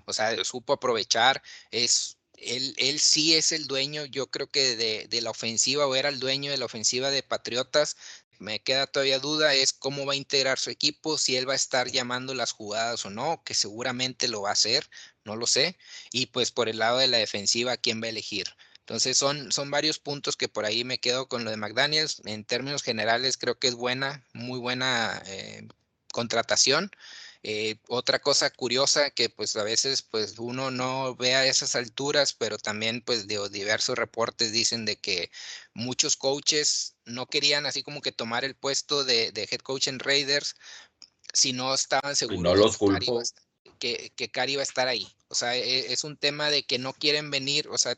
[0.06, 1.42] o sea, supo aprovechar,
[1.72, 5.96] es él, él, sí es el dueño, yo creo que de, de, la ofensiva o
[5.96, 7.98] era el dueño de la ofensiva de Patriotas
[8.40, 11.58] me queda todavía duda es cómo va a integrar su equipo, si él va a
[11.58, 14.90] estar llamando las jugadas o no, que seguramente lo va a hacer,
[15.26, 15.78] no lo sé.
[16.12, 18.48] Y pues por el lado de la defensiva, ¿quién va a elegir?
[18.90, 22.24] Entonces son, son varios puntos que por ahí me quedo con lo de McDaniels.
[22.26, 25.68] En términos generales creo que es buena, muy buena eh,
[26.12, 26.90] contratación.
[27.44, 32.34] Eh, otra cosa curiosa que pues a veces pues uno no ve a esas alturas,
[32.34, 35.30] pero también pues de diversos reportes dicen de que
[35.76, 40.56] muchos coaches no querían así como que tomar el puesto de, head coach en Raiders
[41.32, 43.22] si no estaban seguros no los culpo.
[43.78, 45.08] que, que Cari va a estar ahí.
[45.28, 47.96] O sea, e, es un tema de que no quieren venir, o sea,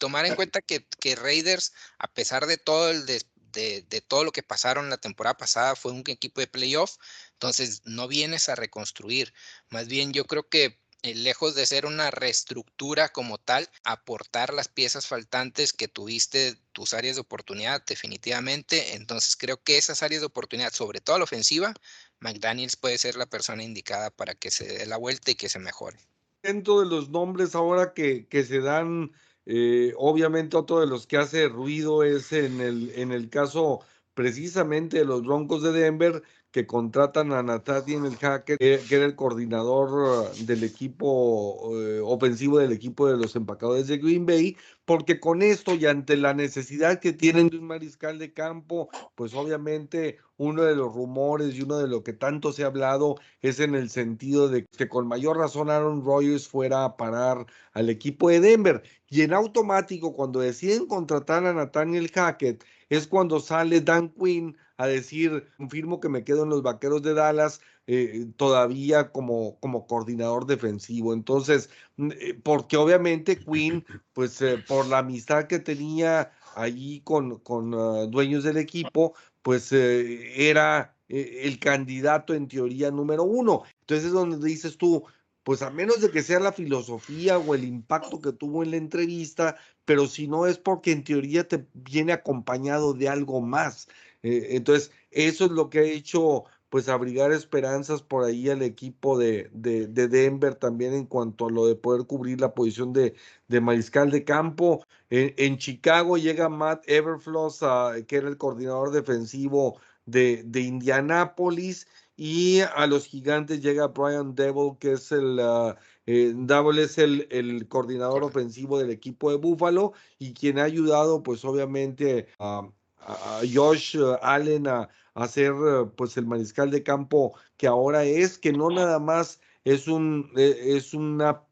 [0.00, 3.22] tomar en cuenta que, que Raiders, a pesar de todo el, de,
[3.52, 6.96] de, todo lo que pasaron la temporada pasada, fue un equipo de playoff,
[7.34, 9.32] entonces no vienes a reconstruir.
[9.68, 14.68] Más bien yo creo que eh, lejos de ser una reestructura como tal, aportar las
[14.68, 18.94] piezas faltantes que tuviste tus áreas de oportunidad definitivamente.
[18.94, 21.74] Entonces creo que esas áreas de oportunidad, sobre todo la ofensiva,
[22.20, 25.58] McDaniels puede ser la persona indicada para que se dé la vuelta y que se
[25.58, 25.98] mejore.
[26.42, 29.12] Dentro de los nombres ahora que, que se dan
[29.46, 33.80] eh, obviamente otro de los que hace ruido es en el, en el caso
[34.14, 36.22] precisamente de los Broncos de Denver,
[36.52, 42.58] que contratan a Nathaniel Hackett, que, que era el coordinador uh, del equipo eh, ofensivo
[42.58, 46.98] del equipo de los empacadores de Green Bay, porque con esto y ante la necesidad
[46.98, 51.78] que tienen de un mariscal de campo, pues obviamente uno de los rumores y uno
[51.78, 55.36] de lo que tanto se ha hablado es en el sentido de que con mayor
[55.36, 58.82] razón Aaron Rodgers fuera a parar al equipo de Denver.
[59.08, 64.86] Y en automático, cuando deciden contratar a Nathaniel Hackett, es cuando sale Dan Quinn a
[64.86, 70.46] decir, confirmo que me quedo en los Vaqueros de Dallas eh, todavía como, como coordinador
[70.46, 71.12] defensivo.
[71.12, 73.84] Entonces, mm, eh, porque obviamente Quinn,
[74.14, 79.70] pues eh, por la amistad que tenía allí con, con ah, dueños del equipo, pues
[79.72, 83.64] era el candidato en teoría número uno.
[83.80, 85.04] Entonces es donde dices tú,
[85.42, 88.76] pues a menos de que sea la filosofía o el impacto que tuvo en la
[88.76, 93.88] entrevista, pero si no es porque en teoría te viene acompañado de algo más.
[94.22, 99.18] Eh, entonces, eso es lo que ha hecho pues abrigar esperanzas por ahí al equipo
[99.18, 103.14] de, de, Denver también en cuanto a lo de poder cubrir la posición de,
[103.48, 104.86] de mariscal de campo.
[105.10, 107.60] En, Chicago llega Matt Everfloss,
[108.06, 114.76] que era el coordinador defensivo de, de Indianápolis, y a los gigantes llega Brian Devil,
[114.78, 115.40] que es el...
[115.40, 115.74] Uh,
[116.06, 122.26] es el, el, coordinador ofensivo del equipo de Buffalo y quien ha ayudado, pues obviamente,
[122.38, 122.68] a,
[123.06, 128.04] a Josh eh, Allen a, a, ser eh, pues el mariscal de campo que ahora
[128.04, 131.42] es, que no nada más es un, e, es una,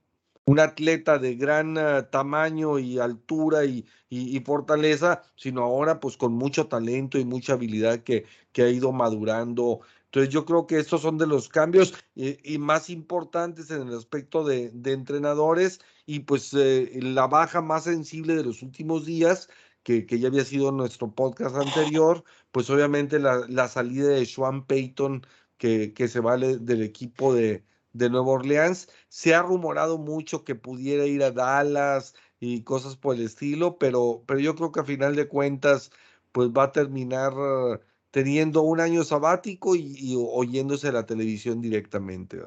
[0.44, 6.32] un atleta de gran eh, tamaño y altura y, y, fortaleza, sino ahora pues con
[6.32, 9.80] mucho talento y mucha habilidad que, que ha ido madurando.
[10.06, 14.42] Entonces yo creo que estos son de los cambios y, más importantes en el aspecto
[14.42, 19.50] de, de entrenadores y pues la baja más sensible de los últimos días
[20.06, 25.26] que, ya había sido nuestro podcast anterior, pues obviamente la, la salida de Sean Payton,
[25.56, 28.88] que, que se vale del equipo de, de Nueva Orleans.
[29.08, 34.24] Se ha rumorado mucho que pudiera ir a Dallas y cosas por el estilo, pero,
[34.26, 35.90] pero yo creo que a final de cuentas,
[36.32, 37.32] pues va a terminar
[38.10, 42.38] teniendo un año sabático y, oyéndose la televisión directamente.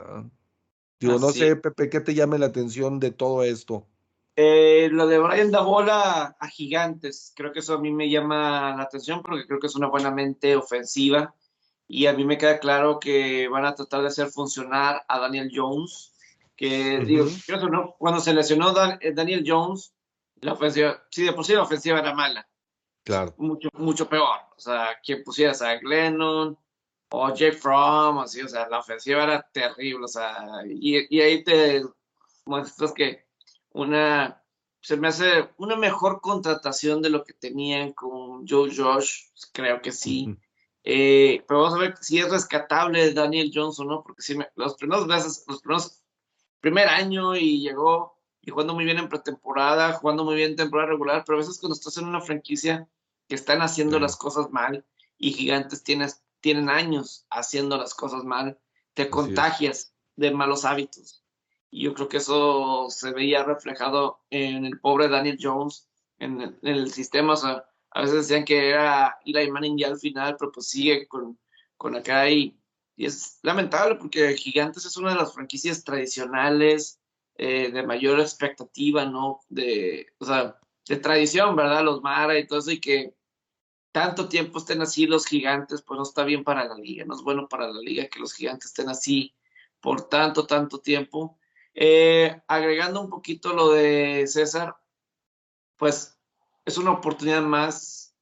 [0.99, 3.87] Digo, no sé, Pepe, ¿qué te llame la atención de todo esto?
[4.35, 8.83] Eh, lo de Brian Dabola a gigantes, creo que eso a mí me llama la
[8.83, 11.35] atención porque creo que es una buena mente ofensiva
[11.87, 15.51] y a mí me queda claro que van a tratar de hacer funcionar a Daniel
[15.53, 16.13] Jones,
[16.55, 17.25] que digo,
[17.69, 19.93] no, cuando se lesionó eh, Daniel Jones,
[20.39, 22.47] la ofensiva, sí, de por sí la ofensiva era mala.
[23.03, 23.33] Claro.
[23.37, 24.39] Mucho, mucho peor.
[24.55, 26.57] O sea, quien pusieras a Glennon
[27.09, 31.43] o Jake Fromm, así, o sea, la ofensiva era terrible, o sea, y, y ahí
[31.43, 31.83] te
[32.45, 33.25] muestras que
[33.73, 34.43] una,
[34.81, 39.91] se me hace una mejor contratación de lo que tenían con Joe Josh, creo que
[39.91, 40.35] sí.
[40.83, 44.03] Eh, pero vamos a ver si es rescatable Daniel Johnson, ¿no?
[44.03, 46.01] Porque si los primeros meses, los primeros,
[46.59, 50.89] primer año y llegó y jugando muy bien en pretemporada, jugando muy bien en temporada
[50.89, 52.87] regular, pero a veces cuando estás en una franquicia
[53.27, 54.83] que están haciendo las cosas mal
[55.17, 58.59] y Gigantes tienes, tienen años haciendo las cosas mal,
[58.95, 61.20] te contagias de malos hábitos.
[61.71, 65.89] Y yo creo que eso se veía reflejado en el pobre Daniel Jones,
[66.19, 67.33] en, el sistema.
[67.33, 71.07] O sea, a veces decían que era Eli Manning ya al final, pero pues sigue
[71.07, 71.39] con,
[71.77, 72.59] con acá y,
[72.95, 77.01] y es lamentable porque Gigantes es una de las franquicias tradicionales
[77.35, 79.39] eh, de mayor expectativa, ¿no?
[79.49, 81.83] De, o sea, de tradición, ¿verdad?
[81.83, 83.15] Los Mara y todo eso, y que
[83.91, 87.21] tanto tiempo estén así los gigantes, pues no está bien para la liga, no es
[87.21, 89.33] bueno para la liga que los gigantes estén así
[89.79, 91.39] por tanto, tanto tiempo.
[91.73, 94.75] Eh, agregando un poquito lo de César,
[95.77, 96.17] pues
[96.65, 98.13] es una oportunidad más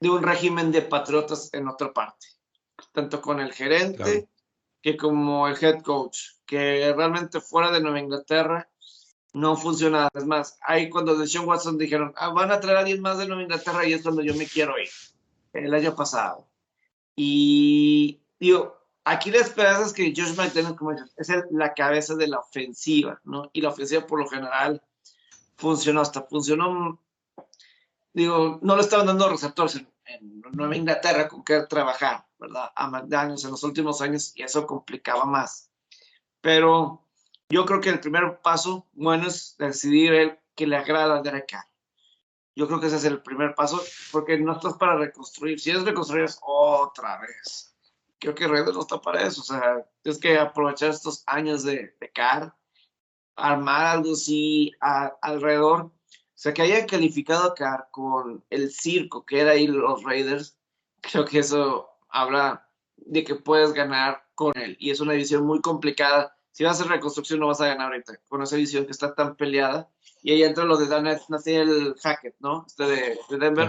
[0.00, 2.26] de un régimen de patriotas en otra parte,
[2.92, 4.28] tanto con el gerente Claro.
[4.82, 8.68] que como el head coach, que realmente fuera de Nueva Inglaterra
[9.32, 10.08] no funciona.
[10.12, 13.16] Es más, ahí cuando de Sean Watson dijeron, "Ah, van a traer a alguien más
[13.18, 14.90] de Nueva Inglaterra y es cuando yo me quiero ir,
[15.54, 16.48] el año pasado.
[17.16, 22.14] Y digo, aquí la esperanza es que Josh McDaniel, como dices, es el- la cabeza
[22.14, 23.50] de la ofensiva, ¿no?
[23.52, 24.82] Y la ofensiva por lo general
[25.56, 26.98] funcionó, hasta funcionó,
[28.12, 32.70] digo, no le estaban dando receptores en, en Nueva Inglaterra con que trabajar, ¿verdad?
[32.74, 35.70] A McDaniels en los últimos años y eso complicaba más.
[36.40, 37.02] Pero
[37.48, 41.50] yo creo que el primer paso bueno es decidir el que le agrada a Derek
[41.50, 41.64] Carr.
[42.54, 45.58] Yo creo que ese es el primer paso, porque no estás para reconstruir.
[45.58, 47.71] Si es reconstruir, es otra vez.
[48.22, 49.40] Creo que Raiders no está para eso.
[49.40, 52.54] O sea, tienes que aprovechar estos años de, de Carr,
[53.34, 55.86] armar algo así a- alrededor.
[55.86, 55.92] O
[56.34, 60.56] sea, que haya calificado a Carr con el circo que era ahí los Raiders,
[61.00, 64.76] creo que eso habla de que puedes ganar con él.
[64.78, 66.36] Y es una división muy complicada.
[66.52, 69.16] Si vas a hacer reconstrucción, no vas a ganar ahorita con esa división que está
[69.16, 69.90] tan peleada.
[70.22, 72.64] Y ahí entra lo de Dan el Hackett, ¿no?
[72.68, 73.66] Este de, de Denver.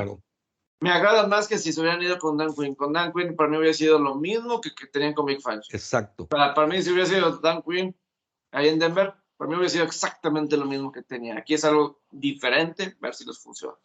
[0.84, 2.76] Me agrada más que si se hubieran ido con Dan Quinn.
[2.76, 5.70] Con Dan Quinn, para mí hubiera sido lo mismo que, que tenían con Big Fangio.
[5.72, 6.28] Exacto.
[6.28, 7.96] Para, para mí, si hubiera sido Dan Quinn
[8.52, 11.38] ahí en Denver, para mí hubiera sido exactamente lo mismo que tenía.
[11.38, 13.78] Aquí es algo diferente, ver si les funciona.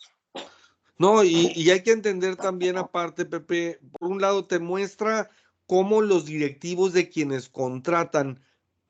[0.96, 5.30] No, y, y hay que entender también aparte, Pepe, por un lado te muestra
[5.66, 8.42] cómo los directivos de quienes contratan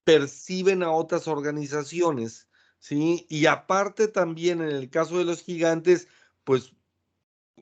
[0.05, 2.49] perciben a otras organizaciones,
[2.79, 3.27] ¿sí?
[3.29, 6.09] Y aparte también en el caso de los gigantes,
[6.45, 6.73] pues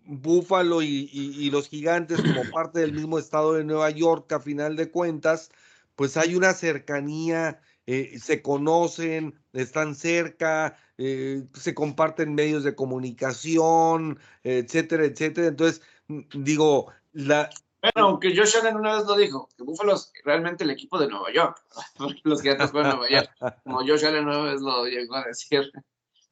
[0.07, 4.41] Búfalo y, y- y los gigantes como parte del mismo estado de Nueva York, a
[4.41, 5.51] final de cuentas,
[5.97, 14.19] pues hay una cercanía, eh, se conocen, están cerca, eh, se comparten medios de comunicación,
[14.43, 15.49] etcétera, etcétera.
[15.49, 17.51] Entonces, mm, digo, la,
[17.83, 21.07] Bueno, aunque Josh Allen una vez lo dijo, que Buffalo es realmente el equipo de
[21.09, 21.62] Nueva York.
[22.24, 23.61] Los gigantes juegan en Nueva York.
[23.62, 25.70] Como Josh Allen una vez lo llegó a decir.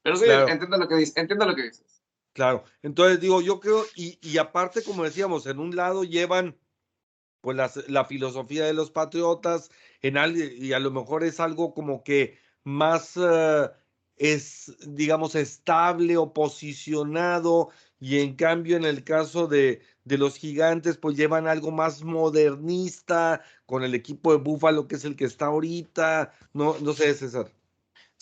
[0.02, 0.48] Pero sí, Claro.
[0.48, 1.16] entiendo lo que dices.
[1.16, 1.93] Entiendo lo que dices.
[2.34, 6.58] Claro, entonces digo, yo creo, y, y aparte, como decíamos, en un lado llevan
[7.42, 9.70] pues las- la, filosofía de los patriotas,
[10.02, 13.70] en al- y a lo mejor es algo como que más eh,
[14.16, 17.70] es, digamos, estable o posicionado,
[18.00, 23.42] y en cambio en el caso de, de los gigantes, pues llevan algo más modernista,
[23.66, 27.52] con el equipo de Búfalo, que es el que está ahorita, no, no sé, César.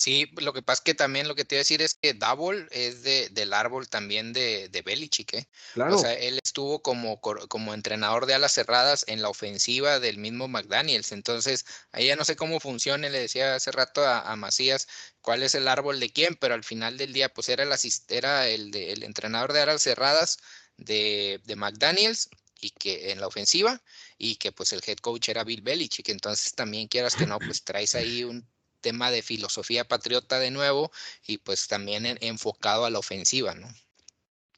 [0.03, 2.13] Sí, lo que pasa es que también lo que te iba a decir es que
[2.13, 5.49] Double es de, del árbol también de, de Belichick, ¿eh?
[5.75, 5.95] Claro.
[5.95, 10.49] O sea, él estuvo como, como entrenador de alas cerradas en la ofensiva del mismo
[10.49, 11.13] McDaniels.
[11.13, 13.09] Entonces, ahí ya no sé cómo funciona.
[13.09, 14.89] Le decía hace rato a, a Macías
[15.21, 18.11] cuál es el árbol de quién, pero al final del día, pues era el, asist-
[18.11, 20.39] era el, de- el entrenador de alas cerradas
[20.79, 22.29] de, de McDaniels
[22.61, 23.81] y que en la ofensiva
[24.19, 26.09] y que pues el head coach era Bill Belichick.
[26.09, 28.49] Entonces, también quieras que no, pues traes ahí un
[28.83, 30.91] tema de filosofía patriota de nuevo
[31.27, 33.69] y pues también en- enfocado a la ofensiva, ¿no?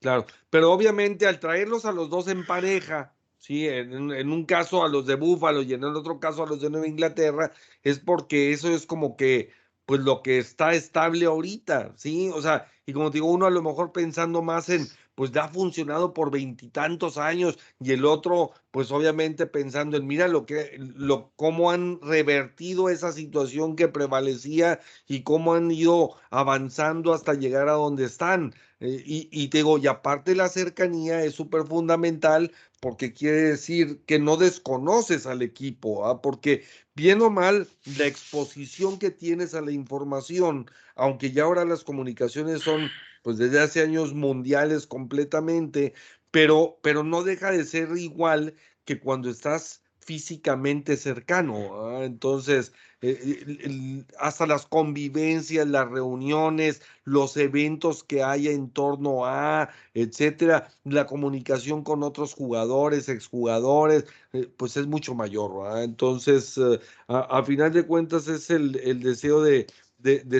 [0.01, 4.84] Claro, pero obviamente al traerlos a los dos en pareja, sí, en, en un caso
[4.84, 7.52] a los de Búfalo y en el otro caso a los de Nueva Inglaterra,
[7.82, 9.51] es porque eso es como que,
[9.86, 13.62] pues lo que está estable ahorita, sí, o sea, y como digo, uno a lo
[13.62, 19.47] mejor pensando más en, pues ha funcionado por veintitantos años y el otro, pues obviamente
[19.47, 25.55] pensando en, mira lo que, lo, cómo han revertido esa situación que prevalecía y cómo
[25.55, 28.55] han ido avanzando hasta llegar a donde están.
[28.81, 32.53] Eh, y, y te digo, y aparte la cercanía es súper fundamental
[32.85, 36.20] porque quiere decir que no desconoces al equipo, ¿ah?
[36.20, 37.66] porque bien o mal,
[37.97, 42.90] la exposición que tienes a la información, aunque ya ahora las comunicaciones son,
[43.23, 45.94] pues desde hace años mundiales completamente,
[46.31, 48.55] pero, pero no deja de ser igual
[48.85, 51.86] que cuando estás físicamente cercano.
[51.89, 52.05] ¿ah?
[52.05, 52.74] Entonces,
[53.06, 61.06] eh, hasta las convivencias, las reuniones, los eventos que haya en torno a, etcétera, la
[61.06, 65.64] comunicación con otros jugadores, exjugadores, eh, pues es mucho mayor.
[65.64, 65.85] ¿verdad?
[65.85, 68.72] Entonces, eh, a, final de cuentas es el,
[69.02, 69.66] deseo de,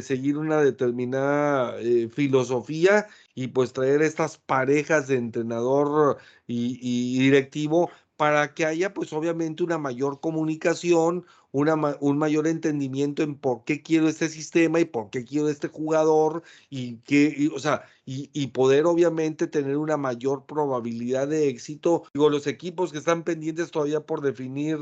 [0.03, 1.77] seguir una determinada
[2.15, 9.63] filosofía y pues traer estas parejas de entrenador y directivo para que haya pues obviamente
[9.63, 15.11] una mayor comunicación, una, un mayor entendimiento en por qué quiero este sistema y por
[15.11, 20.47] qué quiero este jugador y que, o sea, y, y, poder obviamente tener una mayor
[20.47, 22.05] probabilidad de éxito.
[22.13, 24.79] Digo, los equipos que están pendientes todavía por definir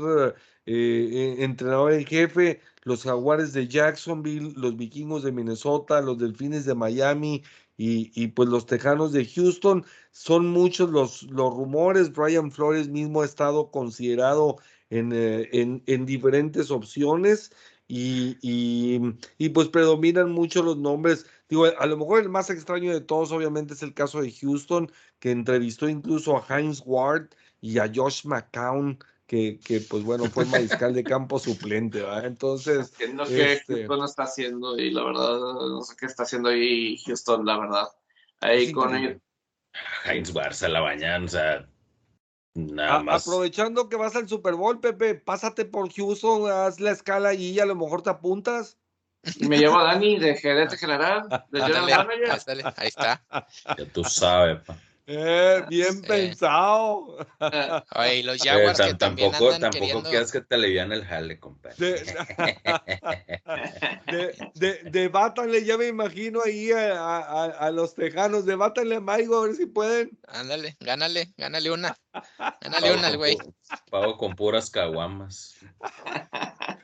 [0.65, 6.73] eh, entrenador en jefe, los jaguares de Jacksonville, los vikingos de Minnesota, los delfines de
[6.73, 7.43] Miami,
[7.77, 9.85] y, pues los Tejanos de Houston.
[10.11, 12.11] Son muchos los, los rumores.
[12.13, 14.57] Brian Flores mismo ha estado considerado
[14.89, 17.51] en, eh, en, diferentes opciones
[17.87, 21.25] y, y, pues predominan mucho los nombres.
[21.49, 24.91] Digo, a lo mejor el más extraño de todos obviamente es el caso de Houston,
[25.19, 27.29] que entrevistó incluso a Heinz Ward
[27.61, 28.99] y a Josh McCown
[29.33, 32.27] que, que, pues bueno, fue mariscal de campo suplente, ¿verdad?
[32.27, 32.93] Entonces.
[33.15, 36.49] No sé qué este Houston está haciendo y la verdad, no sé qué está haciendo
[36.49, 37.87] ahí Houston, la verdad.
[38.41, 39.19] Ahí con él.
[40.05, 41.67] Heinz Barça la bañan, o sea.
[42.53, 43.27] Nada más.
[43.27, 47.65] Aprovechando que vas al Super Bowl, Pepe, pásate por Houston, haz la escala y a
[47.65, 48.77] lo mejor te apuntas.
[49.37, 51.63] Y me llevo a Dani de gerente general, de
[52.77, 53.25] ahí está.
[53.79, 54.77] Ya tú sabes, pa.
[55.05, 57.17] Eh, bien pensado.
[57.95, 61.75] Oye, los Jaguars que tampoco, también tampoco quieras que te alivian el jale, compadre.
[64.55, 69.55] De, de, ya me imagino ahí a, a, los tejanos, debátanle a Maigo a ver
[69.55, 70.17] si pueden.
[70.27, 71.97] Ándale, gánale, gánale una.
[72.61, 73.37] Gánale una güey.
[73.89, 75.55] Pago con puras caguamas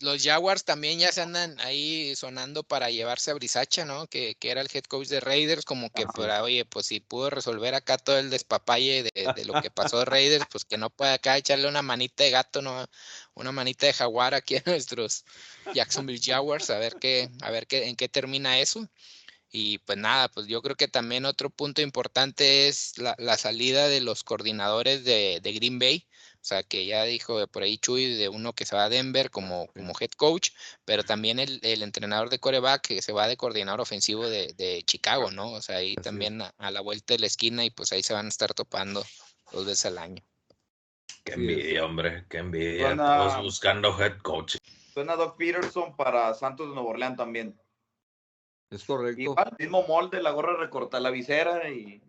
[0.00, 4.06] los, Jaguars también ya se andan ahí sonando para llevarse a Brisacha, ¿no?
[4.06, 7.74] Que, era el head coach de Raiders, como que, para, oye, pues si pudo resolver
[7.74, 11.36] acá todo el despapalle de, lo que pasó de Raiders, pues que no puede acá
[11.36, 12.86] echarle una manita de gato, ¿no?
[13.34, 15.24] Una manita de jaguar aquí a nuestros
[15.74, 18.88] Jacksonville Jaguars, a ver qué, a ver qué, en qué termina eso.
[19.52, 24.00] Y pues nada, pues yo creo que también otro punto importante es la, salida de
[24.00, 26.06] los coordinadores de, de Green Bay
[26.40, 29.30] o sea, que ya dijo por ahí Chuy de uno que se va a Denver
[29.30, 30.52] como, como head coach,
[30.86, 35.52] pero también el, entrenador de coreback que se va de coordinador ofensivo de, Chicago, ¿no?
[35.52, 38.24] O sea, ahí también a, la vuelta de la esquina y pues ahí se van
[38.24, 39.04] a estar topando
[39.52, 40.22] dos veces al año.
[41.24, 42.96] Qué envidia, hombre, qué envidia.
[42.96, 44.56] Todos buscando head coach.
[44.94, 47.60] Suena Doc Peterson para Santos de Nuevo Orleans también.
[48.70, 49.20] Es correcto.
[49.20, 52.02] Igual, mismo molde, la gorra recorta la visera y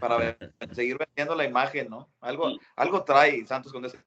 [0.00, 0.36] para
[0.74, 2.08] seguir vendiendo la imagen, ¿no?
[2.20, 3.98] Algo, algo trae Santos con ese.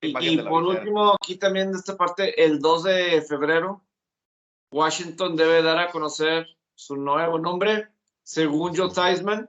[0.00, 3.82] Y, por último, aquí también de esta parte, el 2 de febrero,
[4.70, 7.88] Washington debe dar a conocer su nuevo nombre,
[8.22, 9.48] según Joe Theismann,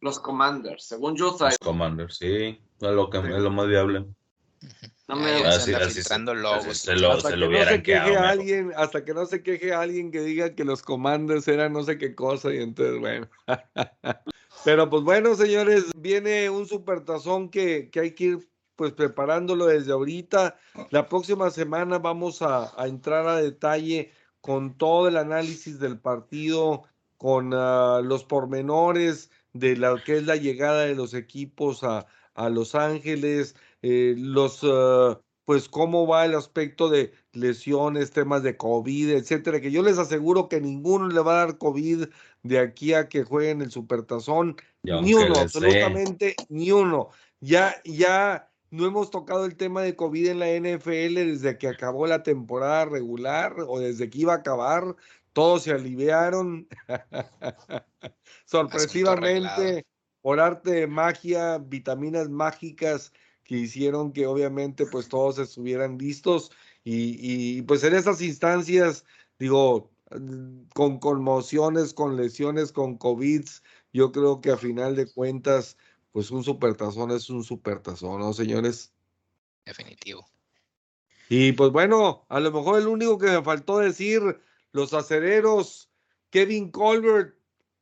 [0.00, 0.84] los Commanders.
[0.84, 1.50] Según Joe Theismann.
[1.50, 4.04] Los Commanders, sí, es lo, que, es lo más viable.
[5.06, 6.02] No me así, así
[6.34, 6.76] logos.
[6.76, 10.10] Se lo, hasta, se que no se queje alguien, hasta que no se queje alguien
[10.10, 13.28] que diga que los Commanders eran no sé qué cosa, y entonces, bueno.
[14.64, 18.48] Pero pues bueno, señores, viene un supertazón que, que hay que ir
[18.78, 20.56] pues preparándolo desde ahorita.
[20.90, 26.84] La próxima semana vamos a, entrar a detalle con todo el análisis del partido,
[27.16, 32.48] con ah, los pormenores de lo que es la llegada de los equipos a, a
[32.50, 39.10] Los Ángeles, eh, los ah, pues cómo va el aspecto de lesiones, temas de COVID,
[39.12, 42.04] etcétera, que yo les aseguro que ninguno le va a dar COVID
[42.42, 47.10] de aquí a que jueguen el Supertazón, ni uno, absolutamente ni uno.
[47.40, 52.06] Ya, ya no hemos tocado el tema de COVID en la NFL desde que acabó
[52.06, 54.96] la temporada regular o desde que iba a acabar,
[55.32, 56.68] todos se aliviaron.
[58.44, 59.86] Sorpresivamente,
[60.20, 63.12] por arte de magia, vitaminas mágicas
[63.44, 66.50] que hicieron que obviamente pues todos estuvieran listos
[66.84, 67.16] y,
[67.58, 69.04] y pues en esas instancias,
[69.38, 69.90] digo,
[70.74, 73.44] con conmociones, con lesiones, con COVID,
[73.92, 75.76] yo creo que a final de cuentas,
[76.12, 78.92] pues un supertazón es un supertazón, ¿no, señores?
[79.64, 80.26] Definitivo.
[81.28, 84.22] Y pues bueno, a lo mejor el único que me faltó decir,
[84.72, 85.90] los acereros,
[86.30, 87.36] Kevin Colbert,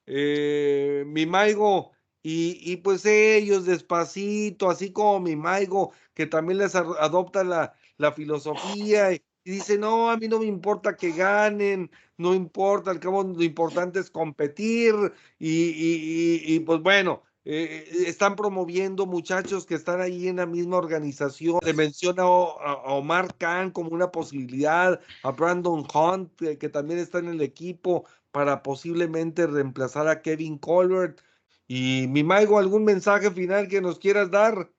[0.06, 1.92] eh, mi Maigo,
[2.22, 8.10] y, y, pues ellos despacito, así como mi Maigo, que también les adopta la, la
[8.10, 12.98] filosofía y, y dice, no, a mí no me importa que ganen, no importa, al
[12.98, 14.92] cabo lo importante es competir
[15.38, 21.60] y, y, pues bueno, eh, están promoviendo muchachos que están ahí en la misma organización.
[21.62, 27.28] Se menciona a, Omar Khan como una posibilidad, a Brandon Hunt, que, también está en
[27.28, 31.20] el equipo para posiblemente reemplazar a Kevin Colbert.
[31.68, 34.72] Y mi Maigo, ¿algún mensaje final que nos quieras dar?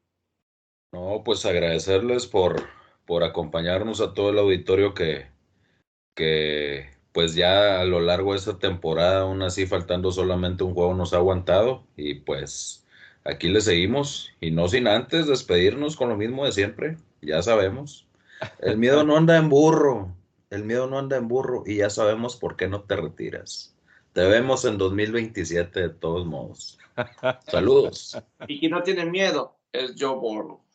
[0.91, 2.67] No, pues agradecerles por,
[3.07, 5.27] por acompañarnos a todo el auditorio que,
[6.13, 10.93] que pues ya a lo largo de esta temporada, aún así faltando solamente un juego,
[10.93, 12.85] nos ha aguantado y pues
[13.23, 18.07] aquí le seguimos y no sin antes despedirnos con lo mismo de siempre, ya sabemos.
[18.59, 20.13] El miedo no anda en burro,
[20.49, 23.73] el miedo no anda en burro y ya sabemos por qué no te retiras.
[24.13, 26.77] Te vemos en 2027 de todos modos.
[27.47, 28.21] Saludos.
[28.47, 30.66] Y quien no tiene miedo es Joe Burrow.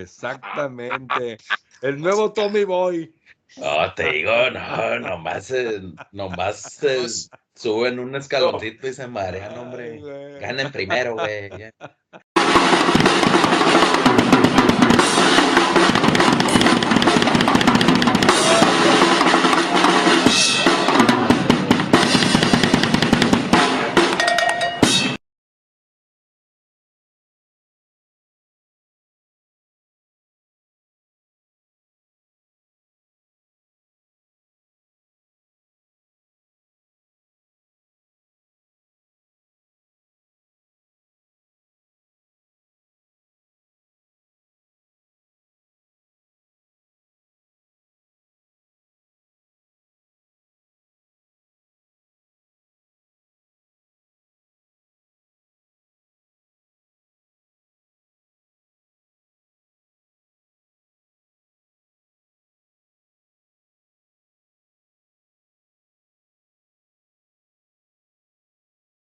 [0.00, 1.38] Exactamente.
[1.82, 3.14] El nuevo Tommy Boy.
[3.56, 5.80] No, te digo, no, nomás, eh,
[6.12, 7.06] nomás eh,
[7.54, 10.00] suben un escaloncito y se marean, hombre.
[10.40, 11.50] Ganen primero, güey.